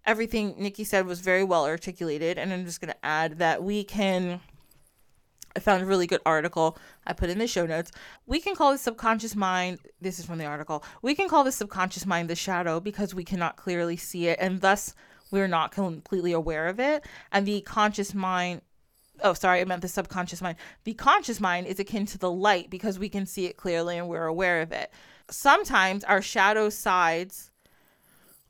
everything 0.05 0.55
Nikki 0.57 0.83
said 0.83 1.07
was 1.07 1.21
very 1.21 1.43
well 1.43 1.65
articulated, 1.65 2.37
and 2.37 2.53
I'm 2.53 2.65
just 2.65 2.79
going 2.79 2.93
to 2.93 3.05
add 3.05 3.39
that 3.39 3.63
we 3.63 3.83
can. 3.83 4.41
I 5.55 5.59
found 5.59 5.83
a 5.83 5.85
really 5.85 6.07
good 6.07 6.21
article 6.25 6.77
I 7.05 7.13
put 7.13 7.29
in 7.29 7.39
the 7.39 7.47
show 7.47 7.65
notes. 7.65 7.91
We 8.25 8.39
can 8.39 8.55
call 8.55 8.71
the 8.71 8.77
subconscious 8.77 9.35
mind, 9.35 9.79
this 9.99 10.19
is 10.19 10.25
from 10.25 10.37
the 10.37 10.45
article, 10.45 10.83
we 11.01 11.15
can 11.15 11.27
call 11.27 11.43
the 11.43 11.51
subconscious 11.51 12.05
mind 12.05 12.29
the 12.29 12.35
shadow 12.35 12.79
because 12.79 13.13
we 13.13 13.23
cannot 13.23 13.57
clearly 13.57 13.97
see 13.97 14.27
it, 14.27 14.39
and 14.41 14.61
thus 14.61 14.93
we're 15.31 15.47
not 15.47 15.71
completely 15.71 16.31
aware 16.31 16.67
of 16.67 16.79
it. 16.79 17.05
And 17.31 17.45
the 17.45 17.61
conscious 17.61 18.13
mind, 18.13 18.61
oh, 19.21 19.33
sorry, 19.33 19.61
I 19.61 19.65
meant 19.65 19.81
the 19.81 19.87
subconscious 19.87 20.41
mind. 20.41 20.57
The 20.83 20.93
conscious 20.93 21.39
mind 21.39 21.67
is 21.67 21.79
akin 21.79 22.05
to 22.07 22.17
the 22.17 22.31
light 22.31 22.69
because 22.69 22.99
we 22.99 23.09
can 23.09 23.25
see 23.25 23.45
it 23.45 23.57
clearly 23.57 23.97
and 23.97 24.07
we're 24.07 24.25
aware 24.25 24.61
of 24.61 24.71
it. 24.71 24.91
Sometimes 25.29 26.03
our 26.03 26.21
shadow 26.21 26.69
sides 26.69 27.50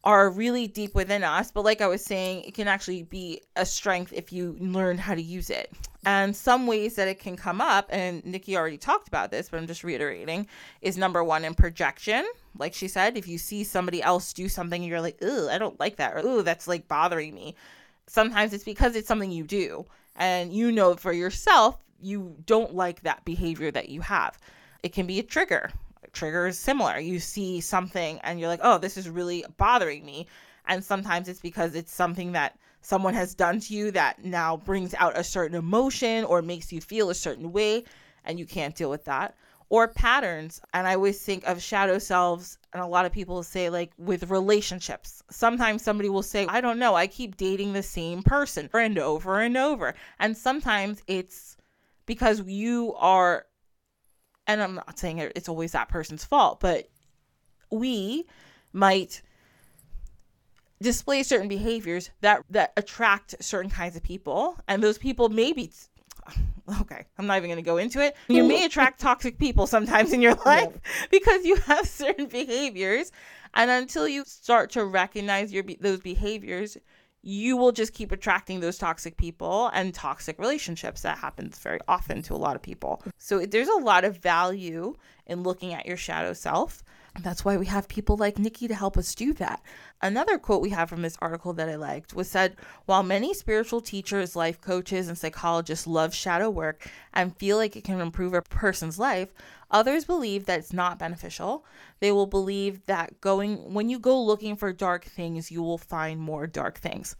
are 0.04 0.30
really 0.30 0.68
deep 0.68 0.96
within 0.96 1.24
us. 1.24 1.52
But 1.52 1.64
like 1.64 1.82
I 1.82 1.88
was 1.88 2.04
saying, 2.04 2.44
it 2.44 2.54
can 2.54 2.68
actually 2.68 3.04
be 3.04 3.42
a 3.56 3.66
strength 3.66 4.12
if 4.14 4.34
you 4.34 4.56
learn 4.60 4.98
how 4.98 5.14
to 5.14 5.22
use 5.22 5.50
it. 5.50 5.72
And 6.04 6.36
some 6.36 6.66
ways 6.66 6.96
that 6.96 7.08
it 7.08 7.20
can 7.20 7.36
come 7.36 7.62
up, 7.62 7.88
and 7.92 8.26
Nikki 8.26 8.58
already 8.58 8.78
talked 8.78 9.08
about 9.08 9.30
this, 9.30 9.50
but 9.50 9.60
I'm 9.60 9.68
just 9.68 9.84
reiterating, 9.84 10.48
is 10.82 10.98
number 10.98 11.24
one 11.24 11.46
in 11.46 11.54
projection. 11.54 12.26
Like 12.58 12.74
she 12.74 12.88
said, 12.88 13.18
if 13.18 13.28
you 13.28 13.38
see 13.38 13.64
somebody 13.64 14.02
else 14.02 14.34
do 14.34 14.50
something, 14.50 14.82
you're 14.82 15.02
like, 15.02 15.24
ooh, 15.24 15.48
I 15.50 15.60
don't 15.60 15.80
like 15.80 15.98
that, 15.98 16.14
or 16.16 16.26
ooh, 16.26 16.42
that's 16.42 16.68
like 16.68 16.88
bothering 16.88 17.36
me. 17.36 17.56
Sometimes 18.08 18.52
it's 18.52 18.64
because 18.64 18.96
it's 18.96 19.08
something 19.08 19.32
you 19.32 19.44
do, 19.44 19.86
and 20.16 20.52
you 20.52 20.72
know 20.72 20.96
for 20.96 21.14
yourself, 21.14 21.78
you 22.02 22.36
don't 22.48 22.74
like 22.74 23.04
that 23.04 23.24
behavior 23.24 23.70
that 23.70 23.90
you 23.90 24.02
have. 24.02 24.40
It 24.82 24.94
can 24.94 25.06
be 25.06 25.20
a 25.20 25.24
trigger 25.24 25.70
trigger 26.14 26.48
is 26.48 26.60
similar. 26.60 27.00
You 27.00 27.20
see 27.20 27.62
something 27.62 28.20
and 28.24 28.40
you're 28.40 28.50
like, 28.50 28.62
oh, 28.64 28.78
this 28.78 28.98
is 28.98 29.10
really 29.10 29.46
bothering 29.58 30.06
me. 30.06 30.28
And 30.68 30.84
sometimes 30.84 31.28
it's 31.28 31.40
because 31.40 31.76
it's 31.76 31.94
something 31.94 32.34
that 32.34 32.58
someone 32.82 33.14
has 33.14 33.36
done 33.36 33.60
to 33.60 33.74
you 33.74 33.92
that 33.92 34.24
now 34.24 34.58
brings 34.58 34.94
out 34.96 35.18
a 35.18 35.24
certain 35.24 35.58
emotion 35.58 36.24
or 36.26 36.42
makes 36.42 36.72
you 36.72 36.82
feel 36.82 37.10
a 37.10 37.16
certain 37.16 37.52
way 37.52 37.84
and 38.26 38.40
you 38.40 38.46
can't 38.46 38.76
deal 38.76 38.90
with 38.90 39.06
that. 39.06 39.36
Or 39.70 39.88
patterns. 39.88 40.62
And 40.74 40.86
I 40.86 40.96
always 40.96 41.24
think 41.24 41.48
of 41.48 41.62
shadow 41.62 41.98
selves, 41.98 42.58
and 42.74 42.84
a 42.84 42.86
lot 42.86 43.06
of 43.06 43.14
people 43.14 43.42
say, 43.42 43.70
like, 43.70 43.94
with 43.98 44.30
relationships. 44.30 45.24
Sometimes 45.30 45.82
somebody 45.82 46.10
will 46.10 46.24
say, 46.24 46.46
I 46.48 46.60
don't 46.60 46.78
know, 46.78 46.94
I 46.94 47.08
keep 47.08 47.38
dating 47.38 47.72
the 47.72 47.82
same 47.82 48.22
person 48.22 48.70
and 48.74 48.98
over 48.98 49.40
and 49.40 49.56
over. 49.56 49.96
And 50.20 50.36
sometimes 50.36 51.02
it's 51.08 51.56
because 52.06 52.42
you 52.42 52.94
are 52.98 53.46
and 54.48 54.62
I'm 54.62 54.76
not 54.76 54.98
saying 55.00 55.20
it's 55.20 55.50
always 55.50 55.72
that 55.74 55.90
person's 55.90 56.24
fault, 56.24 56.60
but 56.60 56.90
we 57.70 58.26
might 58.74 59.22
display 60.82 61.24
certain 61.24 61.48
behaviors 61.48 62.10
that 62.22 62.44
that 62.50 62.74
attract 62.76 63.36
certain 63.44 63.70
kinds 63.70 63.96
of 63.96 64.04
people, 64.04 64.58
and 64.68 64.84
those 64.84 64.98
people 64.98 65.30
maybe 65.30 65.72
okay, 66.82 67.06
I'm 67.18 67.28
not 67.28 67.38
even 67.38 67.50
going 67.50 67.64
to 67.64 67.64
go 67.64 67.78
into 67.78 68.02
it. 68.02 68.16
You 68.28 68.44
may 68.44 68.66
attract 68.66 69.00
toxic 69.00 69.38
people 69.38 69.68
sometimes 69.68 70.14
in 70.14 70.22
your 70.22 70.36
life 70.46 70.78
because 71.12 71.46
you 71.46 71.56
have 71.58 71.88
certain 71.88 72.28
behaviors, 72.28 73.12
and 73.54 73.70
until 73.70 74.08
you 74.08 74.24
start 74.26 74.72
to 74.72 74.86
recognize 74.86 75.52
your 75.54 75.64
those 75.80 76.00
behaviors, 76.00 76.78
you 77.24 77.56
will 77.56 77.72
just 77.72 77.94
keep 77.94 78.12
attracting 78.12 78.60
those 78.60 78.78
toxic 78.78 79.16
people 79.18 79.70
and 79.74 79.94
toxic 79.94 80.40
relationships. 80.40 81.02
That 81.02 81.18
happens 81.18 81.60
very 81.60 81.80
often 81.88 82.22
to 82.24 82.34
a 82.34 82.36
lot 82.36 82.56
of 82.56 82.62
people. 82.62 83.04
So 83.18 83.46
there's 83.46 83.68
a 83.68 83.80
lot 83.80 84.04
of 84.06 84.18
value 84.18 84.96
in 85.28 85.44
looking 85.44 85.74
at 85.74 85.86
your 85.86 85.98
shadow 85.98 86.34
self. 86.34 86.84
That's 87.20 87.44
why 87.44 87.58
we 87.58 87.66
have 87.66 87.90
people 87.90 88.16
like 88.16 88.40
Nikki 88.40 88.70
to 88.70 88.76
help 88.76 88.98
us 88.98 89.14
do 89.14 89.34
that. 89.34 89.62
Another 90.02 90.38
quote 90.38 90.62
we 90.62 90.70
have 90.70 90.90
from 90.90 91.02
this 91.02 91.18
article 91.22 91.52
that 91.54 91.68
I 91.68 91.76
liked 91.76 92.14
was 92.14 92.30
said 92.30 92.56
While 92.86 93.04
many 93.04 93.34
spiritual 93.34 93.82
teachers, 93.82 94.36
life 94.36 94.62
coaches, 94.62 95.10
and 95.10 95.18
psychologists 95.18 95.86
love 95.86 96.16
shadow 96.16 96.50
work 96.50 96.90
and 97.14 97.36
feel 97.36 97.58
like 97.58 97.76
it 97.76 97.84
can 97.84 98.00
improve 98.00 98.34
a 98.34 98.42
person's 98.42 98.98
life, 98.98 99.34
others 99.70 100.06
believe 100.06 100.46
that 100.46 100.60
it's 100.60 100.72
not 100.72 101.00
beneficial. 101.00 101.66
They 102.00 102.14
will 102.14 102.28
believe 102.28 102.86
that 102.86 103.20
going 103.20 103.74
when 103.74 103.90
you 103.90 104.00
go 104.00 104.22
looking 104.22 104.56
for 104.56 104.72
dark 104.72 105.04
things, 105.04 105.52
you 105.52 105.62
will 105.62 105.78
find 105.78 106.20
more 106.20 106.48
dark 106.48 106.80
things. 106.80 107.18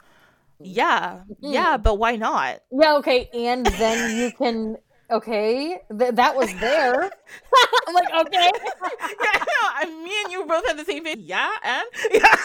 Yeah, 0.64 1.24
mm-hmm. 1.30 1.54
yeah, 1.54 1.78
but 1.78 1.96
why 1.96 2.16
not? 2.16 2.62
Yeah, 2.72 2.96
okay, 2.98 3.30
and 3.34 3.66
then 3.66 4.18
you 4.18 4.32
can 4.32 4.78
okay, 5.12 5.80
th- 5.98 6.16
that 6.16 6.36
was 6.36 6.54
there. 6.60 7.04
I'm 7.88 7.94
like, 7.94 8.14
okay. 8.22 8.50
yeah, 8.82 9.40
I 9.76 9.86
know. 9.86 10.04
Me 10.04 10.12
and 10.24 10.32
you 10.32 10.46
both 10.46 10.66
had 10.68 10.78
the 10.78 10.86
same 10.86 11.04
face. 11.04 11.18
Yeah, 11.20 11.52
and 11.64 11.86
yeah. 12.12 12.36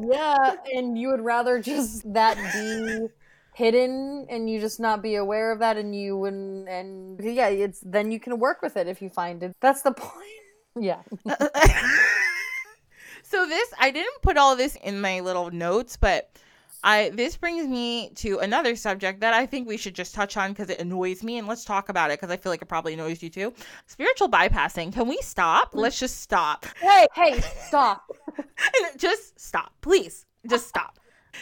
yeah, 0.00 0.54
and 0.72 0.98
you 0.98 1.08
would 1.08 1.20
rather 1.20 1.60
just 1.60 2.10
that 2.12 2.36
be 2.52 3.08
hidden 3.54 4.26
and 4.30 4.48
you 4.48 4.58
just 4.60 4.80
not 4.80 5.02
be 5.02 5.16
aware 5.16 5.52
of 5.52 5.58
that 5.58 5.76
and 5.76 5.94
you 5.94 6.16
wouldn't 6.16 6.68
and 6.68 7.20
yeah, 7.22 7.48
it's 7.48 7.80
then 7.84 8.10
you 8.10 8.18
can 8.18 8.38
work 8.38 8.62
with 8.62 8.76
it 8.76 8.88
if 8.88 9.02
you 9.02 9.10
find 9.10 9.42
it. 9.42 9.54
That's 9.60 9.82
the 9.82 9.92
point. 9.92 10.26
Yeah. 10.78 11.02
so 13.22 13.46
this 13.46 13.72
I 13.78 13.90
didn't 13.90 14.22
put 14.22 14.36
all 14.36 14.56
this 14.56 14.76
in 14.76 15.00
my 15.00 15.20
little 15.20 15.50
notes, 15.50 15.96
but 15.96 16.30
I 16.84 17.10
this 17.10 17.36
brings 17.36 17.66
me 17.66 18.10
to 18.16 18.38
another 18.38 18.74
subject 18.74 19.20
that 19.20 19.34
I 19.34 19.46
think 19.46 19.68
we 19.68 19.76
should 19.76 19.94
just 19.94 20.14
touch 20.14 20.36
on 20.36 20.50
because 20.50 20.68
it 20.70 20.80
annoys 20.80 21.22
me, 21.22 21.38
and 21.38 21.46
let's 21.46 21.64
talk 21.64 21.88
about 21.88 22.10
it 22.10 22.20
because 22.20 22.32
I 22.32 22.36
feel 22.36 22.50
like 22.50 22.62
it 22.62 22.68
probably 22.68 22.94
annoys 22.94 23.22
you 23.22 23.30
too. 23.30 23.52
Spiritual 23.86 24.28
bypassing. 24.28 24.92
Can 24.92 25.08
we 25.08 25.18
stop? 25.22 25.70
Let's 25.74 25.98
just 25.98 26.20
stop. 26.20 26.66
Hey, 26.80 27.06
hey, 27.14 27.40
stop. 27.40 28.04
just 28.96 29.38
stop, 29.38 29.72
please. 29.80 30.26
Just 30.48 30.68
stop. 30.68 30.98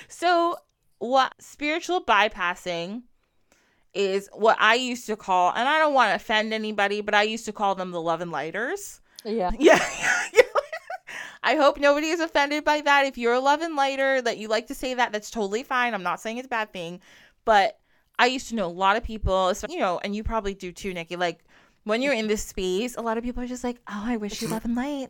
So, 0.09 0.57
what 0.99 1.35
spiritual 1.39 2.05
bypassing 2.05 3.03
is 3.95 4.29
what 4.33 4.57
I 4.61 4.75
used 4.75 5.07
to 5.07 5.17
call, 5.17 5.53
and 5.55 5.67
I 5.69 5.79
don't 5.79 5.95
want 5.95 6.11
to 6.11 6.17
offend 6.17 6.53
anybody, 6.53 7.01
but 7.01 7.15
I 7.15 7.23
used 7.23 7.47
to 7.47 7.53
call 7.53 7.75
them 7.75 7.91
the 7.91 8.01
love 8.01 8.21
and 8.21 8.31
lighters. 8.31 9.01
Yeah. 9.25 9.51
Yeah. 9.59 9.79
I 11.43 11.57
hope 11.57 11.79
nobody 11.79 12.09
is 12.09 12.21
offended 12.21 12.65
by 12.65 12.81
that. 12.83 13.07
If 13.07 13.19
you're 13.19 13.35
a 13.35 13.41
love 13.41 13.61
and 13.61 13.77
lighter 13.77 14.21
that 14.23 14.39
you 14.39 14.49
like 14.49 14.67
to 14.69 14.75
say 14.75 14.95
that, 14.95 15.13
that's 15.13 15.31
totally 15.31 15.63
fine. 15.63 15.95
I'm 15.95 16.03
not 16.03 16.21
saying 16.21 16.39
it's 16.39 16.47
a 16.47 16.51
bad 16.51 16.73
thing, 16.73 17.01
but 17.45 17.79
I 18.19 18.27
used 18.27 18.49
to 18.49 18.55
know 18.55 18.67
a 18.67 18.69
lot 18.69 18.97
of 18.97 19.05
people, 19.05 19.53
you 19.69 19.79
know, 19.79 20.01
and 20.03 20.15
you 20.15 20.23
probably 20.23 20.55
do 20.55 20.73
too, 20.73 20.93
Nikki. 20.93 21.17
Like 21.17 21.45
when 21.85 22.03
you're 22.03 22.15
in 22.15 22.27
this 22.27 22.45
space, 22.45 22.97
a 22.97 23.01
lot 23.01 23.19
of 23.19 23.25
people 23.25 23.43
are 23.43 23.47
just 23.47 23.65
like, 23.65 23.79
"Oh, 23.89 24.03
I 24.05 24.17
wish 24.19 24.43
you 24.43 24.49
love 24.49 24.65
and 24.65 24.75
light. 24.75 25.09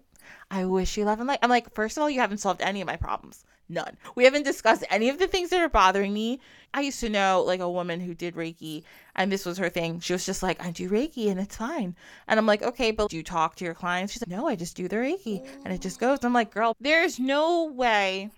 I 0.50 0.64
wish 0.64 0.96
you 0.96 1.04
love 1.04 1.18
and 1.18 1.28
light." 1.28 1.40
I'm 1.42 1.50
like, 1.50 1.74
first 1.74 1.96
of 1.96 2.02
all, 2.02 2.10
you 2.10 2.20
haven't 2.20 2.38
solved 2.38 2.62
any 2.62 2.80
of 2.80 2.86
my 2.86 2.96
problems. 2.96 3.44
None. 3.70 3.96
We 4.16 4.24
haven't 4.24 4.42
discussed 4.42 4.82
any 4.90 5.08
of 5.10 5.18
the 5.20 5.28
things 5.28 5.50
that 5.50 5.62
are 5.62 5.68
bothering 5.68 6.12
me. 6.12 6.40
I 6.74 6.80
used 6.80 6.98
to 7.00 7.08
know 7.08 7.44
like 7.46 7.60
a 7.60 7.70
woman 7.70 8.00
who 8.00 8.14
did 8.14 8.34
Reiki, 8.34 8.82
and 9.14 9.30
this 9.30 9.46
was 9.46 9.58
her 9.58 9.68
thing. 9.68 10.00
She 10.00 10.12
was 10.12 10.26
just 10.26 10.42
like, 10.42 10.64
I 10.64 10.72
do 10.72 10.90
Reiki 10.90 11.30
and 11.30 11.38
it's 11.38 11.56
fine. 11.56 11.94
And 12.26 12.38
I'm 12.38 12.46
like, 12.46 12.62
okay, 12.62 12.90
but 12.90 13.10
do 13.10 13.16
you 13.16 13.22
talk 13.22 13.54
to 13.56 13.64
your 13.64 13.74
clients? 13.74 14.12
She's 14.12 14.22
like, 14.22 14.36
no, 14.36 14.48
I 14.48 14.56
just 14.56 14.76
do 14.76 14.88
the 14.88 14.96
Reiki 14.96 15.46
and 15.64 15.72
it 15.72 15.80
just 15.80 16.00
goes. 16.00 16.18
I'm 16.24 16.32
like, 16.32 16.52
girl, 16.52 16.76
there's 16.80 17.20
no 17.20 17.66
way 17.66 18.30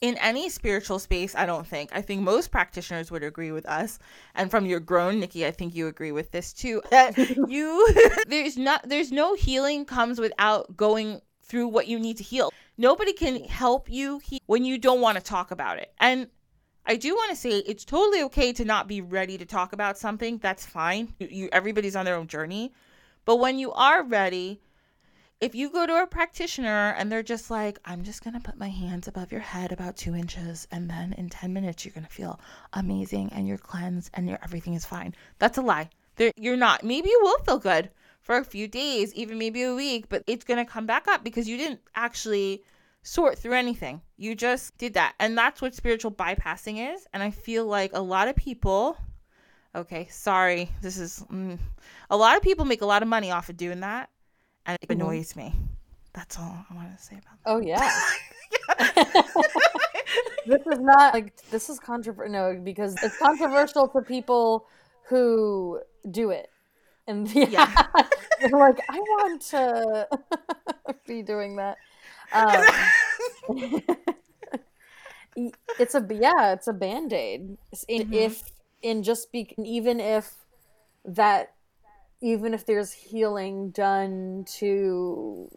in 0.00 0.16
any 0.18 0.48
spiritual 0.48 0.98
space, 0.98 1.34
I 1.34 1.46
don't 1.46 1.66
think. 1.66 1.90
I 1.92 2.02
think 2.02 2.22
most 2.22 2.50
practitioners 2.50 3.10
would 3.10 3.22
agree 3.22 3.52
with 3.52 3.66
us. 3.66 3.98
And 4.34 4.50
from 4.50 4.66
your 4.66 4.80
grown 4.80 5.18
Nikki, 5.18 5.46
I 5.46 5.50
think 5.50 5.74
you 5.74 5.88
agree 5.88 6.12
with 6.12 6.30
this 6.30 6.52
too. 6.52 6.82
That 6.90 7.18
you 7.48 7.94
there's 8.28 8.56
not 8.56 8.88
there's 8.88 9.12
no 9.12 9.34
healing 9.34 9.84
comes 9.84 10.18
without 10.20 10.76
going 10.76 11.20
through 11.42 11.68
what 11.68 11.86
you 11.88 11.98
need 11.98 12.16
to 12.18 12.22
heal. 12.22 12.52
Nobody 12.76 13.12
can 13.12 13.44
help 13.44 13.90
you 13.90 14.18
heal 14.18 14.40
when 14.46 14.64
you 14.64 14.78
don't 14.78 15.00
want 15.00 15.16
to 15.18 15.24
talk 15.24 15.50
about 15.50 15.78
it. 15.78 15.92
And 15.98 16.28
I 16.86 16.96
do 16.96 17.14
want 17.14 17.30
to 17.30 17.36
say 17.36 17.50
it's 17.50 17.84
totally 17.84 18.22
okay 18.24 18.52
to 18.54 18.64
not 18.64 18.88
be 18.88 19.00
ready 19.00 19.36
to 19.38 19.44
talk 19.44 19.72
about 19.72 19.98
something. 19.98 20.38
That's 20.38 20.64
fine. 20.64 21.12
You, 21.18 21.28
you, 21.30 21.48
everybody's 21.52 21.96
on 21.96 22.04
their 22.04 22.16
own 22.16 22.26
journey. 22.26 22.72
But 23.24 23.36
when 23.36 23.58
you 23.58 23.72
are 23.72 24.02
ready, 24.02 24.60
if 25.40 25.54
you 25.54 25.70
go 25.70 25.86
to 25.86 26.02
a 26.02 26.06
practitioner 26.06 26.94
and 26.98 27.10
they're 27.10 27.22
just 27.22 27.50
like, 27.50 27.78
I'm 27.84 28.02
just 28.02 28.24
going 28.24 28.34
to 28.34 28.40
put 28.40 28.58
my 28.58 28.68
hands 28.68 29.06
above 29.06 29.30
your 29.30 29.40
head 29.40 29.70
about 29.70 29.96
two 29.96 30.14
inches, 30.14 30.66
and 30.72 30.90
then 30.90 31.12
in 31.12 31.28
10 31.28 31.52
minutes, 31.52 31.84
you're 31.84 31.94
going 31.94 32.06
to 32.06 32.12
feel 32.12 32.40
amazing 32.72 33.30
and 33.32 33.46
you're 33.46 33.58
cleansed 33.58 34.10
and 34.14 34.28
your 34.28 34.38
everything 34.42 34.74
is 34.74 34.84
fine. 34.84 35.14
That's 35.38 35.58
a 35.58 35.62
lie. 35.62 35.90
They're, 36.16 36.32
you're 36.36 36.56
not. 36.56 36.82
Maybe 36.82 37.08
you 37.08 37.20
will 37.22 37.38
feel 37.44 37.58
good 37.58 37.90
for 38.20 38.36
a 38.36 38.44
few 38.44 38.66
days, 38.66 39.14
even 39.14 39.38
maybe 39.38 39.62
a 39.62 39.74
week, 39.74 40.08
but 40.08 40.24
it's 40.26 40.44
going 40.44 40.64
to 40.64 40.70
come 40.70 40.86
back 40.86 41.06
up 41.06 41.22
because 41.22 41.48
you 41.48 41.56
didn't 41.56 41.80
actually 41.94 42.64
sort 43.02 43.38
through 43.38 43.54
anything. 43.54 44.02
You 44.16 44.34
just 44.34 44.76
did 44.76 44.94
that. 44.94 45.14
And 45.20 45.38
that's 45.38 45.62
what 45.62 45.74
spiritual 45.74 46.10
bypassing 46.10 46.94
is. 46.94 47.06
And 47.12 47.22
I 47.22 47.30
feel 47.30 47.64
like 47.64 47.92
a 47.94 48.02
lot 48.02 48.26
of 48.26 48.34
people, 48.34 48.98
okay, 49.74 50.08
sorry, 50.10 50.68
this 50.82 50.98
is 50.98 51.24
mm, 51.32 51.58
a 52.10 52.16
lot 52.16 52.36
of 52.36 52.42
people 52.42 52.64
make 52.64 52.82
a 52.82 52.86
lot 52.86 53.02
of 53.02 53.08
money 53.08 53.30
off 53.30 53.48
of 53.48 53.56
doing 53.56 53.80
that. 53.80 54.10
And 54.68 54.78
it 54.80 54.88
mm-hmm. 54.88 55.00
annoys 55.00 55.34
me. 55.34 55.52
That's 56.12 56.38
all 56.38 56.64
I 56.70 56.74
want 56.74 56.96
to 56.96 57.02
say 57.02 57.16
about 57.16 57.42
that. 57.42 57.50
Oh, 57.50 57.58
yeah. 57.58 57.90
this 60.46 60.64
is 60.66 60.78
not 60.78 61.12
like 61.14 61.34
this 61.50 61.68
is 61.68 61.80
controversial 61.80 62.32
no 62.32 62.60
because 62.62 62.94
it's 63.02 63.18
controversial 63.18 63.88
for 63.88 64.02
people 64.02 64.66
who 65.08 65.80
do 66.10 66.30
it 66.30 66.48
and 67.08 67.28
yeah, 67.34 67.48
yeah. 67.48 67.86
they're 68.40 68.50
like, 68.50 68.78
I 68.88 68.98
want 68.98 69.42
to 69.42 70.08
be 71.06 71.22
doing 71.22 71.56
that. 71.56 71.78
Um, 72.32 72.62
it's 75.78 75.94
a 75.94 76.06
yeah, 76.10 76.52
it's 76.52 76.68
a 76.68 76.72
band 76.72 77.12
aid. 77.12 77.56
Mm-hmm. 77.74 78.12
If 78.12 78.42
in 78.82 79.02
just 79.02 79.32
be 79.32 79.54
even 79.64 79.98
if 79.98 80.34
that 81.04 81.54
even 82.20 82.54
if 82.54 82.66
there's 82.66 82.92
healing 82.92 83.70
done 83.70 84.44
to 84.58 85.50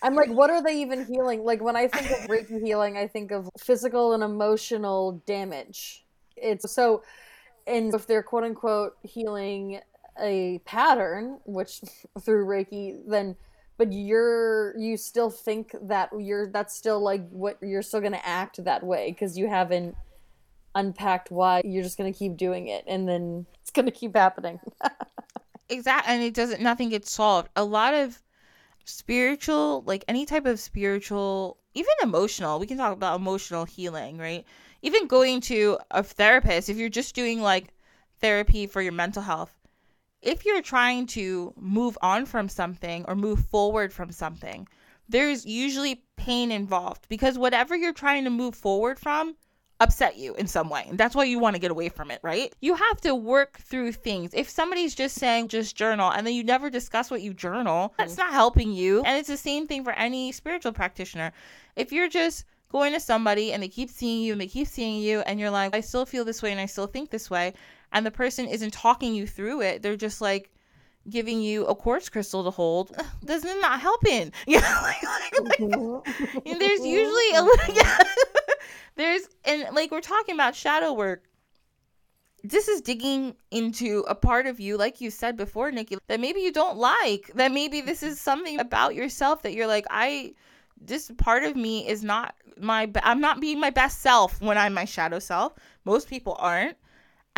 I'm 0.00 0.14
like, 0.14 0.30
what 0.30 0.50
are 0.50 0.62
they 0.62 0.80
even 0.82 1.04
healing? 1.06 1.44
Like 1.44 1.60
when 1.60 1.74
I 1.74 1.88
think 1.88 2.10
of 2.10 2.28
Reiki 2.28 2.62
healing, 2.62 2.96
I 2.96 3.08
think 3.08 3.32
of 3.32 3.48
physical 3.58 4.12
and 4.12 4.22
emotional 4.22 5.22
damage 5.26 6.04
it's 6.42 6.70
so 6.72 7.02
and 7.66 7.92
if 7.94 8.06
they're 8.06 8.22
quote 8.22 8.44
unquote 8.44 8.96
healing 9.02 9.80
a 10.20 10.58
pattern 10.64 11.38
which 11.44 11.80
through 12.20 12.44
reiki 12.46 12.98
then 13.06 13.36
but 13.76 13.92
you're 13.92 14.76
you 14.76 14.96
still 14.96 15.30
think 15.30 15.74
that 15.82 16.10
you're 16.18 16.50
that's 16.50 16.74
still 16.74 17.00
like 17.00 17.28
what 17.30 17.58
you're 17.62 17.82
still 17.82 18.00
going 18.00 18.12
to 18.12 18.26
act 18.26 18.62
that 18.64 18.82
way 18.82 19.10
because 19.10 19.38
you 19.38 19.48
haven't 19.48 19.94
unpacked 20.74 21.30
why 21.30 21.62
you're 21.64 21.82
just 21.82 21.98
going 21.98 22.12
to 22.12 22.18
keep 22.18 22.36
doing 22.36 22.68
it 22.68 22.84
and 22.86 23.08
then 23.08 23.46
it's 23.62 23.70
going 23.70 23.86
to 23.86 23.92
keep 23.92 24.16
happening. 24.16 24.60
Exactly 25.70 26.14
and 26.14 26.22
it 26.22 26.32
doesn't 26.32 26.62
nothing 26.62 26.88
gets 26.88 27.12
solved. 27.12 27.50
A 27.54 27.62
lot 27.62 27.92
of 27.92 28.22
spiritual 28.86 29.82
like 29.84 30.02
any 30.08 30.24
type 30.24 30.46
of 30.46 30.58
spiritual 30.58 31.58
even 31.74 31.92
emotional 32.02 32.58
we 32.58 32.66
can 32.66 32.78
talk 32.78 32.94
about 32.94 33.20
emotional 33.20 33.66
healing 33.66 34.16
right? 34.16 34.46
Even 34.80 35.06
going 35.06 35.42
to 35.42 35.76
a 35.90 36.02
therapist, 36.02 36.70
if 36.70 36.78
you're 36.78 36.88
just 36.88 37.14
doing 37.14 37.42
like 37.42 37.74
therapy 38.20 38.66
for 38.66 38.80
your 38.80 38.92
mental 38.92 39.20
health, 39.20 39.54
if 40.22 40.46
you're 40.46 40.62
trying 40.62 41.06
to 41.08 41.52
move 41.58 41.98
on 42.00 42.24
from 42.24 42.48
something 42.48 43.04
or 43.06 43.14
move 43.14 43.40
forward 43.46 43.92
from 43.92 44.10
something, 44.10 44.66
there's 45.08 45.46
usually 45.46 46.02
pain 46.16 46.50
involved 46.50 47.08
because 47.08 47.38
whatever 47.38 47.76
you're 47.76 47.92
trying 47.92 48.24
to 48.24 48.30
move 48.30 48.54
forward 48.54 48.98
from 48.98 49.36
upset 49.80 50.16
you 50.16 50.34
in 50.34 50.46
some 50.46 50.68
way. 50.68 50.84
And 50.88 50.98
that's 50.98 51.14
why 51.14 51.24
you 51.24 51.38
want 51.38 51.54
to 51.54 51.60
get 51.60 51.70
away 51.70 51.88
from 51.88 52.10
it, 52.10 52.20
right? 52.22 52.52
You 52.60 52.74
have 52.74 53.00
to 53.02 53.14
work 53.14 53.58
through 53.58 53.92
things. 53.92 54.32
If 54.34 54.50
somebody's 54.50 54.94
just 54.94 55.16
saying 55.16 55.48
just 55.48 55.76
journal 55.76 56.10
and 56.10 56.26
then 56.26 56.34
you 56.34 56.42
never 56.42 56.68
discuss 56.68 57.10
what 57.10 57.22
you 57.22 57.32
journal, 57.32 57.94
that's 57.98 58.16
not 58.16 58.32
helping 58.32 58.72
you. 58.72 59.02
And 59.04 59.18
it's 59.18 59.28
the 59.28 59.36
same 59.36 59.66
thing 59.66 59.84
for 59.84 59.92
any 59.92 60.32
spiritual 60.32 60.72
practitioner. 60.72 61.32
If 61.76 61.92
you're 61.92 62.08
just 62.08 62.44
going 62.70 62.92
to 62.92 63.00
somebody 63.00 63.52
and 63.52 63.62
they 63.62 63.68
keep 63.68 63.88
seeing 63.88 64.22
you 64.22 64.32
and 64.32 64.40
they 64.40 64.46
keep 64.46 64.66
seeing 64.66 65.00
you 65.00 65.20
and 65.20 65.38
you're 65.38 65.50
like, 65.50 65.74
I 65.74 65.80
still 65.80 66.04
feel 66.04 66.24
this 66.24 66.42
way 66.42 66.50
and 66.50 66.60
I 66.60 66.66
still 66.66 66.86
think 66.86 67.10
this 67.10 67.30
way. 67.30 67.54
And 67.92 68.04
the 68.04 68.10
person 68.10 68.46
isn't 68.46 68.72
talking 68.72 69.14
you 69.14 69.26
through 69.26 69.62
it. 69.62 69.82
They're 69.82 69.96
just 69.96 70.20
like 70.20 70.50
giving 71.08 71.40
you 71.40 71.66
a 71.66 71.74
quartz 71.74 72.08
crystal 72.08 72.44
to 72.44 72.50
hold. 72.50 72.96
Does 73.24 73.44
it 73.44 73.60
not 73.60 73.80
helping? 73.80 74.32
Yeah. 74.46 74.60
like, 74.82 75.02
like, 75.02 75.40
like, 75.40 75.58
mm-hmm. 75.58 76.38
and 76.46 76.60
there's 76.60 76.80
usually 76.80 77.30
a 77.30 77.40
mm-hmm. 77.40 77.46
little, 77.46 77.74
yeah. 77.74 77.98
there's, 78.96 79.28
and 79.44 79.66
like 79.74 79.90
we're 79.90 80.00
talking 80.00 80.34
about 80.34 80.54
shadow 80.54 80.92
work. 80.92 81.24
This 82.44 82.68
is 82.68 82.80
digging 82.80 83.34
into 83.50 84.04
a 84.08 84.14
part 84.14 84.46
of 84.46 84.60
you, 84.60 84.76
like 84.76 85.00
you 85.00 85.10
said 85.10 85.36
before, 85.36 85.72
Nikki, 85.72 85.98
that 86.06 86.20
maybe 86.20 86.40
you 86.40 86.52
don't 86.52 86.78
like. 86.78 87.32
That 87.34 87.50
maybe 87.52 87.80
this 87.80 88.02
is 88.02 88.20
something 88.20 88.60
about 88.60 88.94
yourself 88.94 89.42
that 89.42 89.54
you're 89.54 89.66
like, 89.66 89.86
I, 89.90 90.34
this 90.80 91.10
part 91.18 91.42
of 91.42 91.56
me 91.56 91.86
is 91.86 92.04
not 92.04 92.34
my 92.60 92.90
I'm 93.02 93.20
not 93.20 93.40
being 93.40 93.60
my 93.60 93.70
best 93.70 94.00
self 94.00 94.40
when 94.40 94.56
I'm 94.56 94.74
my 94.74 94.84
shadow 94.84 95.18
self. 95.18 95.54
Most 95.84 96.08
people 96.08 96.36
aren't. 96.38 96.76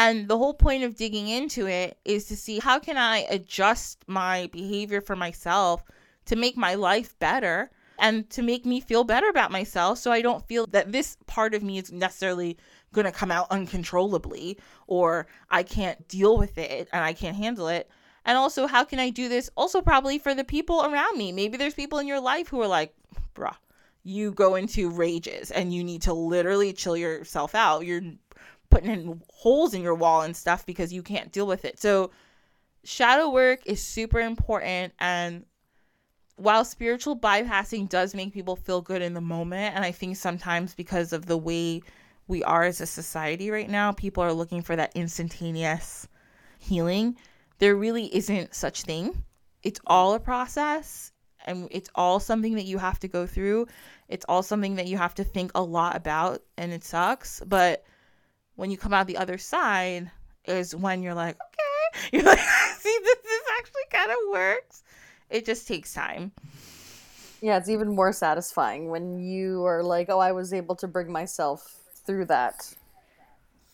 And 0.00 0.28
the 0.28 0.38
whole 0.38 0.54
point 0.54 0.82
of 0.82 0.96
digging 0.96 1.28
into 1.28 1.66
it 1.66 1.98
is 2.06 2.24
to 2.28 2.36
see 2.36 2.58
how 2.58 2.78
can 2.78 2.96
I 2.96 3.26
adjust 3.28 4.02
my 4.06 4.48
behavior 4.50 5.02
for 5.02 5.14
myself 5.14 5.84
to 6.24 6.36
make 6.36 6.56
my 6.56 6.74
life 6.74 7.18
better 7.18 7.70
and 7.98 8.28
to 8.30 8.40
make 8.40 8.64
me 8.64 8.80
feel 8.80 9.04
better 9.04 9.28
about 9.28 9.50
myself 9.50 9.98
so 9.98 10.10
I 10.10 10.22
don't 10.22 10.48
feel 10.48 10.66
that 10.68 10.90
this 10.90 11.18
part 11.26 11.52
of 11.52 11.62
me 11.62 11.76
is 11.76 11.92
necessarily 11.92 12.56
going 12.94 13.04
to 13.04 13.12
come 13.12 13.30
out 13.30 13.48
uncontrollably 13.50 14.58
or 14.86 15.26
I 15.50 15.62
can't 15.64 16.08
deal 16.08 16.38
with 16.38 16.56
it 16.56 16.88
and 16.94 17.04
I 17.04 17.12
can't 17.12 17.36
handle 17.36 17.68
it. 17.68 17.90
And 18.24 18.38
also, 18.38 18.66
how 18.66 18.84
can 18.84 19.00
I 19.00 19.10
do 19.10 19.28
this 19.28 19.50
also 19.54 19.82
probably 19.82 20.18
for 20.18 20.34
the 20.34 20.44
people 20.44 20.82
around 20.82 21.18
me? 21.18 21.30
Maybe 21.30 21.58
there's 21.58 21.74
people 21.74 21.98
in 21.98 22.06
your 22.06 22.20
life 22.20 22.48
who 22.48 22.62
are 22.62 22.66
like, 22.66 22.94
bruh, 23.34 23.54
you 24.02 24.32
go 24.32 24.54
into 24.54 24.88
rages 24.88 25.50
and 25.50 25.74
you 25.74 25.84
need 25.84 26.00
to 26.02 26.14
literally 26.14 26.72
chill 26.72 26.96
yourself 26.96 27.54
out. 27.54 27.84
You're 27.84 28.00
putting 28.70 28.90
in 28.90 29.22
holes 29.32 29.74
in 29.74 29.82
your 29.82 29.94
wall 29.94 30.22
and 30.22 30.36
stuff 30.36 30.64
because 30.64 30.92
you 30.92 31.02
can't 31.02 31.32
deal 31.32 31.46
with 31.46 31.64
it. 31.64 31.80
So, 31.80 32.10
shadow 32.84 33.30
work 33.30 33.60
is 33.66 33.82
super 33.82 34.20
important. 34.20 34.92
And 34.98 35.44
while 36.36 36.64
spiritual 36.64 37.18
bypassing 37.18 37.88
does 37.88 38.14
make 38.14 38.32
people 38.32 38.56
feel 38.56 38.80
good 38.80 39.02
in 39.02 39.14
the 39.14 39.20
moment, 39.20 39.74
and 39.74 39.84
I 39.84 39.92
think 39.92 40.16
sometimes 40.16 40.74
because 40.74 41.12
of 41.12 41.26
the 41.26 41.36
way 41.36 41.82
we 42.28 42.42
are 42.44 42.62
as 42.62 42.80
a 42.80 42.86
society 42.86 43.50
right 43.50 43.68
now, 43.68 43.92
people 43.92 44.22
are 44.22 44.32
looking 44.32 44.62
for 44.62 44.76
that 44.76 44.92
instantaneous 44.94 46.08
healing. 46.58 47.16
There 47.58 47.76
really 47.76 48.14
isn't 48.14 48.54
such 48.54 48.82
thing. 48.82 49.24
It's 49.62 49.80
all 49.86 50.14
a 50.14 50.20
process 50.20 51.12
and 51.44 51.68
it's 51.70 51.90
all 51.94 52.20
something 52.20 52.54
that 52.54 52.64
you 52.64 52.78
have 52.78 53.00
to 53.00 53.08
go 53.08 53.26
through. 53.26 53.66
It's 54.08 54.24
all 54.28 54.42
something 54.42 54.76
that 54.76 54.86
you 54.86 54.96
have 54.96 55.14
to 55.16 55.24
think 55.24 55.50
a 55.54 55.62
lot 55.62 55.96
about 55.96 56.42
and 56.56 56.72
it 56.72 56.84
sucks, 56.84 57.42
but 57.46 57.84
when 58.60 58.70
you 58.70 58.76
come 58.76 58.92
out 58.92 59.06
the 59.06 59.16
other 59.16 59.38
side 59.38 60.10
is 60.44 60.76
when 60.76 61.02
you're 61.02 61.14
like, 61.14 61.34
okay, 61.34 62.08
you're 62.12 62.22
like, 62.22 62.38
see, 62.78 62.98
this, 63.02 63.16
this 63.24 63.42
actually 63.58 63.88
kind 63.90 64.10
of 64.10 64.18
works. 64.30 64.82
It 65.30 65.46
just 65.46 65.66
takes 65.66 65.94
time. 65.94 66.32
Yeah, 67.40 67.56
it's 67.56 67.70
even 67.70 67.88
more 67.88 68.12
satisfying 68.12 68.90
when 68.90 69.18
you 69.18 69.64
are 69.64 69.82
like, 69.82 70.10
oh, 70.10 70.18
I 70.18 70.32
was 70.32 70.52
able 70.52 70.76
to 70.76 70.86
bring 70.86 71.10
myself 71.10 71.74
through 72.04 72.26
that. 72.26 72.74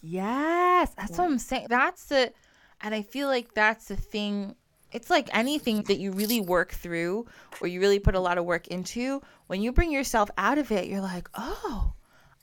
Yes, 0.03 0.95
that's 0.97 1.19
what 1.19 1.25
I'm 1.25 1.41
saying. 1.41 1.67
That's 1.69 2.05
the, 2.05 2.33
and 2.81 2.95
I 2.95 3.03
feel 3.03 3.27
like 3.27 3.55
that's 3.55 3.89
the 3.89 3.97
thing. 3.97 4.55
It's 4.93 5.11
like 5.11 5.29
anything 5.33 5.83
that 5.85 5.99
you 5.99 6.13
really 6.13 6.41
work 6.41 6.71
through 6.71 7.27
or 7.61 7.67
you 7.67 7.81
really 7.81 7.99
put 7.99 8.15
a 8.15 8.21
lot 8.21 8.39
of 8.39 8.45
work 8.45 8.69
into. 8.69 9.21
When 9.49 9.61
you 9.63 9.73
bring 9.73 9.91
yourself 9.91 10.31
out 10.39 10.59
of 10.59 10.71
it, 10.71 10.87
you're 10.87 11.01
like, 11.01 11.29
oh, 11.35 11.96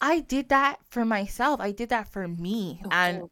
I 0.03 0.19
did 0.19 0.49
that 0.49 0.79
for 0.89 1.05
myself. 1.05 1.61
I 1.61 1.71
did 1.71 1.87
that 1.89 2.11
for 2.11 2.27
me. 2.27 2.81
And 2.91 3.29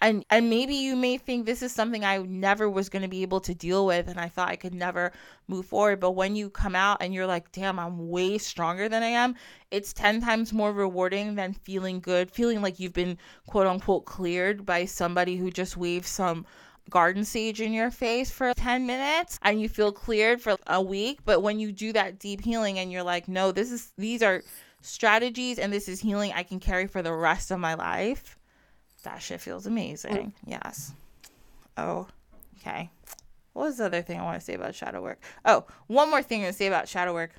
and 0.00 0.24
and 0.30 0.48
maybe 0.48 0.74
you 0.74 0.96
may 0.96 1.18
think 1.18 1.44
this 1.44 1.60
is 1.60 1.72
something 1.72 2.06
I 2.06 2.18
never 2.18 2.70
was 2.70 2.88
going 2.88 3.02
to 3.02 3.08
be 3.08 3.20
able 3.20 3.40
to 3.40 3.54
deal 3.54 3.84
with 3.84 4.08
and 4.08 4.18
I 4.18 4.28
thought 4.28 4.48
I 4.48 4.56
could 4.56 4.72
never 4.72 5.12
move 5.46 5.66
forward 5.66 6.00
but 6.00 6.12
when 6.12 6.36
you 6.36 6.48
come 6.48 6.74
out 6.74 7.02
and 7.02 7.12
you're 7.12 7.26
like 7.26 7.52
damn 7.52 7.78
I'm 7.80 8.08
way 8.08 8.38
stronger 8.38 8.88
than 8.88 9.02
I 9.02 9.08
am 9.08 9.34
it's 9.72 9.92
10 9.92 10.20
times 10.20 10.52
more 10.52 10.72
rewarding 10.72 11.34
than 11.34 11.52
feeling 11.52 11.98
good 11.98 12.30
feeling 12.30 12.62
like 12.62 12.78
you've 12.78 12.92
been 12.92 13.18
quote 13.48 13.66
unquote 13.66 14.04
cleared 14.04 14.64
by 14.64 14.84
somebody 14.84 15.36
who 15.36 15.50
just 15.50 15.76
waved 15.76 16.06
some 16.06 16.46
garden 16.88 17.24
sage 17.24 17.60
in 17.60 17.72
your 17.72 17.90
face 17.90 18.30
for 18.30 18.54
10 18.54 18.86
minutes 18.86 19.40
and 19.42 19.60
you 19.60 19.68
feel 19.68 19.90
cleared 19.90 20.40
for 20.40 20.56
a 20.68 20.80
week 20.80 21.18
but 21.24 21.42
when 21.42 21.58
you 21.58 21.72
do 21.72 21.92
that 21.92 22.20
deep 22.20 22.40
healing 22.40 22.78
and 22.78 22.92
you're 22.92 23.02
like 23.02 23.26
no 23.26 23.50
this 23.50 23.72
is 23.72 23.92
these 23.98 24.22
are 24.22 24.42
strategies 24.80 25.58
and 25.58 25.72
this 25.72 25.88
is 25.88 26.00
healing 26.00 26.32
I 26.34 26.42
can 26.42 26.60
carry 26.60 26.86
for 26.86 27.02
the 27.02 27.12
rest 27.12 27.50
of 27.50 27.58
my 27.58 27.74
life 27.74 28.38
that 29.04 29.22
shit 29.22 29.40
feels 29.40 29.66
amazing. 29.66 30.12
Mm. 30.12 30.32
Yes. 30.46 30.92
Oh, 31.76 32.08
okay. 32.58 32.90
What 33.52 33.66
was 33.66 33.78
the 33.78 33.86
other 33.86 34.02
thing 34.02 34.18
I 34.20 34.24
want 34.24 34.38
to 34.38 34.44
say 34.44 34.54
about 34.54 34.74
shadow 34.74 35.02
work? 35.02 35.22
Oh, 35.44 35.64
one 35.86 36.10
more 36.10 36.22
thing 36.22 36.42
to 36.42 36.52
say 36.52 36.66
about 36.66 36.88
shadow 36.88 37.12
work. 37.12 37.32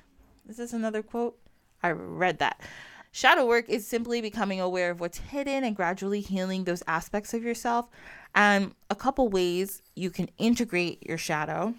Is 0.48 0.56
this 0.56 0.72
another 0.72 1.02
quote? 1.02 1.38
I 1.82 1.90
read 1.90 2.38
that. 2.38 2.60
Shadow 3.12 3.44
work 3.44 3.68
is 3.68 3.86
simply 3.86 4.20
becoming 4.20 4.60
aware 4.60 4.90
of 4.90 5.00
what's 5.00 5.18
hidden 5.18 5.64
and 5.64 5.74
gradually 5.74 6.20
healing 6.20 6.64
those 6.64 6.82
aspects 6.86 7.34
of 7.34 7.42
yourself. 7.42 7.88
And 8.34 8.74
a 8.88 8.94
couple 8.94 9.28
ways 9.28 9.82
you 9.96 10.10
can 10.10 10.28
integrate 10.38 11.04
your 11.06 11.18
shadow 11.18 11.74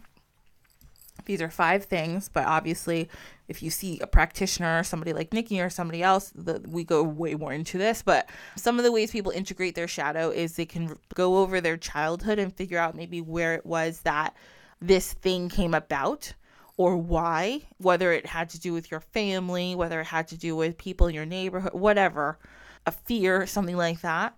these 1.25 1.41
are 1.41 1.49
five 1.49 1.85
things, 1.85 2.29
but 2.29 2.45
obviously, 2.45 3.09
if 3.47 3.61
you 3.61 3.69
see 3.69 3.99
a 3.99 4.07
practitioner, 4.07 4.83
somebody 4.83 5.13
like 5.13 5.33
Nikki 5.33 5.59
or 5.59 5.69
somebody 5.69 6.01
else, 6.01 6.31
the, 6.33 6.61
we 6.67 6.83
go 6.83 7.03
way 7.03 7.35
more 7.35 7.51
into 7.51 7.77
this. 7.77 8.01
But 8.01 8.29
some 8.55 8.77
of 8.77 8.85
the 8.85 8.91
ways 8.91 9.11
people 9.11 9.31
integrate 9.31 9.75
their 9.75 9.87
shadow 9.87 10.29
is 10.29 10.55
they 10.55 10.65
can 10.65 10.97
go 11.13 11.39
over 11.39 11.59
their 11.59 11.77
childhood 11.77 12.39
and 12.39 12.55
figure 12.55 12.79
out 12.79 12.95
maybe 12.95 13.21
where 13.21 13.53
it 13.53 13.65
was 13.65 14.01
that 14.01 14.35
this 14.81 15.13
thing 15.13 15.49
came 15.49 15.73
about 15.73 16.33
or 16.77 16.97
why, 16.97 17.61
whether 17.77 18.11
it 18.11 18.25
had 18.25 18.49
to 18.49 18.59
do 18.59 18.73
with 18.73 18.89
your 18.89 19.01
family, 19.01 19.75
whether 19.75 19.99
it 19.99 20.07
had 20.07 20.27
to 20.29 20.37
do 20.37 20.55
with 20.55 20.77
people 20.77 21.07
in 21.07 21.13
your 21.13 21.25
neighborhood, 21.25 21.73
whatever, 21.73 22.39
a 22.85 22.91
fear, 22.91 23.45
something 23.45 23.77
like 23.77 24.01
that. 24.01 24.35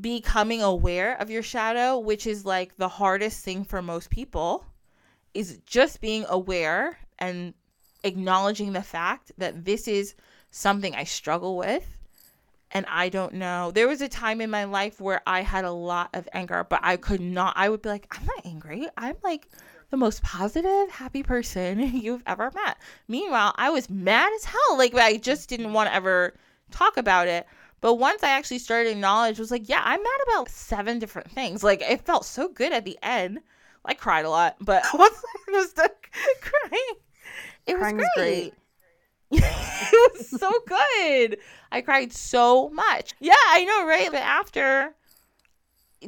Becoming 0.00 0.60
aware 0.60 1.20
of 1.20 1.30
your 1.30 1.42
shadow, 1.42 1.98
which 1.98 2.26
is 2.26 2.44
like 2.44 2.76
the 2.76 2.88
hardest 2.88 3.44
thing 3.44 3.62
for 3.62 3.80
most 3.80 4.10
people 4.10 4.64
is 5.34 5.58
just 5.66 6.00
being 6.00 6.24
aware 6.28 6.98
and 7.18 7.54
acknowledging 8.02 8.72
the 8.72 8.82
fact 8.82 9.32
that 9.38 9.64
this 9.64 9.88
is 9.88 10.14
something 10.50 10.94
I 10.94 11.04
struggle 11.04 11.56
with 11.56 11.86
and 12.74 12.84
I 12.88 13.08
don't 13.08 13.34
know. 13.34 13.70
There 13.70 13.86
was 13.86 14.02
a 14.02 14.08
time 14.08 14.40
in 14.40 14.50
my 14.50 14.64
life 14.64 15.00
where 15.00 15.22
I 15.26 15.42
had 15.42 15.64
a 15.64 15.70
lot 15.70 16.10
of 16.12 16.28
anger, 16.32 16.66
but 16.68 16.80
I 16.82 16.96
could 16.96 17.20
not, 17.20 17.54
I 17.56 17.68
would 17.68 17.82
be 17.82 17.88
like, 17.88 18.06
I'm 18.10 18.26
not 18.26 18.44
angry. 18.44 18.88
I'm 18.96 19.14
like 19.22 19.48
the 19.90 19.96
most 19.96 20.24
positive, 20.24 20.90
happy 20.90 21.22
person 21.22 21.78
you've 21.94 22.24
ever 22.26 22.50
met. 22.52 22.76
Meanwhile, 23.06 23.54
I 23.56 23.70
was 23.70 23.88
mad 23.88 24.32
as 24.34 24.44
hell. 24.44 24.76
Like, 24.76 24.92
I 24.94 25.18
just 25.18 25.48
didn't 25.48 25.72
want 25.72 25.88
to 25.88 25.94
ever 25.94 26.34
talk 26.72 26.96
about 26.96 27.28
it. 27.28 27.46
But 27.80 27.94
once 27.94 28.24
I 28.24 28.30
actually 28.30 28.58
started 28.58 28.90
acknowledge, 28.90 29.38
was 29.38 29.52
like, 29.52 29.68
yeah, 29.68 29.82
I'm 29.84 30.02
mad 30.02 30.20
about 30.26 30.48
seven 30.48 30.98
different 30.98 31.30
things. 31.30 31.62
Like, 31.62 31.80
it 31.80 32.00
felt 32.00 32.24
so 32.24 32.48
good 32.48 32.72
at 32.72 32.84
the 32.84 32.98
end. 33.02 33.40
I 33.84 33.94
cried 33.94 34.24
a 34.24 34.30
lot, 34.30 34.56
but 34.60 34.84
once 34.94 35.22
I 35.48 35.52
was 35.52 35.72
done 35.72 35.88
crying, 36.40 36.94
it 37.66 37.78
was 37.78 37.92
great. 37.92 38.06
great. 38.16 38.54
it 39.30 40.12
was 40.12 40.28
so 40.28 40.50
good. 40.66 41.38
I 41.72 41.80
cried 41.80 42.12
so 42.12 42.68
much. 42.70 43.12
Yeah, 43.20 43.34
I 43.48 43.64
know, 43.64 43.86
right? 43.86 44.10
But 44.10 44.22
after 44.22 44.94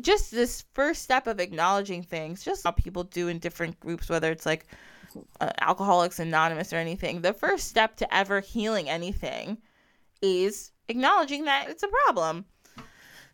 just 0.01 0.31
this 0.31 0.65
first 0.75 1.03
step 1.03 1.27
of 1.27 1.41
acknowledging 1.41 2.03
things, 2.03 2.45
just 2.45 2.65
how 2.65 2.71
people 2.71 3.05
do 3.05 3.29
in 3.29 3.39
different 3.39 3.79
groups, 3.81 4.09
whether 4.09 4.31
it's 4.31 4.47
like 4.47 4.67
uh, 5.41 5.51
Alcoholics 5.61 6.19
Anonymous 6.19 6.73
or 6.73 6.77
anything, 6.77 7.21
the 7.21 7.33
first 7.33 7.69
step 7.69 7.97
to 7.97 8.15
ever 8.15 8.41
healing 8.41 8.89
anything 8.89 9.59
is 10.23 10.73
acknowledging 10.89 11.45
that 11.45 11.69
it's 11.69 11.83
a 11.83 11.89
problem. 11.89 12.45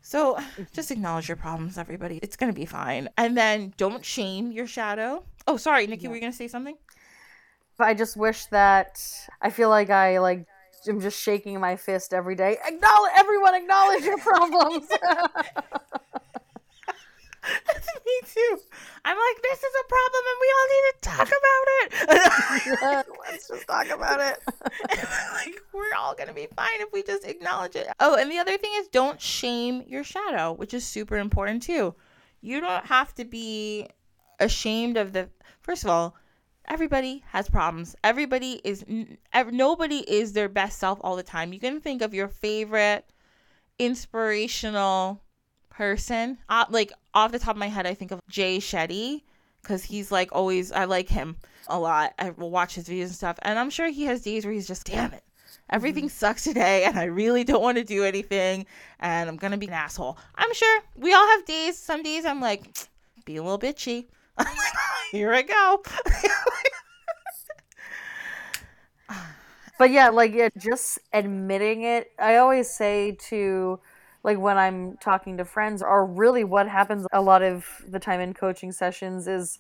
So 0.03 0.39
just 0.73 0.91
acknowledge 0.91 1.29
your 1.29 1.37
problems, 1.37 1.79
everybody. 1.79 2.19
It's 2.23 2.37
going 2.37 2.53
to 2.53 2.59
be 2.59 2.67
fine. 2.67 3.09
And 3.17 3.37
then 3.37 3.73
don't 3.77 4.05
shame 4.05 4.53
your 4.53 4.67
shadow. 4.67 5.25
Oh, 5.47 5.57
sorry, 5.57 5.87
Nikki, 5.87 6.05
yeah. 6.05 6.09
were 6.11 6.15
you 6.17 6.21
going 6.21 6.33
to 6.33 6.37
say 6.37 6.49
something? 6.49 6.77
I 7.79 7.95
just 7.95 8.17
wish 8.17 8.47
that 8.47 9.03
I 9.41 9.51
feel 9.51 9.69
like 9.69 9.91
I 9.91 10.19
like 10.21 10.47
I'm 10.87 11.01
just 11.01 11.21
shaking 11.21 11.59
my 11.59 11.77
fist 11.77 12.13
every 12.15 12.35
day. 12.35 12.59
Acknowledge 12.65 13.13
everyone 13.17 13.55
acknowledge 13.55 14.05
your 14.05 14.19
problems. 14.19 14.87
Me 17.45 18.21
too. 18.25 18.59
I'm 19.05 19.17
like, 19.17 19.43
this 19.43 19.59
is 19.59 19.75
a 19.81 19.89
problem 19.89 20.25
and 20.31 20.39
we 20.41 20.53
all 20.57 20.69
need 20.69 20.85
to 20.93 21.01
talk 21.01 21.29
about 21.29 21.67
it. 21.81 23.07
let's 23.31 23.49
just 23.49 23.67
talk 23.67 23.89
about 23.91 24.21
it. 24.21 24.39
like, 25.35 25.63
we're 25.73 25.95
all 25.99 26.15
going 26.15 26.29
to 26.29 26.35
be 26.35 26.47
fine 26.55 26.81
if 26.81 26.93
we 26.93 27.03
just 27.03 27.25
acknowledge 27.25 27.77
it. 27.77 27.89
Oh, 28.01 28.17
and 28.17 28.31
the 28.31 28.39
other 28.39 28.57
thing 28.59 28.71
is 28.77 28.89
don't 28.89 29.21
shame 29.21 29.83
your 29.87 30.05
shadow, 30.05 30.53
which 30.53 30.75
is 30.75 30.85
super 30.85 31.17
important 31.17 31.63
too. 31.63 31.95
You 32.41 32.61
don't 32.61 32.87
have 32.87 33.15
to 33.17 33.25
be 33.25 33.89
ashamed 34.41 34.97
of 34.97 35.13
the. 35.13 35.29
First 35.61 35.85
of 35.85 35.91
all, 35.91 36.17
everybody 36.67 37.23
has 37.29 37.49
problems. 37.49 37.95
Everybody 38.03 38.61
is. 38.65 38.85
Nobody 39.51 39.99
is 39.99 40.33
their 40.33 40.49
best 40.49 40.79
self 40.79 40.99
all 41.03 41.17
the 41.17 41.23
time. 41.23 41.53
You 41.53 41.61
can 41.61 41.81
think 41.81 42.03
of 42.03 42.15
your 42.15 42.29
favorite 42.29 43.05
inspirational 43.79 45.23
person. 45.73 46.39
Uh, 46.49 46.67
like 46.71 46.93
off 47.15 47.33
the 47.33 47.39
top 47.39 47.57
of 47.57 47.59
my 47.59 47.69
head, 47.69 47.87
I 47.87 47.95
think 47.95 48.11
of 48.11 48.21
Jay 48.29 48.59
Shetty 48.59 49.23
because 49.63 49.85
he's 49.85 50.13
like 50.13 50.31
always. 50.33 50.71
I 50.71 50.85
like 50.85 51.09
him 51.09 51.37
a 51.69 51.79
lot. 51.79 52.13
I 52.19 52.31
will 52.31 52.51
watch 52.51 52.75
his 52.75 52.89
videos 52.89 53.05
and 53.05 53.15
stuff, 53.15 53.39
and 53.43 53.59
I'm 53.59 53.71
sure 53.71 53.89
he 53.89 54.05
has 54.05 54.23
days 54.23 54.45
where 54.45 54.55
he's 54.55 54.69
just, 54.69 54.87
damn 54.87 55.13
it, 55.13 55.23
everything 55.71 56.05
mm-hmm. 56.05 56.11
sucks 56.11 56.45
today, 56.45 56.85
and 56.85 56.99
I 56.99 57.05
really 57.05 57.45
don't 57.45 57.63
want 57.63 57.79
to 57.79 57.85
do 57.85 58.05
anything, 58.05 58.67
and 59.01 59.29
I'm 59.29 59.37
gonna 59.37 59.59
be 59.59 59.67
an 59.67 59.73
asshole. 59.73 60.19
I'm 60.35 60.53
sure 60.55 60.81
we 60.97 61.13
all 61.15 61.27
have 61.27 61.45
days. 61.45 61.79
Some 61.79 62.03
days 62.03 62.25
I'm 62.25 62.41
like, 62.41 62.89
be 63.25 63.37
a 63.37 63.43
little 63.43 63.59
bitchy. 63.59 64.07
Here 65.13 65.33
I 65.33 65.43
go. 65.43 65.83
but 69.79 69.91
yeah, 69.91 70.09
like 70.09 70.33
yeah, 70.33 70.49
just 70.59 70.99
admitting 71.13 71.83
it. 71.83 72.11
I 72.19 72.37
always 72.37 72.71
say 72.71 73.17
to 73.29 73.79
like 74.25 74.39
when 74.39 74.57
I'm 74.57 74.97
talking 74.99 75.37
to 75.39 75.45
friends, 75.45 75.83
or 75.83 76.07
really 76.07 76.45
what 76.45 76.69
happens 76.69 77.07
a 77.13 77.21
lot 77.21 77.43
of 77.43 77.67
the 77.89 77.99
time 77.99 78.21
in 78.21 78.35
coaching 78.35 78.73
sessions 78.73 79.27
is 79.27 79.59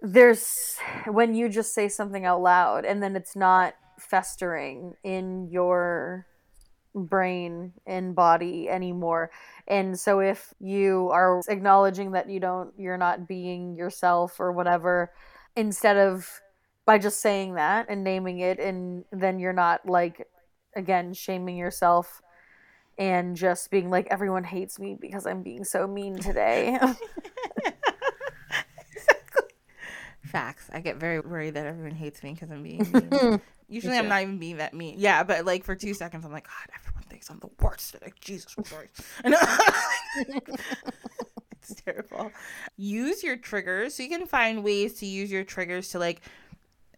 there's 0.00 0.76
when 1.06 1.34
you 1.34 1.48
just 1.48 1.74
say 1.74 1.88
something 1.88 2.24
out 2.24 2.40
loud 2.40 2.84
and 2.84 3.02
then 3.02 3.16
it's 3.16 3.34
not 3.34 3.74
festering 3.98 4.94
in 5.02 5.48
your 5.50 6.26
brain 6.94 7.72
and 7.86 8.14
body 8.14 8.68
anymore. 8.68 9.30
And 9.66 9.98
so 9.98 10.20
if 10.20 10.54
you 10.60 11.10
are 11.12 11.40
acknowledging 11.48 12.12
that 12.12 12.28
you 12.28 12.40
don't 12.40 12.72
you're 12.78 12.98
not 12.98 13.28
being 13.28 13.76
yourself 13.76 14.40
or 14.40 14.52
whatever 14.52 15.12
instead 15.56 15.96
of 15.96 16.40
by 16.86 16.98
just 16.98 17.20
saying 17.20 17.54
that 17.54 17.86
and 17.88 18.04
naming 18.04 18.38
it 18.38 18.58
and 18.58 19.04
then 19.12 19.38
you're 19.38 19.52
not 19.52 19.86
like 19.86 20.26
again 20.74 21.12
shaming 21.12 21.56
yourself 21.56 22.22
and 22.98 23.36
just 23.36 23.70
being 23.70 23.90
like 23.90 24.08
everyone 24.10 24.44
hates 24.44 24.78
me 24.78 24.96
because 25.00 25.26
I'm 25.26 25.42
being 25.42 25.64
so 25.64 25.86
mean 25.86 26.18
today. 26.18 26.78
Facts. 30.24 30.68
I 30.72 30.80
get 30.80 30.96
very 30.96 31.20
worried 31.20 31.54
that 31.54 31.66
everyone 31.66 31.94
hates 31.94 32.22
me 32.22 32.34
because 32.34 32.50
I'm 32.50 32.62
being 32.62 32.86
mean. 32.92 33.40
Usually 33.68 33.96
I'm 33.96 34.08
not 34.08 34.22
even 34.22 34.38
being 34.38 34.58
that 34.58 34.74
mean. 34.74 34.96
Yeah, 34.98 35.22
but 35.22 35.44
like 35.44 35.64
for 35.64 35.74
two 35.74 35.94
seconds 35.94 36.24
I'm 36.24 36.32
like, 36.32 36.46
God, 36.46 36.74
everyone 36.74 37.04
thinks 37.04 37.30
I'm 37.30 37.38
the 37.38 37.50
worst 37.60 37.92
today. 37.92 38.12
Jesus 38.20 38.54
Christ. 38.54 39.02
it's 41.62 41.74
terrible. 41.84 42.32
Use 42.76 43.22
your 43.22 43.36
triggers. 43.36 43.94
So 43.94 44.02
you 44.02 44.08
can 44.08 44.26
find 44.26 44.64
ways 44.64 44.94
to 45.00 45.06
use 45.06 45.30
your 45.30 45.44
triggers 45.44 45.90
to 45.90 45.98
like 45.98 46.22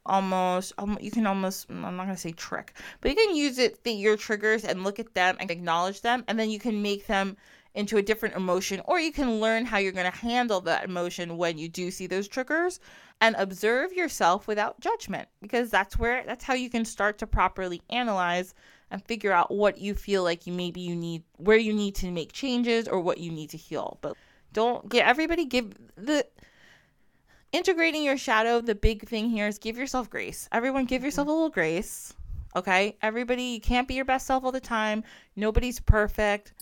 almost 0.07 0.73
you 1.01 1.11
can 1.11 1.27
almost 1.27 1.69
mm, 1.69 1.85
i'm 1.85 1.97
not 1.97 2.05
going 2.05 2.15
to 2.15 2.21
say 2.21 2.33
trick 2.33 2.75
but 3.01 3.11
you 3.11 3.17
can 3.17 3.35
use 3.37 3.59
it 3.59 3.83
the, 3.85 3.93
your 3.93 4.17
triggers 4.17 4.65
and 4.65 4.83
look 4.83 4.99
at 4.99 5.15
them 5.15 5.37
and 5.41 5.51
acknowledge 5.51 6.01
them 6.01 6.25
and 6.29 6.39
then 6.39 6.51
you 6.51 6.59
can 6.59 6.83
make 6.83 7.07
them 7.07 7.37
into 7.75 7.99
a 7.99 8.03
different 8.03 8.35
emotion 8.35 8.81
or 8.87 8.99
you 8.99 9.13
can 9.13 9.41
learn 9.41 9.65
how 9.65 9.79
you're 9.79 9.93
going 9.93 10.11
to 10.11 10.19
handle 10.19 10.61
that 10.61 10.85
emotion 10.85 11.37
when 11.37 11.57
you 11.57 11.69
do 11.69 11.91
see 11.91 12.07
those 12.07 12.27
triggers 12.27 12.81
and 13.21 13.37
observe 13.39 13.93
yourself 13.93 14.49
without 14.49 14.81
judgment 14.81 15.29
because 15.41 15.71
that's 15.71 15.99
where 15.99 16.25
that's 16.27 16.45
how 16.45 16.55
you 16.55 16.69
can 16.69 16.85
start 16.85 17.19
to 17.19 17.27
properly 17.27 17.81
analyze 17.91 18.55
and 18.91 19.05
figure 19.05 19.33
out 19.33 19.53
what 19.53 19.79
you 19.79 19.95
feel 19.95 20.25
like 20.25 20.47
you 20.47 20.53
maybe 20.53 20.81
you 20.81 20.97
need 20.97 21.23
where 21.37 21.59
you 21.59 21.73
need 21.73 21.95
to 21.95 22.11
make 22.11 22.33
changes 22.33 22.89
or 22.89 23.01
what 23.01 23.19
you 23.19 23.31
need 23.31 23.51
to 23.51 23.57
heal 23.57 23.99
but 24.01 24.17
don't 24.53 24.89
get 24.89 25.07
everybody 25.07 25.45
give 25.45 25.73
the 25.97 26.27
integrating 27.53 28.05
your 28.05 28.17
shadow, 28.17 28.61
the 28.61 28.75
big 28.75 29.09
thing 29.09 29.31
here 29.31 29.47
is 29.47 29.59
give 29.59 29.77
yourself 29.79 30.11
grace. 30.11 30.49
Everyone, 30.53 30.85
give 30.85 31.05
yourself 31.05 31.27
mm-hmm. 31.27 31.33
a 31.33 31.35
little 31.35 31.51
grace. 31.51 32.15
Okay? 32.57 32.97
Everybody, 33.03 33.43
you 33.43 33.61
can't 33.61 33.89
be 33.89 33.95
your 33.95 34.05
best 34.05 34.27
self 34.27 34.45
all 34.45 34.53
the 34.53 34.61
time. 34.61 35.05
Nobody's 35.37 35.81
perfect. 35.81 36.53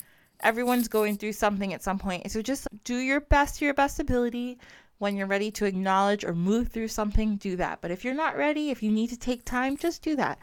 Everyone's 0.41 0.89
going 0.89 1.17
through 1.17 1.33
something 1.33 1.73
at 1.75 1.83
some 1.83 1.99
point. 1.99 2.31
So 2.31 2.43
just 2.43 2.69
do 2.85 2.97
your 2.97 3.21
best 3.21 3.59
to 3.59 3.65
your 3.65 3.75
best 3.75 3.99
ability. 3.99 4.59
When 4.99 5.17
you're 5.17 5.27
ready 5.27 5.51
to 5.53 5.65
acknowledge 5.65 6.25
or 6.25 6.35
move 6.35 6.69
through 6.69 6.89
something, 6.89 7.37
do 7.37 7.57
that. 7.57 7.81
But 7.81 7.93
if 7.93 8.05
you're 8.05 8.15
not 8.15 8.37
ready, 8.37 8.71
if 8.71 8.83
you 8.83 8.91
need 8.91 9.11
to 9.11 9.17
take 9.17 9.45
time, 9.45 9.77
just 9.77 10.03
do 10.03 10.17
that. 10.17 10.39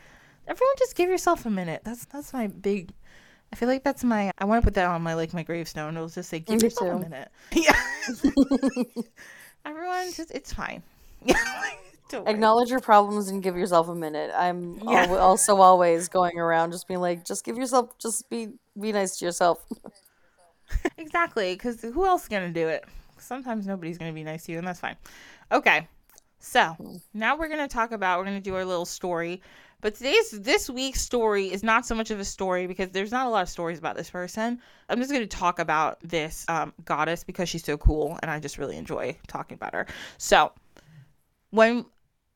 Everyone 0.47 0.75
just 0.77 0.95
give 0.95 1.09
yourself 1.09 1.45
a 1.45 1.49
minute. 1.49 1.81
That's 1.83 2.05
that's 2.05 2.31
my 2.31 2.47
big 2.47 2.93
I 3.51 3.55
feel 3.57 3.69
like 3.69 3.83
that's 3.83 4.03
my 4.03 4.31
I 4.37 4.45
want 4.45 4.61
to 4.61 4.65
put 4.65 4.73
that 4.75 4.87
on 4.87 5.01
my 5.01 5.13
like 5.13 5.33
my 5.33 5.43
gravestone. 5.43 5.95
It'll 5.95 6.09
just 6.09 6.29
say 6.29 6.39
give 6.39 6.61
Me 6.61 6.67
yourself 6.67 7.01
a 7.01 7.09
minute. 7.09 7.29
Yeah. 7.51 7.75
Everyone 9.66 10.13
just 10.13 10.32
it's 10.32 10.53
fine. 10.53 10.84
Acknowledge 12.13 12.70
your 12.70 12.80
problems 12.80 13.30
and 13.30 13.41
give 13.41 13.57
yourself 13.57 13.89
a 13.89 13.95
minute. 13.95 14.32
I'm 14.36 14.80
Yeah. 14.84 15.05
al- 15.05 15.18
also 15.18 15.57
always 15.57 16.07
going 16.07 16.39
around 16.39 16.72
just 16.72 16.88
being 16.88 17.01
like, 17.01 17.26
just 17.26 17.43
give 17.43 17.57
yourself, 17.57 17.97
just 17.97 18.30
be 18.30 18.49
be 18.80 18.91
nice 18.91 19.18
to 19.18 19.26
yourself. 19.26 19.66
Exactly, 20.97 21.53
because 21.53 21.80
who 21.82 22.07
else 22.07 22.24
is 22.24 22.28
gonna 22.28 22.51
do 22.51 22.68
it? 22.68 22.86
Sometimes 23.20 23.68
nobody's 23.68 23.99
gonna 23.99 24.11
be 24.11 24.24
nice 24.24 24.45
to 24.45 24.51
you, 24.51 24.57
and 24.57 24.68
that's 24.68 24.80
fine. 24.80 24.95
Okay, 25.51 25.88
so 26.39 26.70
hmm. 26.70 26.95
now 27.13 27.38
we're 27.38 27.49
gonna 27.49 27.68
talk 27.68 27.91
about 27.91 28.18
we're 28.18 28.26
gonna 28.26 28.41
do 28.41 28.55
our 28.55 28.66
little 28.66 28.86
story. 28.86 29.43
But 29.86 29.93
today's 29.93 30.31
this 30.31 30.67
week's 30.67 31.01
story 31.01 31.53
is 31.53 31.61
not 31.61 31.86
so 31.86 31.93
much 31.93 32.09
of 32.09 32.19
a 32.19 32.25
story 32.25 32.65
because 32.65 32.89
there's 32.89 33.11
not 33.11 33.27
a 33.27 33.29
lot 33.29 33.43
of 33.43 33.49
stories 33.49 33.77
about 33.77 33.95
this 33.95 34.09
person. 34.09 34.59
I'm 34.89 34.97
just 34.97 35.11
gonna 35.11 35.27
talk 35.27 35.59
about 35.59 35.99
this 35.99 36.43
um, 36.47 36.73
goddess 36.86 37.23
because 37.23 37.49
she's 37.49 37.63
so 37.63 37.77
cool, 37.77 38.17
and 38.23 38.31
I 38.31 38.39
just 38.39 38.57
really 38.57 38.77
enjoy 38.77 39.15
talking 39.27 39.53
about 39.53 39.75
her. 39.75 39.86
So 40.17 40.51
when 41.51 41.86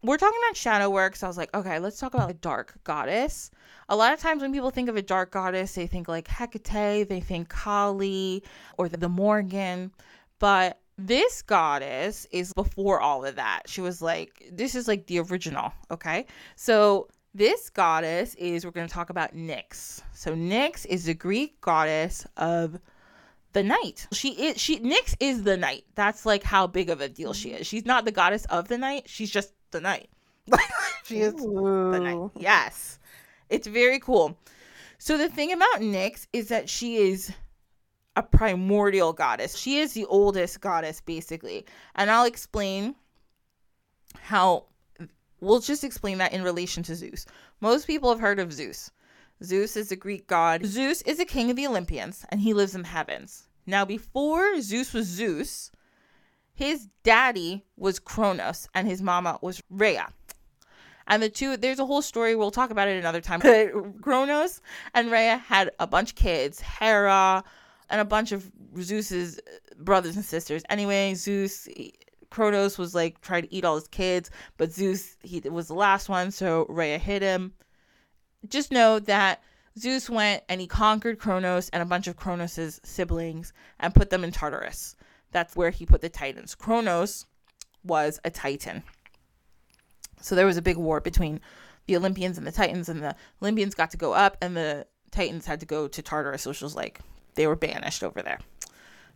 we're 0.04 0.18
talking 0.18 0.40
about 0.48 0.58
shadow 0.58 0.92
work, 0.92 1.16
so 1.16 1.26
I 1.26 1.28
was 1.28 1.40
like, 1.40 1.52
okay, 1.56 1.80
let's 1.80 1.98
talk 1.98 2.14
about 2.14 2.30
a 2.30 2.36
dark 2.36 2.76
goddess. 2.84 3.50
A 3.90 3.96
lot 3.96 4.14
of 4.14 4.20
times 4.20 4.44
when 4.44 4.54
people 4.54 4.70
think 4.70 4.88
of 4.88 4.96
a 4.96 5.02
dark 5.02 5.32
goddess, 5.32 5.74
they 5.74 5.88
think 5.88 6.08
like 6.08 6.28
Hecate, 6.28 7.10
they 7.10 7.20
think 7.20 7.50
Kali 7.50 8.44
or 8.78 8.88
the 8.90 9.10
Morrigan, 9.10 9.92
but 10.38 10.80
this 11.00 11.42
goddess 11.42 12.28
is 12.30 12.54
before 12.54 13.00
all 13.00 13.26
of 13.26 13.38
that. 13.38 13.64
She 13.66 13.82
was 13.82 14.04
like, 14.04 14.52
this 14.52 14.76
is 14.76 14.88
like 14.88 15.08
the 15.08 15.20
original, 15.22 15.74
okay? 15.90 16.28
So 16.56 17.08
this 17.40 17.70
goddess 17.70 18.36
is, 18.36 18.66
we're 18.66 18.72
going 18.72 18.88
to 18.88 18.94
talk 18.94 19.10
about 19.10 19.34
Nyx. 19.34 20.02
So 20.14 20.36
Nyx 20.36 20.86
is 20.86 21.06
the 21.06 21.14
Greek 21.14 21.62
goddess 21.62 22.28
of 22.36 22.78
the 23.54 23.64
night. 23.64 24.08
She 24.12 24.32
is 24.32 24.62
she 24.62 24.80
Nyx 24.80 25.16
is 25.22 25.44
the 25.44 25.56
night. 25.56 25.86
That's 25.96 26.26
like 26.26 26.44
how 26.44 26.68
big 26.68 26.90
of 26.90 27.00
a 27.00 27.08
deal 27.08 27.34
she 27.34 27.52
is. 27.52 27.66
She's 27.66 27.86
not 27.86 28.04
the 28.04 28.12
goddess 28.12 28.46
of 28.46 28.68
the 28.68 28.78
night. 28.78 29.08
She's 29.08 29.32
just 29.32 29.54
the 29.72 29.80
night. 29.80 30.10
she 31.06 31.22
is 31.22 31.34
the 31.34 32.00
night. 32.00 32.30
Yes. 32.36 33.00
It's 33.50 33.68
very 33.68 34.00
cool. 34.00 34.38
So 34.98 35.18
the 35.18 35.30
thing 35.30 35.54
about 35.54 35.80
Nyx 35.80 36.28
is 36.34 36.50
that 36.50 36.70
she 36.70 36.98
is 36.98 37.32
a 38.18 38.22
primordial 38.22 39.14
goddess. 39.14 39.58
She 39.58 39.80
is 39.80 39.94
the 39.94 40.06
oldest 40.06 40.60
goddess 40.60 41.00
basically. 41.00 41.66
And 41.96 42.12
I'll 42.12 42.26
explain 42.26 42.96
how 44.20 44.66
we'll 45.42 45.60
just 45.60 45.84
explain 45.84 46.18
that 46.20 46.34
in 46.34 46.44
relation 46.44 46.84
to 46.84 46.96
Zeus. 46.96 47.26
Most 47.62 47.88
people 47.88 48.10
have 48.10 48.20
heard 48.20 48.40
of 48.40 48.54
Zeus. 48.54 48.92
Zeus 49.44 49.76
is 49.76 49.92
a 49.92 49.96
Greek 49.96 50.28
god. 50.28 50.66
Zeus 50.66 51.02
is 51.04 51.20
a 51.20 51.26
king 51.26 51.50
of 51.50 51.56
the 51.56 51.68
Olympians 51.68 52.26
and 52.30 52.42
he 52.42 52.54
lives 52.54 52.76
in 52.76 52.82
the 52.82 52.88
heavens. 52.88 53.48
Now 53.66 53.86
before 53.86 54.62
Zeus 54.62 54.94
was 54.94 55.08
Zeus, 55.08 55.72
his 56.54 56.88
daddy 57.04 57.64
was 57.78 58.00
Kronos 58.00 58.68
and 58.74 58.88
his 58.88 59.02
mama 59.02 59.40
was 59.42 59.62
Rhea. 59.70 60.08
And 61.08 61.24
the 61.24 61.30
two, 61.30 61.58
there's 61.58 61.80
a 61.80 61.86
whole 61.86 62.04
story. 62.04 62.36
We'll 62.36 62.52
talk 62.52 62.70
about 62.70 62.88
it 62.88 63.00
another 63.00 63.22
time. 63.22 63.40
But 63.40 63.72
Kronos 64.02 64.62
and 64.94 65.12
Rhea 65.12 65.38
had 65.38 65.72
a 65.80 65.88
bunch 65.88 66.12
of 66.12 66.16
kids, 66.16 66.62
Hera, 66.62 67.44
and 67.90 68.02
a 68.02 68.06
bunch 68.06 68.32
of 68.32 68.52
Zeus's 68.80 69.40
brothers 69.78 70.16
and 70.16 70.24
sisters. 70.24 70.62
Anyway, 70.70 71.16
Zeus, 71.16 71.68
Kronos 72.30 72.78
was 72.78 72.94
like 72.94 73.22
trying 73.22 73.44
to 73.44 73.54
eat 73.54 73.66
all 73.66 73.76
his 73.76 73.88
kids, 73.88 74.30
but 74.58 74.72
Zeus, 74.72 75.18
he 75.24 75.40
was 75.42 75.68
the 75.68 75.74
last 75.74 76.10
one, 76.10 76.32
so 76.32 76.66
Rhea 76.70 76.98
hit 76.98 77.22
him. 77.22 77.54
Just 78.48 78.72
know 78.72 79.00
that 79.00 79.42
Zeus 79.78 80.10
went 80.10 80.44
and 80.48 80.62
he 80.62 80.68
conquered 80.68 81.20
Kronos 81.20 81.70
and 81.70 81.82
a 81.82 81.86
bunch 81.86 82.08
of 82.08 82.16
Kronos' 82.16 82.80
siblings 82.84 83.54
and 83.80 83.96
put 83.96 84.10
them 84.10 84.24
in 84.24 84.32
Tartarus. 84.32 84.96
That's 85.32 85.56
where 85.56 85.70
he 85.70 85.86
put 85.86 86.02
the 86.02 86.10
Titans. 86.10 86.56
Kronos 86.56 87.26
was 87.84 88.20
a 88.24 88.30
Titan. 88.30 88.84
So 90.22 90.36
there 90.36 90.46
was 90.46 90.58
a 90.58 90.62
big 90.62 90.78
war 90.78 91.00
between 91.00 91.40
the 91.86 91.96
Olympians 91.96 92.38
and 92.38 92.46
the 92.46 92.52
Titans, 92.52 92.90
and 92.90 93.02
the 93.02 93.16
Olympians 93.42 93.74
got 93.74 93.92
to 93.92 93.98
go 93.98 94.14
up, 94.14 94.38
and 94.42 94.56
the 94.56 94.86
Titans 95.12 95.46
had 95.46 95.60
to 95.62 95.66
go 95.66 95.88
to 95.88 96.02
Tartarus, 96.02 96.46
which 96.46 96.62
was 96.62 96.76
like 96.76 97.00
they 97.36 97.48
were 97.48 97.56
banished 97.56 98.04
over 98.04 98.22
there. 98.22 98.40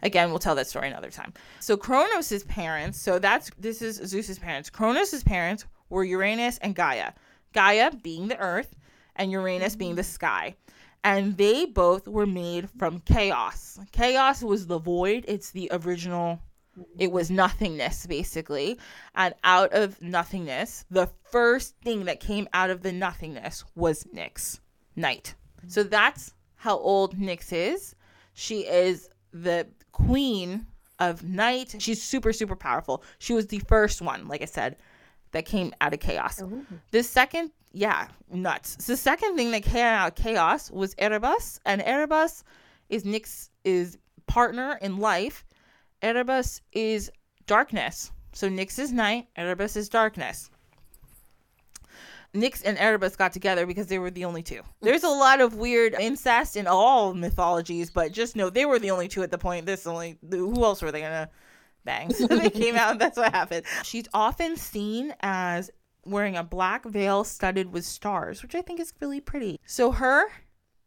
Again, 0.02 0.30
we'll 0.30 0.40
tell 0.40 0.56
that 0.56 0.68
story 0.68 0.88
another 0.88 1.10
time. 1.10 1.34
So 1.60 1.78
Kronos' 1.78 2.44
parents, 2.44 3.00
so 3.00 3.20
that's 3.20 3.50
this 3.58 3.82
is 3.82 3.98
Zeus's 3.98 4.40
parents. 4.40 4.70
Kronos' 4.70 5.24
parents 5.24 5.66
were 5.90 6.04
Uranus 6.04 6.58
and 6.60 6.76
Gaia. 6.76 7.14
Gaia 7.54 7.92
being 7.92 8.28
the 8.28 8.38
earth, 8.38 8.76
and 9.16 9.32
Uranus 9.32 9.76
being 9.76 9.96
the 9.96 10.04
sky. 10.04 10.56
And 11.04 11.38
they 11.38 11.66
both 11.66 12.08
were 12.08 12.26
made 12.26 12.70
from 12.78 13.02
chaos. 13.02 13.80
Chaos 13.92 14.42
was 14.42 14.68
the 14.68 14.80
void. 14.80 15.26
It's 15.28 15.52
the 15.52 15.70
original 15.72 16.40
it 16.98 17.12
was 17.12 17.30
nothingness 17.30 18.08
basically 18.08 18.80
and 19.14 19.34
out 19.44 19.72
of 19.74 20.02
nothingness 20.02 20.86
the 20.90 21.08
first 21.30 21.76
thing 21.84 22.06
that 22.06 22.20
came 22.20 22.48
out 22.54 22.70
of 22.70 22.82
the 22.82 22.92
nothingness 22.92 23.64
was 23.76 24.06
nyx 24.06 24.60
night 24.96 25.36
so 25.68 25.84
that's 25.84 26.34
how 26.56 26.78
old 26.78 27.16
nyx 27.18 27.54
is 27.54 27.96
she 28.34 28.62
is 28.62 29.08
the 29.34 29.68
queen 29.92 30.66
of 31.00 31.24
night 31.24 31.76
she's 31.80 32.02
super 32.02 32.32
super 32.32 32.56
powerful 32.56 33.04
she 33.18 33.34
was 33.34 33.48
the 33.48 33.60
first 33.60 34.02
one 34.02 34.28
like 34.28 34.42
i 34.42 34.46
said 34.46 34.78
that 35.32 35.46
came 35.46 35.74
out 35.82 35.94
of 35.94 36.00
chaos 36.00 36.42
Ooh. 36.42 36.66
the 36.92 37.02
second 37.02 37.52
yeah 37.72 38.08
nuts 38.32 38.76
the 38.86 38.96
second 38.96 39.36
thing 39.36 39.52
that 39.52 39.64
came 39.64 39.84
out 39.84 40.10
of 40.10 40.16
chaos 40.16 40.70
was 40.70 40.94
erebus 41.00 41.60
and 41.66 41.82
erebus 41.82 42.44
is 42.90 43.04
nyx 43.04 43.50
is 43.64 43.98
partner 44.28 44.78
in 44.82 44.98
life 44.98 45.44
Erebus 46.04 46.60
is 46.74 47.10
darkness. 47.48 48.12
So 48.34 48.50
Nyx 48.50 48.78
is 48.78 48.92
night, 48.92 49.28
Erebus 49.38 49.78
is 49.78 49.88
darkness. 49.88 50.50
Nyx 52.34 52.62
and 52.66 52.78
Erebus 52.78 53.16
got 53.16 53.32
together 53.32 53.66
because 53.66 53.88
they 53.88 54.00
were 54.00 54.12
the 54.12 54.26
only 54.26 54.44
two. 54.44 54.62
There's 54.82 55.04
a 55.04 55.10
lot 55.10 55.42
of 55.42 55.56
weird 55.56 55.94
incest 56.00 56.56
in 56.56 56.68
all 56.68 57.14
mythologies, 57.14 57.92
but 57.92 58.12
just 58.12 58.36
know 58.36 58.50
they 58.50 58.66
were 58.66 58.80
the 58.80 58.92
only 58.92 59.08
two 59.08 59.24
at 59.24 59.32
the 59.32 59.38
point. 59.38 59.66
This 59.66 59.86
only 59.88 60.18
who 60.30 60.64
else 60.64 60.82
were 60.82 60.92
they 60.92 61.02
gonna 61.02 61.30
bang? 61.86 62.12
So 62.14 62.28
they 62.28 62.50
came 62.50 62.76
out. 62.76 63.00
That's 63.00 63.18
what 63.18 63.34
happened. 63.34 63.66
She's 63.84 64.08
often 64.14 64.58
seen 64.58 65.14
as 65.22 65.70
wearing 66.06 66.36
a 66.36 66.44
black 66.44 66.86
veil 66.86 67.24
studded 67.24 67.72
with 67.72 67.86
stars, 67.86 68.42
which 68.42 68.56
I 68.56 68.62
think 68.62 68.80
is 68.80 68.94
really 69.00 69.22
pretty. 69.22 69.60
So 69.66 69.92
her 69.92 70.28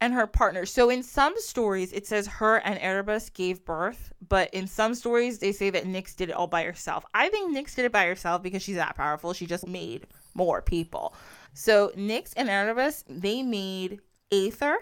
and 0.01 0.13
her 0.13 0.27
partner. 0.27 0.67
So 0.67 0.91
in 0.91 1.03
some 1.03 1.35
stories, 1.39 1.93
it 1.93 2.07
says 2.07 2.27
her 2.27 2.57
and 2.57 2.79
Erebus 2.79 3.31
gave 3.31 3.65
birth, 3.65 4.13
but 4.29 4.53
in 4.53 4.67
some 4.67 4.95
stories, 4.95 5.39
they 5.39 5.53
say 5.53 5.71
that 5.71 5.85
Nyx 5.85 6.15
did 6.15 6.29
it 6.29 6.35
all 6.35 6.47
by 6.47 6.65
herself. 6.65 7.05
I 7.15 7.29
think 7.31 7.57
Nyx 7.57 7.75
did 7.75 7.87
it 7.87 7.93
by 7.93 8.05
herself 8.07 8.43
because 8.43 8.63
she's 8.63 8.77
that 8.77 8.97
powerful. 8.97 9.33
She 9.33 9.47
just 9.47 9.67
made 9.67 10.07
more 10.35 10.61
people. 10.61 11.15
So 11.57 11.91
Nyx 11.97 12.35
and 12.37 12.51
Erebus, 12.51 13.03
they 13.09 13.43
made 13.43 14.01
Aether 14.31 14.77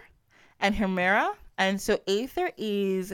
and 0.58 0.74
Hemera, 0.74 1.30
and 1.56 1.80
so 1.80 2.00
Aether 2.08 2.50
is 2.56 3.12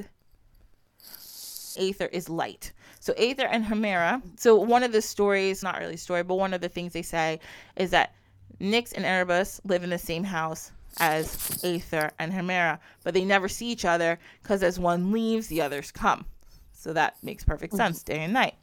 Aether 1.78 2.06
is 2.06 2.30
light. 2.30 2.72
So 3.00 3.12
Aether 3.18 3.46
and 3.46 3.62
Hemera. 3.62 4.22
So 4.36 4.56
one 4.56 4.82
of 4.82 4.92
the 4.92 5.02
stories, 5.02 5.62
not 5.62 5.78
really 5.78 5.98
story, 5.98 6.22
but 6.22 6.36
one 6.36 6.54
of 6.54 6.62
the 6.62 6.70
things 6.70 6.94
they 6.94 7.02
say 7.02 7.38
is 7.76 7.90
that 7.90 8.14
Nyx 8.62 8.94
and 8.94 9.04
Erebus 9.04 9.60
live 9.64 9.84
in 9.84 9.90
the 9.90 9.98
same 9.98 10.24
house 10.24 10.72
as 10.98 11.62
Aether 11.62 12.12
and 12.18 12.32
Hemera, 12.32 12.78
but 13.04 13.12
they 13.12 13.26
never 13.26 13.46
see 13.46 13.66
each 13.66 13.84
other 13.84 14.18
because 14.42 14.62
as 14.62 14.80
one 14.80 15.12
leaves, 15.12 15.48
the 15.48 15.60
others 15.60 15.92
come. 15.92 16.24
So 16.72 16.94
that 16.94 17.22
makes 17.22 17.44
perfect 17.44 17.74
mm-hmm. 17.74 17.82
sense, 17.88 18.02
day 18.02 18.20
and 18.20 18.32
night. 18.32 18.54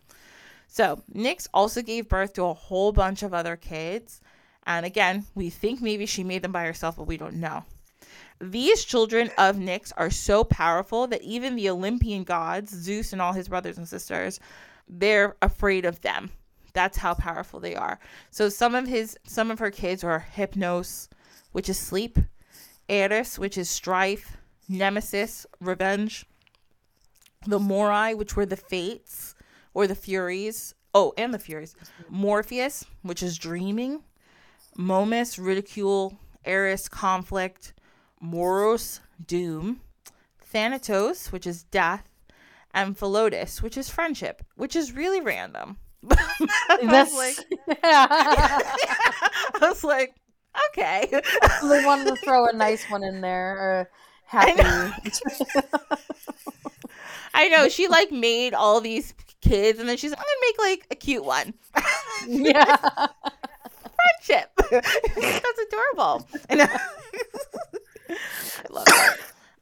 So 0.67 1.03
Nyx 1.13 1.47
also 1.53 1.83
gave 1.83 2.09
birth 2.09 2.33
to 2.33 2.45
a 2.45 2.53
whole 2.55 2.91
bunch 2.91 3.21
of 3.21 3.35
other 3.35 3.55
kids. 3.55 4.21
And 4.67 4.85
again, 4.85 5.25
we 5.33 5.49
think 5.49 5.81
maybe 5.81 6.05
she 6.05 6.25
made 6.25 6.41
them 6.41 6.51
by 6.51 6.65
herself, 6.65 6.97
but 6.97 7.07
we 7.07 7.15
don't 7.15 7.35
know. 7.35 7.63
These 8.39 8.83
children 8.83 9.31
of 9.37 9.55
Nyx 9.55 9.93
are 9.95 10.11
so 10.11 10.43
powerful 10.43 11.07
that 11.07 11.23
even 11.23 11.55
the 11.55 11.69
Olympian 11.69 12.23
gods, 12.23 12.75
Zeus 12.75 13.13
and 13.13 13.21
all 13.21 13.31
his 13.31 13.47
brothers 13.47 13.77
and 13.77 13.87
sisters, 13.87 14.41
they're 14.87 15.37
afraid 15.41 15.85
of 15.85 16.01
them. 16.01 16.31
That's 16.73 16.97
how 16.97 17.13
powerful 17.13 17.61
they 17.61 17.75
are. 17.75 17.97
So 18.29 18.49
some 18.49 18.75
of 18.75 18.87
his 18.87 19.17
some 19.23 19.49
of 19.49 19.57
her 19.59 19.71
kids 19.71 20.03
are 20.03 20.27
Hypnos, 20.35 21.07
which 21.53 21.69
is 21.69 21.79
sleep, 21.79 22.19
Eris, 22.89 23.39
which 23.39 23.57
is 23.57 23.69
strife, 23.69 24.37
Nemesis, 24.69 25.47
revenge, 25.59 26.25
the 27.47 27.57
Moirai, 27.57 28.15
which 28.15 28.35
were 28.35 28.45
the 28.45 28.57
fates 28.57 29.33
or 29.73 29.87
the 29.87 29.95
furies. 29.95 30.75
Oh, 30.93 31.13
and 31.17 31.33
the 31.33 31.39
furies. 31.39 31.75
Morpheus, 32.09 32.85
which 33.01 33.23
is 33.23 33.37
dreaming, 33.37 34.03
Momus, 34.77 35.39
ridicule, 35.39 36.17
Eris, 36.45 36.87
conflict, 36.87 37.73
Moros, 38.21 39.01
doom, 39.25 39.81
Thanatos, 40.39 41.31
which 41.31 41.47
is 41.47 41.63
death, 41.63 42.07
and 42.73 42.97
Philotes, 42.97 43.61
which 43.61 43.75
is 43.75 43.89
friendship, 43.89 44.43
which 44.55 44.75
is 44.75 44.93
really 44.93 45.19
random. 45.19 45.77
I 46.09 46.79
was 46.83 47.13
like, 47.13 47.37
I 47.83 49.57
was 49.61 49.83
like, 49.83 50.15
okay. 50.69 51.07
they 51.11 51.85
wanted 51.85 52.07
to 52.07 52.15
throw 52.23 52.45
a 52.45 52.53
nice 52.53 52.89
one 52.89 53.03
in 53.03 53.21
there, 53.21 53.57
or 53.57 53.89
happy. 54.25 54.61
I 54.61 55.95
I 57.33 57.49
know 57.49 57.67
she 57.67 57.87
like 57.87 58.11
made 58.11 58.53
all 58.53 58.79
these 58.79 59.13
kids, 59.41 59.79
and 59.79 59.89
then 59.89 59.97
she's 59.97 60.11
like, 60.11 60.19
I'm 60.19 60.25
gonna 60.25 60.41
make 60.41 60.59
like 60.59 60.87
a 60.91 60.95
cute 60.95 61.25
one. 61.25 61.53
yeah. 62.27 63.07
Friendship. 64.25 64.51
That's 64.71 65.59
adorable. 65.67 66.27
And 66.49 66.61
I 66.61 66.69
love 68.69 68.85
that. 68.85 69.17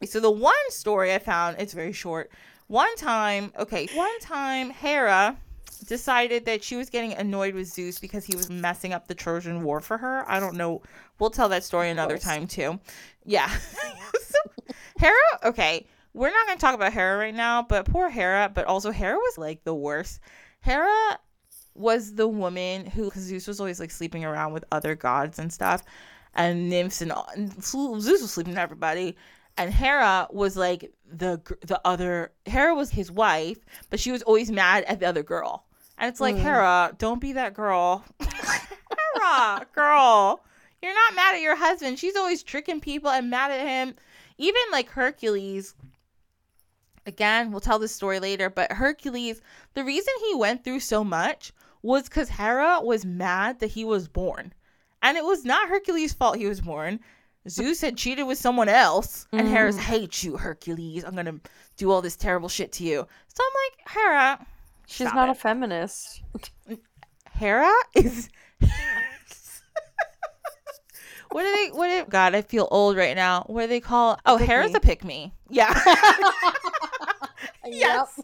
So 0.05 0.19
the 0.19 0.29
one 0.29 0.53
story 0.69 1.13
I 1.13 1.19
found, 1.19 1.57
it's 1.59 1.73
very 1.73 1.93
short. 1.93 2.29
One 2.67 2.95
time, 2.95 3.51
okay, 3.57 3.87
one 3.95 4.19
time 4.19 4.69
Hera 4.69 5.35
decided 5.87 6.45
that 6.45 6.63
she 6.63 6.75
was 6.75 6.89
getting 6.89 7.13
annoyed 7.13 7.53
with 7.53 7.67
Zeus 7.67 7.99
because 7.99 8.25
he 8.25 8.35
was 8.35 8.49
messing 8.49 8.93
up 8.93 9.07
the 9.07 9.15
Trojan 9.15 9.63
War 9.63 9.79
for 9.79 9.97
her. 9.97 10.29
I 10.29 10.39
don't 10.39 10.55
know. 10.55 10.81
We'll 11.19 11.29
tell 11.29 11.49
that 11.49 11.63
story 11.63 11.89
another 11.89 12.17
time 12.17 12.47
too. 12.47 12.79
Yeah. 13.25 13.49
so, 14.21 14.73
Hera, 14.99 15.13
okay, 15.43 15.87
we're 16.13 16.31
not 16.31 16.47
going 16.47 16.57
to 16.57 16.61
talk 16.61 16.75
about 16.75 16.93
Hera 16.93 17.17
right 17.17 17.35
now, 17.35 17.63
but 17.63 17.85
poor 17.85 18.09
Hera, 18.09 18.51
but 18.53 18.65
also 18.65 18.91
Hera 18.91 19.17
was 19.17 19.37
like 19.37 19.63
the 19.63 19.75
worst. 19.75 20.19
Hera 20.61 21.19
was 21.75 22.15
the 22.15 22.27
woman 22.27 22.85
who, 22.85 23.05
because 23.05 23.23
Zeus 23.23 23.47
was 23.47 23.59
always 23.59 23.79
like 23.79 23.91
sleeping 23.91 24.25
around 24.25 24.53
with 24.53 24.65
other 24.71 24.95
gods 24.95 25.39
and 25.39 25.51
stuff, 25.51 25.83
and 26.33 26.69
nymphs 26.69 27.01
and, 27.01 27.11
all, 27.11 27.27
and 27.35 27.51
Zeus 27.63 28.03
was 28.21 28.31
sleeping 28.31 28.53
with 28.53 28.59
everybody 28.59 29.15
and 29.57 29.73
Hera 29.73 30.27
was 30.31 30.57
like 30.57 30.91
the 31.09 31.41
the 31.65 31.79
other 31.85 32.31
Hera 32.45 32.75
was 32.75 32.89
his 32.89 33.11
wife, 33.11 33.59
but 33.89 33.99
she 33.99 34.11
was 34.11 34.21
always 34.23 34.51
mad 34.51 34.83
at 34.85 34.99
the 34.99 35.05
other 35.05 35.23
girl. 35.23 35.65
And 35.97 36.09
it's 36.09 36.19
like, 36.19 36.35
Mm. 36.35 36.41
Hera, 36.41 36.95
don't 36.97 37.21
be 37.21 37.33
that 37.33 37.53
girl. 37.53 38.03
Hera, 38.19 39.65
girl, 39.73 40.43
you're 40.81 40.93
not 40.93 41.15
mad 41.15 41.35
at 41.35 41.41
your 41.41 41.55
husband. 41.55 41.97
She's 41.99 42.17
always 42.17 42.43
tricking 42.43 42.81
people 42.81 43.09
and 43.09 43.29
mad 43.29 43.51
at 43.51 43.65
him. 43.65 43.95
Even 44.37 44.61
like 44.71 44.89
Hercules. 44.89 45.73
Again, 47.07 47.51
we'll 47.51 47.61
tell 47.61 47.77
this 47.77 47.93
story 47.93 48.19
later, 48.19 48.49
but 48.49 48.71
Hercules, 48.71 49.39
the 49.75 49.83
reason 49.83 50.11
he 50.27 50.35
went 50.35 50.63
through 50.63 50.79
so 50.79 51.03
much 51.03 51.53
was 51.85 52.03
because 52.03 52.29
Hera 52.29 52.81
was 52.81 53.05
mad 53.05 53.59
that 53.59 53.71
he 53.71 53.85
was 53.85 54.07
born. 54.07 54.53
And 55.01 55.17
it 55.17 55.23
was 55.23 55.45
not 55.45 55.69
Hercules' 55.69 56.13
fault 56.13 56.37
he 56.37 56.47
was 56.47 56.61
born. 56.61 56.99
Zeus 57.47 57.81
had 57.81 57.95
cheated 57.95 58.25
with 58.25 58.39
someone 58.39 58.69
else, 58.69 59.27
and 59.31 59.47
Hera's 59.47 59.77
mm. 59.77 59.81
hate 59.81 60.23
you, 60.23 60.35
Hercules. 60.35 61.03
I'm 61.03 61.15
gonna 61.15 61.39
do 61.77 61.91
all 61.91 62.01
this 62.01 62.15
terrible 62.15 62.49
shit 62.49 62.71
to 62.73 62.83
you. 62.83 63.05
So 63.27 63.43
I'm 63.43 63.53
like, 63.53 63.89
Hera, 63.89 64.47
She's 64.87 65.13
not 65.13 65.29
it. 65.29 65.31
a 65.33 65.35
feminist. 65.35 66.21
Hera 67.31 67.71
is. 67.95 68.29
what 71.31 71.43
do 71.43 71.51
they? 71.51 71.69
What? 71.71 71.87
Do, 71.87 72.05
God, 72.09 72.35
I 72.35 72.41
feel 72.41 72.67
old 72.71 72.97
right 72.97 73.15
now. 73.15 73.43
What 73.47 73.61
do 73.63 73.67
they 73.67 73.79
call? 73.79 74.19
Oh, 74.25 74.37
pick 74.37 74.47
Hera's 74.47 74.73
me. 74.73 74.77
a 74.77 74.79
pick 74.79 75.03
me. 75.03 75.33
Yeah, 75.49 75.73
Yes. 77.67 78.21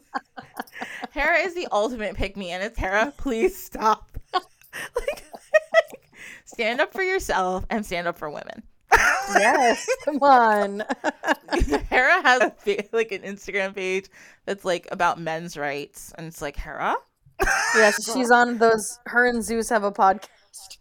Hera 1.12 1.40
is 1.40 1.56
the 1.56 1.68
ultimate 1.72 2.16
pick 2.16 2.38
me, 2.38 2.52
and 2.52 2.64
it's 2.64 2.78
Hera. 2.78 3.12
Please 3.18 3.58
stop. 3.58 4.18
like, 4.34 5.24
stand 6.46 6.80
up 6.80 6.94
for 6.94 7.02
yourself 7.02 7.66
and 7.70 7.84
stand 7.86 8.08
up 8.08 8.18
for 8.18 8.30
women. 8.30 8.64
Yes. 9.34 9.90
Come 10.06 10.22
on. 10.22 10.84
Hera 11.90 12.22
has 12.22 12.52
a, 12.68 12.88
like 12.92 13.12
an 13.12 13.22
Instagram 13.24 13.74
page 13.74 14.10
that's 14.46 14.64
like 14.64 14.88
about 14.92 15.20
men's 15.20 15.58
rights, 15.58 16.14
and 16.18 16.28
it's 16.28 16.42
like 16.42 16.56
Hera. 16.56 16.96
Yes, 17.76 18.12
she's 18.14 18.30
on 18.30 18.60
those. 18.60 19.00
Her 19.08 19.28
and 19.28 19.44
Zeus 19.44 19.70
have 19.70 19.84
a 19.84 19.92
podcast. 19.92 20.78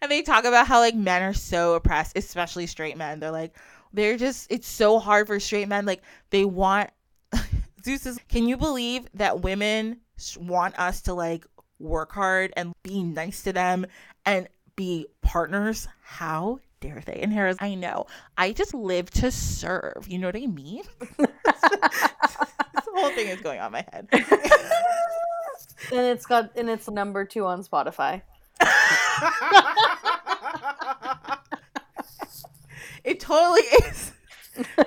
And 0.00 0.10
they 0.10 0.22
talk 0.22 0.44
about 0.44 0.66
how 0.66 0.80
like 0.80 0.94
men 0.94 1.22
are 1.22 1.34
so 1.34 1.74
oppressed, 1.74 2.16
especially 2.16 2.66
straight 2.66 2.96
men. 2.96 3.20
They're 3.20 3.30
like, 3.30 3.56
they're 3.92 4.16
just, 4.16 4.50
it's 4.50 4.68
so 4.68 4.98
hard 4.98 5.26
for 5.26 5.40
straight 5.40 5.68
men. 5.68 5.86
Like, 5.86 6.02
they 6.30 6.44
want, 6.44 6.90
Zeus 7.84 8.06
is, 8.06 8.18
can 8.28 8.46
you 8.48 8.56
believe 8.56 9.06
that 9.14 9.40
women 9.40 10.00
want 10.38 10.78
us 10.78 11.02
to 11.02 11.14
like 11.14 11.46
work 11.78 12.12
hard 12.12 12.52
and 12.56 12.72
be 12.82 13.02
nice 13.02 13.42
to 13.42 13.52
them 13.52 13.86
and 14.26 14.48
be 14.76 15.06
partners? 15.22 15.88
How 16.02 16.60
dare 16.80 17.02
they? 17.04 17.20
And 17.20 17.32
Hera's, 17.32 17.56
I 17.60 17.74
know, 17.74 18.06
I 18.36 18.52
just 18.52 18.74
live 18.74 19.10
to 19.12 19.30
serve. 19.30 20.06
You 20.06 20.18
know 20.18 20.28
what 20.28 20.36
I 20.36 20.46
mean? 20.46 20.82
this 21.18 21.28
whole 22.94 23.10
thing 23.10 23.28
is 23.28 23.40
going 23.40 23.60
on 23.60 23.66
in 23.66 23.72
my 23.72 23.86
head. 23.92 24.08
And 25.90 26.00
it's 26.00 26.26
got 26.26 26.50
and 26.56 26.68
it's 26.68 26.88
number 26.88 27.24
two 27.24 27.46
on 27.46 27.62
Spotify. 27.62 28.22
It 33.04 33.20
totally 33.20 33.62
is. 33.62 34.12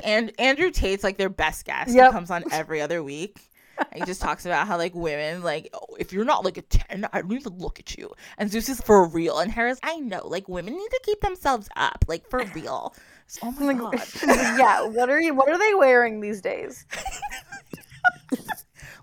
And 0.03 0.31
Andrew 0.39 0.69
Tate's 0.69 1.03
like 1.03 1.17
their 1.17 1.29
best 1.29 1.65
guest. 1.65 1.91
Yep. 1.91 2.07
He 2.07 2.11
comes 2.11 2.29
on 2.29 2.43
every 2.51 2.81
other 2.81 3.01
week. 3.01 3.49
And 3.77 4.01
he 4.01 4.05
just 4.05 4.21
talks 4.21 4.45
about 4.45 4.67
how 4.67 4.77
like 4.77 4.93
women, 4.93 5.41
like, 5.41 5.69
oh, 5.73 5.95
if 5.97 6.13
you're 6.13 6.25
not 6.25 6.45
like 6.45 6.57
a 6.57 6.61
10, 6.61 7.07
I 7.11 7.21
don't 7.21 7.31
even 7.31 7.57
look 7.57 7.79
at 7.79 7.97
you. 7.97 8.11
And 8.37 8.51
Zeus 8.51 8.69
is 8.69 8.79
for 8.79 9.07
real. 9.07 9.39
And 9.39 9.51
Hera's 9.51 9.79
I 9.81 9.97
know, 9.99 10.27
like 10.27 10.47
women 10.47 10.75
need 10.75 10.89
to 10.89 10.99
keep 11.03 11.21
themselves 11.21 11.67
up, 11.75 12.05
like 12.07 12.29
for 12.29 12.43
real. 12.53 12.93
Oh 13.41 13.51
my 13.59 13.73
god. 13.73 13.99
yeah. 14.27 14.83
What 14.83 15.09
are 15.09 15.19
you? 15.19 15.33
What 15.33 15.49
are 15.49 15.57
they 15.57 15.73
wearing 15.73 16.21
these 16.21 16.41
days? 16.41 16.85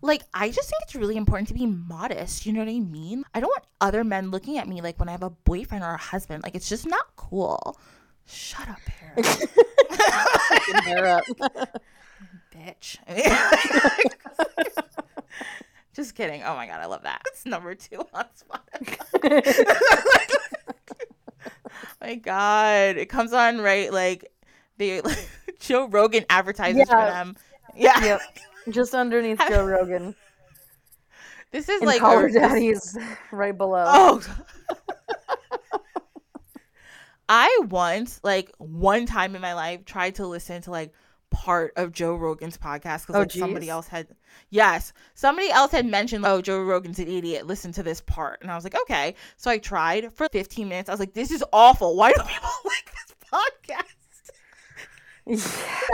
Like, 0.02 0.22
I 0.32 0.50
just 0.50 0.68
think 0.70 0.82
it's 0.82 0.94
really 0.94 1.16
important 1.16 1.48
to 1.48 1.54
be 1.54 1.66
modest. 1.66 2.46
You 2.46 2.52
know 2.52 2.60
what 2.60 2.68
I 2.68 2.78
mean? 2.78 3.24
I 3.34 3.40
don't 3.40 3.48
want 3.48 3.64
other 3.80 4.04
men 4.04 4.30
looking 4.30 4.58
at 4.58 4.68
me 4.68 4.80
like 4.80 4.98
when 4.98 5.08
I 5.08 5.12
have 5.12 5.22
a 5.22 5.30
boyfriend 5.30 5.84
or 5.84 5.94
a 5.94 5.96
husband. 5.96 6.42
Like, 6.42 6.54
it's 6.54 6.68
just 6.68 6.86
not 6.86 7.16
cool. 7.16 7.78
Shut 8.26 8.68
up, 8.68 8.80
Hera. 10.84 11.22
Bitch. 12.54 12.98
Just 15.94 16.14
kidding. 16.14 16.42
Oh 16.44 16.54
my 16.54 16.66
god, 16.66 16.80
I 16.80 16.86
love 16.86 17.02
that. 17.02 17.22
It's 17.26 17.44
number 17.44 17.74
two 17.74 18.04
on 18.14 18.26
Spotify. 18.36 19.88
my 22.00 22.14
god, 22.14 22.96
it 22.96 23.06
comes 23.06 23.32
on 23.32 23.58
right 23.58 23.92
like 23.92 24.30
they 24.76 25.00
like, 25.00 25.28
Joe 25.58 25.88
Rogan 25.88 26.24
advertises 26.30 26.88
for 26.88 26.96
them. 26.96 27.36
Yeah, 27.76 28.04
Yep. 28.04 28.20
Just 28.70 28.94
underneath 28.94 29.38
Joe 29.48 29.64
Rogan. 29.66 30.14
this 31.52 31.68
is 31.68 31.80
And 31.80 31.86
like 31.86 32.00
Call 32.00 32.18
a- 32.18 32.22
Her 32.22 32.28
Daddy's 32.30 32.96
right 33.32 33.56
below. 33.56 33.84
Oh. 33.86 34.22
I 37.28 37.60
once, 37.68 38.20
like 38.22 38.52
one 38.58 39.04
time 39.06 39.34
in 39.36 39.42
my 39.42 39.52
life, 39.54 39.84
tried 39.84 40.14
to 40.16 40.26
listen 40.26 40.62
to 40.62 40.70
like 40.70 40.94
part 41.30 41.74
of 41.76 41.92
Joe 41.92 42.14
Rogan's 42.14 42.56
podcast 42.56 43.02
because 43.06 43.16
Oh, 43.16 43.18
like 43.20 43.30
somebody 43.30 43.68
else 43.68 43.86
had, 43.86 44.06
yes, 44.48 44.94
somebody 45.14 45.50
else 45.50 45.70
had 45.72 45.84
mentioned, 45.84 46.24
oh, 46.24 46.40
Joe 46.40 46.62
Rogan's 46.62 46.98
an 46.98 47.06
idiot. 47.08 47.46
Listen 47.46 47.70
to 47.72 47.82
this 47.82 48.00
part, 48.00 48.40
and 48.40 48.50
I 48.50 48.54
was 48.54 48.64
like, 48.64 48.74
okay. 48.82 49.14
So 49.36 49.50
I 49.50 49.58
tried 49.58 50.10
for 50.14 50.26
15 50.32 50.68
minutes. 50.70 50.88
I 50.88 50.92
was 50.94 51.00
like, 51.00 51.12
this 51.12 51.30
is 51.30 51.44
awful. 51.52 51.96
Why 51.96 52.12
do 52.12 52.22
people 52.22 52.48
like 52.48 52.48
this 52.48 52.54
podcast? 52.54 52.57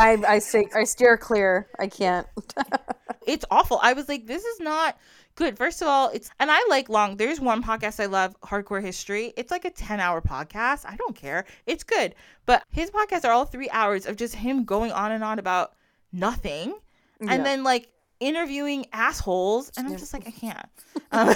I 0.01 0.19
I 0.27 0.39
stay 0.39 0.67
I 0.75 0.85
steer 0.85 1.17
clear. 1.17 1.69
I 1.79 1.89
can't. 1.89 2.27
it's 3.27 3.45
awful. 3.51 3.79
I 3.83 3.93
was 3.93 4.09
like, 4.09 4.27
this 4.27 4.45
is 4.45 4.61
not 4.61 4.99
good. 5.35 5.57
First 5.57 5.83
of 5.83 5.89
all, 5.89 6.09
it's 6.11 6.31
and 6.39 6.51
I 6.51 6.65
like 6.69 6.89
long. 6.89 7.17
There's 7.17 7.41
one 7.41 7.63
podcast 7.63 8.01
I 8.01 8.07
love, 8.07 8.39
Hardcore 8.41 8.83
History. 8.83 9.33
It's 9.37 9.51
like 9.51 9.65
a 9.65 9.71
10 9.71 10.01
hour 10.01 10.21
podcast. 10.21 10.85
I 10.87 10.97
don't 10.97 11.17
care. 11.17 11.45
It's 11.67 11.85
good. 11.85 12.15
But 12.47 12.65
his 12.71 12.91
podcasts 12.91 13.25
are 13.25 13.33
all 13.33 13.45
three 13.45 13.71
hours 13.71 14.07
of 14.07 14.17
just 14.17 14.35
him 14.35 14.65
going 14.65 14.93
on 14.93 15.13
and 15.13 15.25
on 15.25 15.39
about 15.39 15.75
nothing. 16.13 16.75
and 17.21 17.45
then 17.45 17.65
like 17.65 17.89
interviewing 18.21 18.87
assholes, 18.93 19.71
and 19.77 19.87
I'm 19.87 19.97
just 19.97 20.13
like, 20.13 20.27
I 20.27 20.31
can't. 20.31 20.67
Um, 21.13 21.35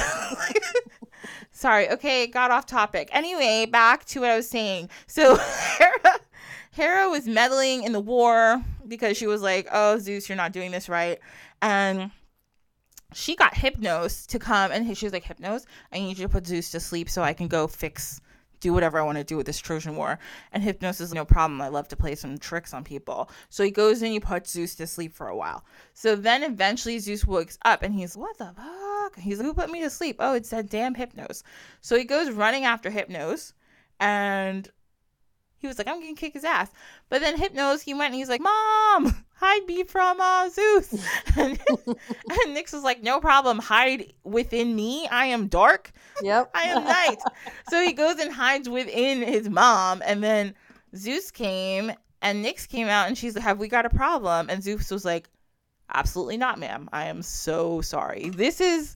sorry. 1.52 1.90
Okay, 1.90 2.26
got 2.26 2.50
off 2.50 2.66
topic. 2.66 3.08
Anyway, 3.12 3.66
back 3.66 4.04
to 4.06 4.20
what 4.20 4.30
I 4.30 4.36
was 4.36 4.48
saying. 4.48 4.90
So 5.06 5.38
Hera, 6.78 7.10
was 7.10 7.26
meddling 7.26 7.82
in 7.82 7.90
the 7.90 8.00
war 8.00 8.64
because 8.86 9.16
she 9.16 9.26
was 9.26 9.42
like, 9.42 9.66
"Oh 9.72 9.98
Zeus, 9.98 10.28
you're 10.28 10.36
not 10.36 10.52
doing 10.52 10.70
this 10.70 10.88
right," 10.88 11.18
and 11.60 12.12
she 13.12 13.34
got 13.34 13.54
Hypnos 13.54 14.28
to 14.28 14.38
come, 14.38 14.70
and 14.70 14.96
she 14.96 15.06
was 15.06 15.12
like, 15.12 15.24
"Hypnos, 15.24 15.66
I 15.92 15.98
need 15.98 16.18
you 16.18 16.26
to 16.26 16.28
put 16.28 16.46
Zeus 16.46 16.70
to 16.70 16.78
sleep 16.78 17.10
so 17.10 17.22
I 17.22 17.32
can 17.32 17.48
go 17.48 17.66
fix." 17.66 18.20
Do 18.60 18.72
whatever 18.72 18.98
I 18.98 19.02
want 19.02 19.18
to 19.18 19.24
do 19.24 19.36
with 19.36 19.46
this 19.46 19.60
Trojan 19.60 19.94
War. 19.94 20.18
And 20.52 20.64
Hypnos 20.64 21.00
is 21.00 21.14
no 21.14 21.24
problem. 21.24 21.60
I 21.60 21.68
love 21.68 21.86
to 21.88 21.96
play 21.96 22.16
some 22.16 22.38
tricks 22.38 22.74
on 22.74 22.82
people. 22.82 23.30
So 23.50 23.62
he 23.62 23.70
goes 23.70 24.02
and 24.02 24.10
he 24.10 24.18
puts 24.18 24.50
Zeus 24.50 24.74
to 24.74 24.86
sleep 24.88 25.14
for 25.14 25.28
a 25.28 25.36
while. 25.36 25.64
So 25.94 26.16
then 26.16 26.42
eventually 26.42 26.98
Zeus 26.98 27.24
wakes 27.24 27.56
up 27.64 27.84
and 27.84 27.94
he's, 27.94 28.16
What 28.16 28.36
the 28.36 28.52
fuck? 28.56 29.16
He's 29.16 29.38
like, 29.38 29.46
Who 29.46 29.54
put 29.54 29.70
me 29.70 29.80
to 29.82 29.90
sleep? 29.90 30.16
Oh, 30.18 30.34
it's 30.34 30.50
that 30.50 30.68
damn 30.68 30.96
Hypnos. 30.96 31.44
So 31.82 31.96
he 31.96 32.02
goes 32.02 32.32
running 32.32 32.64
after 32.64 32.90
Hypnos 32.90 33.52
and 34.00 34.68
he 35.58 35.66
was 35.66 35.78
like, 35.78 35.88
I'm 35.88 36.00
gonna 36.00 36.14
kick 36.14 36.32
his 36.32 36.44
ass. 36.44 36.70
But 37.08 37.20
then 37.20 37.36
Hypnos, 37.36 37.82
he 37.82 37.94
went 37.94 38.12
and 38.12 38.14
he's 38.14 38.28
like, 38.28 38.40
Mom, 38.40 39.24
hide 39.34 39.66
me 39.66 39.84
from 39.84 40.20
uh, 40.20 40.48
Zeus. 40.48 40.92
and, 41.36 41.58
and 41.58 42.56
Nyx 42.56 42.72
was 42.72 42.82
like, 42.82 43.02
No 43.02 43.20
problem, 43.20 43.58
hide 43.58 44.12
within 44.24 44.74
me. 44.74 45.06
I 45.08 45.26
am 45.26 45.48
dark. 45.48 45.92
Yep. 46.22 46.50
I 46.54 46.62
am 46.64 46.84
night. 46.84 47.18
so 47.70 47.82
he 47.82 47.92
goes 47.92 48.18
and 48.18 48.32
hides 48.32 48.68
within 48.68 49.22
his 49.22 49.48
mom. 49.48 50.02
And 50.04 50.22
then 50.22 50.54
Zeus 50.96 51.30
came 51.30 51.92
and 52.22 52.44
Nyx 52.44 52.68
came 52.68 52.88
out 52.88 53.08
and 53.08 53.18
she's 53.18 53.34
like, 53.34 53.44
Have 53.44 53.58
we 53.58 53.68
got 53.68 53.86
a 53.86 53.90
problem? 53.90 54.48
And 54.50 54.62
Zeus 54.62 54.90
was 54.90 55.04
like, 55.04 55.28
Absolutely 55.92 56.36
not, 56.36 56.58
ma'am. 56.58 56.88
I 56.92 57.06
am 57.06 57.22
so 57.22 57.80
sorry. 57.80 58.30
This 58.30 58.60
is 58.60 58.94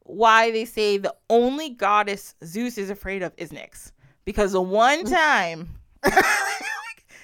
why 0.00 0.50
they 0.50 0.64
say 0.64 0.98
the 0.98 1.14
only 1.30 1.70
goddess 1.70 2.34
Zeus 2.44 2.76
is 2.76 2.90
afraid 2.90 3.22
of 3.22 3.32
is 3.36 3.50
Nyx. 3.50 3.92
Because 4.24 4.52
the 4.52 4.60
one 4.60 5.04
time 5.06 5.68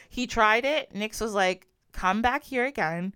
he 0.08 0.26
tried 0.26 0.64
it, 0.64 0.92
Nyx 0.94 1.20
was 1.20 1.34
like, 1.34 1.66
Come 1.92 2.22
back 2.22 2.44
here 2.44 2.64
again, 2.64 3.14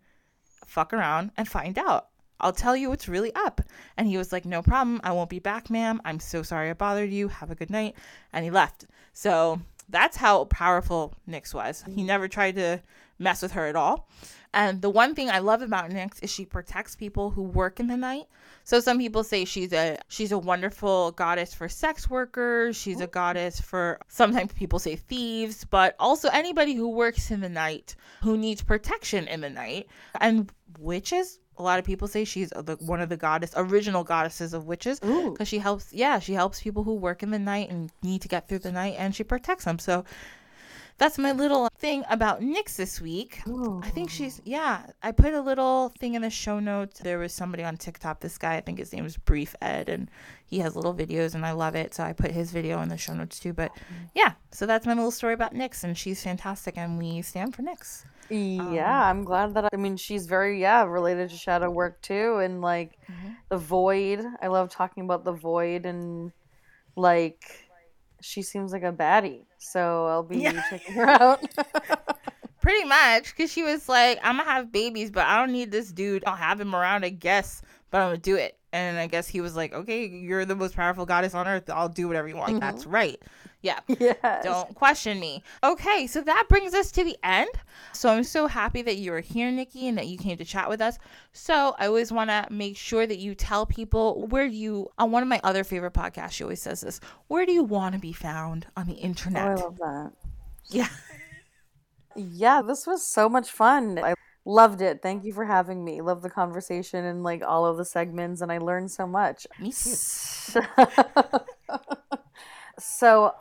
fuck 0.67 0.93
around, 0.93 1.31
and 1.37 1.49
find 1.49 1.79
out. 1.79 2.09
I'll 2.41 2.53
tell 2.53 2.77
you 2.77 2.91
what's 2.91 3.09
really 3.09 3.33
up. 3.35 3.61
And 3.97 4.09
he 4.09 4.19
was 4.19 4.33
like, 4.33 4.45
No 4.45 4.63
problem. 4.63 5.01
I 5.05 5.13
won't 5.13 5.31
be 5.31 5.39
back, 5.39 5.71
ma'am. 5.71 6.01
I'm 6.05 6.21
so 6.21 6.43
sorry 6.43 6.71
I 6.71 6.75
bothered 6.75 7.11
you. 7.11 7.29
Have 7.29 7.51
a 7.51 7.55
good 7.55 7.71
night. 7.71 7.95
And 8.33 8.45
he 8.45 8.51
left. 8.51 8.87
So 9.13 9.61
that's 9.89 10.17
how 10.17 10.45
powerful 10.47 11.15
Nyx 11.29 11.55
was. 11.55 11.85
He 11.95 12.03
never 12.03 12.29
tried 12.29 12.57
to 12.57 12.83
mess 13.19 13.43
with 13.43 13.53
her 13.53 13.67
at 13.67 13.77
all. 13.77 14.09
And 14.55 14.83
the 14.83 14.91
one 14.91 15.15
thing 15.15 15.31
I 15.31 15.39
love 15.39 15.63
about 15.63 15.91
Nyx 15.91 16.23
is 16.23 16.31
she 16.31 16.45
protects 16.45 16.95
people 16.95 17.31
who 17.31 17.43
work 17.43 17.81
in 17.81 17.87
the 17.87 17.97
night. 17.97 18.27
So 18.65 18.81
some 18.81 18.99
people 18.99 19.25
say 19.25 19.45
she's 19.45 19.73
a 19.73 19.99
she's 20.09 20.31
a 20.31 20.39
wonderful 20.39 21.13
goddess 21.13 21.55
for 21.55 21.69
sex 21.69 22.11
workers. 22.11 22.77
She's 22.77 23.01
a 23.01 23.07
goddess 23.07 23.61
for 23.61 23.99
sometimes 24.09 24.53
people 24.53 24.79
say 24.79 24.97
thieves, 24.97 25.65
but 25.65 25.97
also 25.99 26.29
anybody 26.29 26.75
who 26.75 26.89
works 26.89 27.31
in 27.31 27.41
the 27.41 27.49
night 27.49 27.97
who 28.23 28.37
needs 28.37 28.63
protection 28.63 29.27
in 29.27 29.41
the 29.41 29.51
night. 29.51 29.89
And 30.21 30.53
witches, 30.79 31.41
a 31.57 31.63
lot 31.63 31.79
of 31.79 31.85
people 31.85 32.09
say 32.09 32.25
she's 32.25 32.51
the, 32.51 32.77
one 32.81 33.01
of 33.01 33.09
the 33.09 33.17
goddess 33.17 33.53
original 33.57 34.05
goddesses 34.05 34.55
of 34.55 34.67
witches 34.67 35.01
because 35.01 35.49
she 35.49 35.59
helps 35.59 35.93
yeah 35.93 36.19
she 36.19 36.33
helps 36.33 36.63
people 36.63 36.83
who 36.83 36.95
work 36.95 37.23
in 37.23 37.31
the 37.31 37.39
night 37.39 37.71
and 37.71 37.91
need 38.03 38.23
to 38.23 38.29
get 38.29 38.49
through 38.49 38.59
the 38.59 38.73
night 38.73 38.95
and 38.99 39.15
she 39.15 39.23
protects 39.23 39.65
them 39.65 39.79
so 39.79 40.05
that's 40.99 41.19
my 41.19 41.33
little 41.33 41.69
thing 41.79 42.05
about 42.09 42.41
nyx 42.41 42.77
this 42.77 43.01
week. 43.01 43.41
I 43.47 43.91
think 43.91 44.11
oh. 44.11 44.13
she's 44.13 44.41
yeah 44.45 44.87
i 45.03 45.13
put 45.13 45.35
a 45.35 45.41
little 45.41 45.93
thing 45.99 46.15
in 46.15 46.23
the 46.23 46.31
show 46.31 46.61
notes. 46.61 47.01
There 47.01 47.19
was 47.19 47.33
somebody 47.33 47.65
on 47.65 47.77
tiktok 47.77 48.21
this 48.21 48.39
guy 48.39 48.57
i 48.57 48.61
think 48.61 48.79
his 48.79 48.93
name 48.93 49.05
is 49.05 49.17
brief 49.17 49.55
ed 49.61 49.89
and 49.89 50.11
he 50.47 50.59
has 50.59 50.77
little 50.77 50.95
videos 50.95 51.35
and 51.35 51.45
i 51.45 51.53
love 51.53 51.75
it 51.75 51.95
so 51.95 52.05
i 52.05 52.13
put 52.13 52.31
his 52.31 52.53
video 52.53 52.81
in 52.83 52.89
the 52.89 52.97
show 52.97 53.15
notes 53.15 53.39
too 53.39 53.53
but 53.53 53.73
mm. 53.73 54.09
yeah 54.15 54.33
so 54.51 54.67
that's 54.67 54.87
my 54.87 54.95
little 54.95 55.11
story 55.11 55.35
about 55.35 55.55
nyx 55.55 55.85
and 55.85 55.97
she's 55.97 56.23
fantastic 56.23 56.77
and 56.77 56.99
we 56.99 57.23
stand 57.23 57.55
for 57.55 57.63
nyx. 57.63 58.05
Yeah, 58.33 59.11
um, 59.11 59.19
I'm 59.19 59.25
glad 59.25 59.55
that 59.55 59.65
I, 59.65 59.69
I 59.73 59.77
mean 59.77 59.97
she's 59.97 60.27
very 60.27 60.61
yeah 60.61 60.85
related 60.85 61.31
to 61.31 61.37
shadow 61.37 61.71
work 61.71 62.01
too, 62.01 62.39
and 62.39 62.63
like 62.63 62.99
mm-hmm. 63.11 63.33
the 63.49 63.59
void. 63.59 64.25
I 64.41 64.47
love 64.47 64.71
talking 64.71 65.05
about 65.05 65.25
the 65.25 65.33
void 65.33 65.85
and 65.85 66.33
like 66.97 67.45
she 68.21 68.43
seems 68.43 68.73
like 68.73 68.85
a 68.85 68.93
baddie, 68.93 69.45
so 69.63 70.07
I'll 70.07 70.23
be 70.23 70.39
Yeah. 70.39 70.63
checking 70.69 70.95
her 70.95 71.09
out. 71.09 71.41
Pretty 72.61 72.85
much, 72.85 73.35
because 73.37 73.51
she 73.51 73.63
was 73.65 73.89
like, 73.89 74.21
I'm 74.23 74.37
gonna 74.37 74.49
have 74.49 74.71
babies, 74.71 75.11
but 75.11 75.27
I 75.27 75.39
don't 75.39 75.51
need 75.53 75.73
this 75.73 75.91
dude. 75.91 76.23
I'll 76.27 76.37
have 76.37 76.61
him 76.61 76.75
around, 76.77 77.05
I 77.05 77.09
guess, 77.09 77.61
but 77.91 78.01
I'm 78.01 78.09
gonna 78.09 78.19
do 78.19 78.37
it. 78.37 78.57
And 78.73 78.99
I 78.99 79.07
guess 79.09 79.27
he 79.27 79.41
was 79.41 79.57
like, 79.57 79.73
Okay, 79.75 80.07
you're 80.07 80.45
the 80.45 80.55
most 80.55 80.77
powerful 80.77 81.05
goddess 81.05 81.35
on 81.35 81.49
earth. 81.49 81.69
I'll 81.69 81.89
do 81.89 82.07
whatever 82.07 82.29
you 82.29 82.37
want. 82.37 82.51
Mm-hmm. 82.53 82.61
That's 82.61 82.87
right. 82.87 83.21
Yeah. 83.63 83.81
yes. 83.89 84.45
Don't 84.45 84.75
question 84.75 85.21
me. 85.21 85.43
Okay, 85.63 86.07
so 86.07 86.21
that 86.23 86.47
brings 86.49 86.75
us 86.75 86.91
to 86.93 87.05
the 87.05 87.17
end. 87.23 87.49
So 87.93 88.11
I'm 88.11 88.25
so 88.25 88.47
happy 88.49 88.83
that 88.83 88.97
you 88.97 89.13
are 89.15 89.21
here, 89.21 89.51
Nikki, 89.51 89.89
and 89.89 89.97
that 89.99 90.09
you 90.09 90.19
came 90.19 90.37
to 90.39 90.45
chat 90.45 90.69
with 90.69 90.81
us. 90.81 90.99
So 91.33 91.75
I 91.79 91.87
always 91.87 92.13
want 92.13 92.31
to 92.31 92.47
make 92.51 92.77
sure 92.77 93.07
that 93.07 93.19
you 93.19 93.35
tell 93.35 93.67
people 93.67 94.27
where 94.29 94.45
you, 94.47 94.89
on 94.99 95.13
one 95.13 95.23
of 95.23 95.29
my 95.29 95.41
other 95.45 95.65
favorite 95.65 95.95
podcasts, 95.95 96.33
she 96.33 96.45
always 96.45 96.63
says 96.63 96.81
this, 96.81 97.01
where 97.29 97.47
do 97.47 97.53
you 97.53 97.63
want 97.65 97.95
to 97.95 98.01
be 98.01 98.13
found 98.13 98.67
on 98.77 98.87
the 98.87 98.97
Oh, 99.37 99.43
I 99.43 99.53
internet? 99.53 99.57
love 99.57 99.77
that. 99.79 100.13
yeah. 100.71 100.89
Yeah, 102.17 102.63
this 102.63 102.87
was 102.87 103.07
so 103.07 103.29
much 103.29 103.51
fun. 103.51 103.99
I 104.03 104.15
loved 104.45 104.83
it. 104.83 105.01
Thank 105.03 105.25
you 105.25 105.33
for 105.33 105.45
having 105.47 105.85
me. 105.85 106.01
Love 106.03 106.23
the 106.23 106.31
conversation 106.31 107.05
and 107.05 107.23
like 107.23 107.43
all 107.47 107.65
of 107.67 107.77
the 107.79 107.85
segments, 107.85 108.41
and 108.43 108.53
I 108.53 108.59
learned 108.59 108.91
so 108.91 109.07
much. 109.07 109.47
Me 109.59 109.73
too. 109.73 109.97
so 109.97 110.61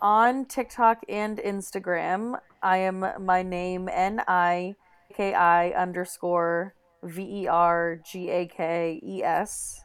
on 0.02 0.46
TikTok 0.46 1.04
and 1.08 1.38
Instagram, 1.38 2.40
I 2.62 2.78
am 2.78 3.06
my 3.20 3.44
name 3.44 3.90
N 3.92 4.22
I 4.28 4.76
K 5.16 5.34
I 5.34 5.70
underscore 5.72 6.74
V 7.04 7.44
E 7.44 7.48
R 7.48 8.00
G 8.06 8.30
A 8.30 8.46
K 8.46 9.00
E 9.04 9.24
S, 9.24 9.84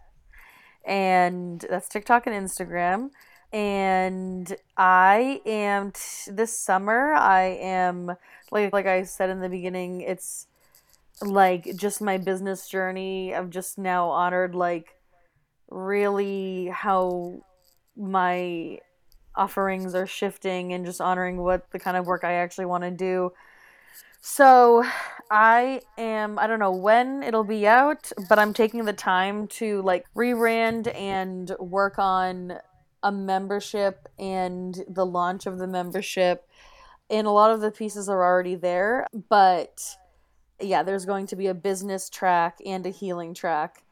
and 0.85 1.65
that's 1.71 1.89
TikTok 1.89 2.27
and 2.27 2.35
Instagram. 2.35 3.11
And 3.53 4.55
I 4.77 5.41
am 5.47 5.93
t- 5.93 6.33
this 6.33 6.59
summer. 6.59 7.13
I 7.15 7.59
am 7.61 8.17
like 8.51 8.73
like 8.73 8.87
I 8.87 9.05
said 9.05 9.31
in 9.31 9.41
the 9.41 9.49
beginning. 9.49 10.01
It's 10.01 10.49
like 11.23 11.77
just 11.77 12.03
my 12.03 12.19
business 12.19 12.69
journey. 12.69 13.35
I've 13.35 13.51
just 13.51 13.79
now 13.79 14.09
honored 14.09 14.55
like 14.55 14.97
really 15.71 16.67
how 16.67 17.41
my 17.97 18.81
offerings 19.37 19.95
are 19.95 20.07
shifting 20.07 20.73
and 20.73 20.85
just 20.85 21.01
honoring 21.01 21.39
what 21.39 21.71
the 21.71 21.79
kind 21.79 21.97
of 21.97 22.07
work 22.07 22.25
I 22.25 22.35
actually 22.35 22.67
want 22.67 22.85
to 22.85 22.91
do. 22.91 23.33
So 24.21 24.85
I 25.31 25.83
am 25.97 26.39
I 26.39 26.47
don't 26.47 26.59
know 26.59 26.73
when 26.73 27.23
it'll 27.23 27.45
be 27.45 27.67
out, 27.67 28.11
but 28.29 28.39
I'm 28.39 28.53
taking 28.53 28.85
the 28.85 28.93
time 28.93 29.47
to 29.49 29.83
like 29.83 30.05
rebrand 30.17 30.93
and 30.95 31.55
work 31.61 31.99
on 31.99 32.59
a 33.03 33.13
membership 33.13 34.09
and 34.19 34.85
the 34.89 35.07
launch 35.07 35.47
of 35.47 35.59
the 35.59 35.67
membership. 35.67 36.49
And 37.09 37.27
a 37.27 37.31
lot 37.31 37.53
of 37.53 37.61
the 37.61 37.71
pieces 37.71 38.09
are 38.09 38.25
already 38.25 38.57
there, 38.57 39.07
but 39.29 39.97
yeah, 40.61 40.83
there's 40.83 41.05
going 41.05 41.27
to 41.29 41.37
be 41.37 41.47
a 41.47 41.55
business 41.55 42.11
track 42.11 42.59
and 42.65 42.85
a 42.87 42.91
healing 42.91 43.35
track. 43.35 43.83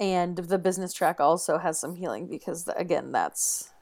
And 0.00 0.36
the 0.36 0.58
business 0.58 0.92
track 0.92 1.18
also 1.18 1.58
has 1.58 1.80
some 1.80 1.96
healing 1.96 2.28
because, 2.28 2.68
again, 2.76 3.10
that's 3.10 3.72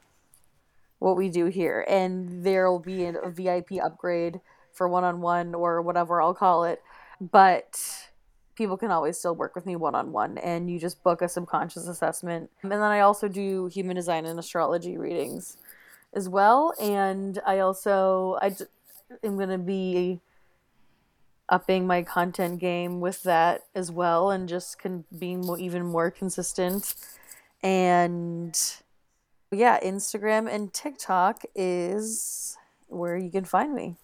what 0.98 1.16
we 1.16 1.28
do 1.28 1.46
here. 1.46 1.84
And 1.88 2.44
there'll 2.44 2.78
be 2.78 3.04
a, 3.04 3.30
VIP 3.30 3.72
upgrade 3.82 4.40
for 4.72 4.88
one 4.88 5.04
on 5.04 5.20
one 5.20 5.54
or 5.54 5.82
whatever 5.82 6.20
I'll 6.20 6.34
call 6.34 6.64
it. 6.64 6.82
But 7.20 7.80
people 8.54 8.76
can 8.76 8.90
always 8.90 9.18
still 9.18 9.34
work 9.34 9.54
with 9.54 9.66
me 9.66 9.76
one 9.76 9.94
on 9.94 10.12
one. 10.12 10.38
And 10.38 10.70
you 10.70 10.78
just 10.78 11.02
book 11.02 11.22
a 11.22 11.28
subconscious 11.28 11.86
assessment. 11.86 12.50
And 12.62 12.72
then 12.72 12.80
I 12.80 13.00
also 13.00 13.28
do 13.28 13.66
human 13.66 13.96
design 13.96 14.26
and 14.26 14.38
astrology 14.38 14.96
readings 14.96 15.56
as 16.14 16.28
well. 16.28 16.74
And 16.80 17.38
I 17.46 17.58
also, 17.58 18.38
I 18.40 18.54
am 19.22 19.36
going 19.36 19.50
to 19.50 19.58
be 19.58 20.20
upping 21.48 21.86
my 21.86 22.02
content 22.02 22.58
game 22.58 23.00
with 23.00 23.22
that 23.22 23.64
as 23.74 23.90
well 23.90 24.30
and 24.30 24.48
just 24.48 24.78
can 24.78 25.04
being 25.16 25.44
even 25.58 25.84
more 25.84 26.10
consistent 26.10 26.94
and 27.62 28.58
yeah 29.52 29.78
instagram 29.80 30.52
and 30.52 30.72
tiktok 30.72 31.42
is 31.54 32.56
where 32.88 33.16
you 33.16 33.30
can 33.30 33.44
find 33.44 33.74
me 33.74 33.96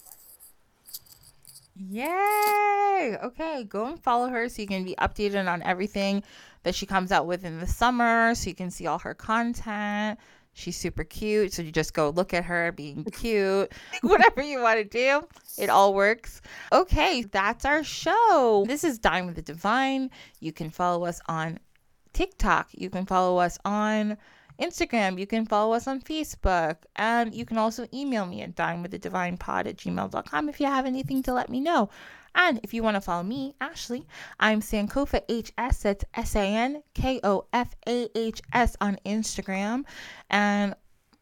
Yay! 1.74 3.16
Okay, 3.22 3.64
go 3.64 3.86
and 3.86 3.98
follow 3.98 4.28
her 4.28 4.48
so 4.48 4.60
you 4.62 4.68
can 4.68 4.84
be 4.84 4.94
updated 4.96 5.50
on 5.50 5.62
everything 5.62 6.22
that 6.64 6.74
she 6.74 6.86
comes 6.86 7.10
out 7.10 7.26
with 7.26 7.44
in 7.44 7.58
the 7.58 7.66
summer, 7.66 8.34
so 8.34 8.48
you 8.50 8.54
can 8.54 8.70
see 8.70 8.86
all 8.86 8.98
her 8.98 9.14
content. 9.14 10.18
She's 10.54 10.76
super 10.76 11.02
cute. 11.02 11.52
So 11.52 11.62
you 11.62 11.72
just 11.72 11.94
go 11.94 12.10
look 12.10 12.34
at 12.34 12.44
her 12.44 12.72
being 12.72 13.04
cute. 13.12 13.72
Whatever 14.02 14.42
you 14.42 14.60
want 14.60 14.78
to 14.78 14.84
do, 14.84 15.26
it 15.58 15.70
all 15.70 15.94
works. 15.94 16.42
Okay, 16.72 17.22
that's 17.22 17.64
our 17.64 17.82
show. 17.82 18.64
This 18.66 18.84
is 18.84 18.98
Dine 18.98 19.26
with 19.26 19.36
the 19.36 19.42
Divine. 19.42 20.10
You 20.40 20.52
can 20.52 20.70
follow 20.70 21.06
us 21.06 21.20
on 21.26 21.58
TikTok. 22.12 22.68
You 22.72 22.90
can 22.90 23.06
follow 23.06 23.38
us 23.38 23.58
on 23.64 24.18
Instagram. 24.62 25.18
You 25.18 25.26
can 25.26 25.44
follow 25.44 25.74
us 25.74 25.86
on 25.86 26.00
Facebook. 26.00 26.76
And 26.96 27.34
you 27.34 27.44
can 27.44 27.58
also 27.58 27.86
email 27.92 28.26
me 28.26 28.42
at 28.42 28.54
dinewiththedivinepod 28.54 29.66
at 29.66 29.76
gmail.com 29.76 30.48
if 30.48 30.60
you 30.60 30.66
have 30.66 30.86
anything 30.86 31.22
to 31.24 31.32
let 31.32 31.48
me 31.48 31.60
know. 31.60 31.90
And 32.34 32.60
if 32.62 32.72
you 32.72 32.82
want 32.82 32.96
to 32.96 33.00
follow 33.00 33.22
me, 33.22 33.54
Ashley, 33.60 34.06
I'm 34.40 34.60
Sankofa 34.60 35.20
HS. 35.28 35.82
That's 35.82 36.04
S 36.14 36.36
A 36.36 36.46
N 36.46 36.82
K 36.94 37.20
O 37.22 37.46
F 37.52 37.74
A 37.86 38.08
H 38.14 38.40
S 38.52 38.76
on 38.80 38.98
Instagram. 39.04 39.84
And 40.30 40.74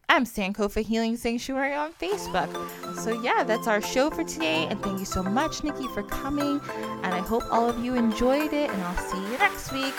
I'm 0.07 0.25
Sankofa 0.25 0.83
Healing 0.83 1.15
Sanctuary 1.15 1.73
on 1.73 1.93
Facebook. 1.93 2.51
So, 2.97 3.21
yeah, 3.21 3.45
that's 3.45 3.67
our 3.67 3.81
show 3.81 4.09
for 4.09 4.25
today. 4.25 4.67
And 4.69 4.81
thank 4.83 4.99
you 4.99 5.05
so 5.05 5.23
much, 5.23 5.63
Nikki, 5.63 5.87
for 5.93 6.03
coming. 6.03 6.59
And 7.03 7.13
I 7.13 7.19
hope 7.19 7.43
all 7.49 7.69
of 7.69 7.83
you 7.83 7.95
enjoyed 7.95 8.51
it. 8.51 8.69
And 8.69 8.81
I'll 8.83 8.97
see 8.97 9.31
you 9.31 9.37
next 9.37 9.71
week. 9.71 9.93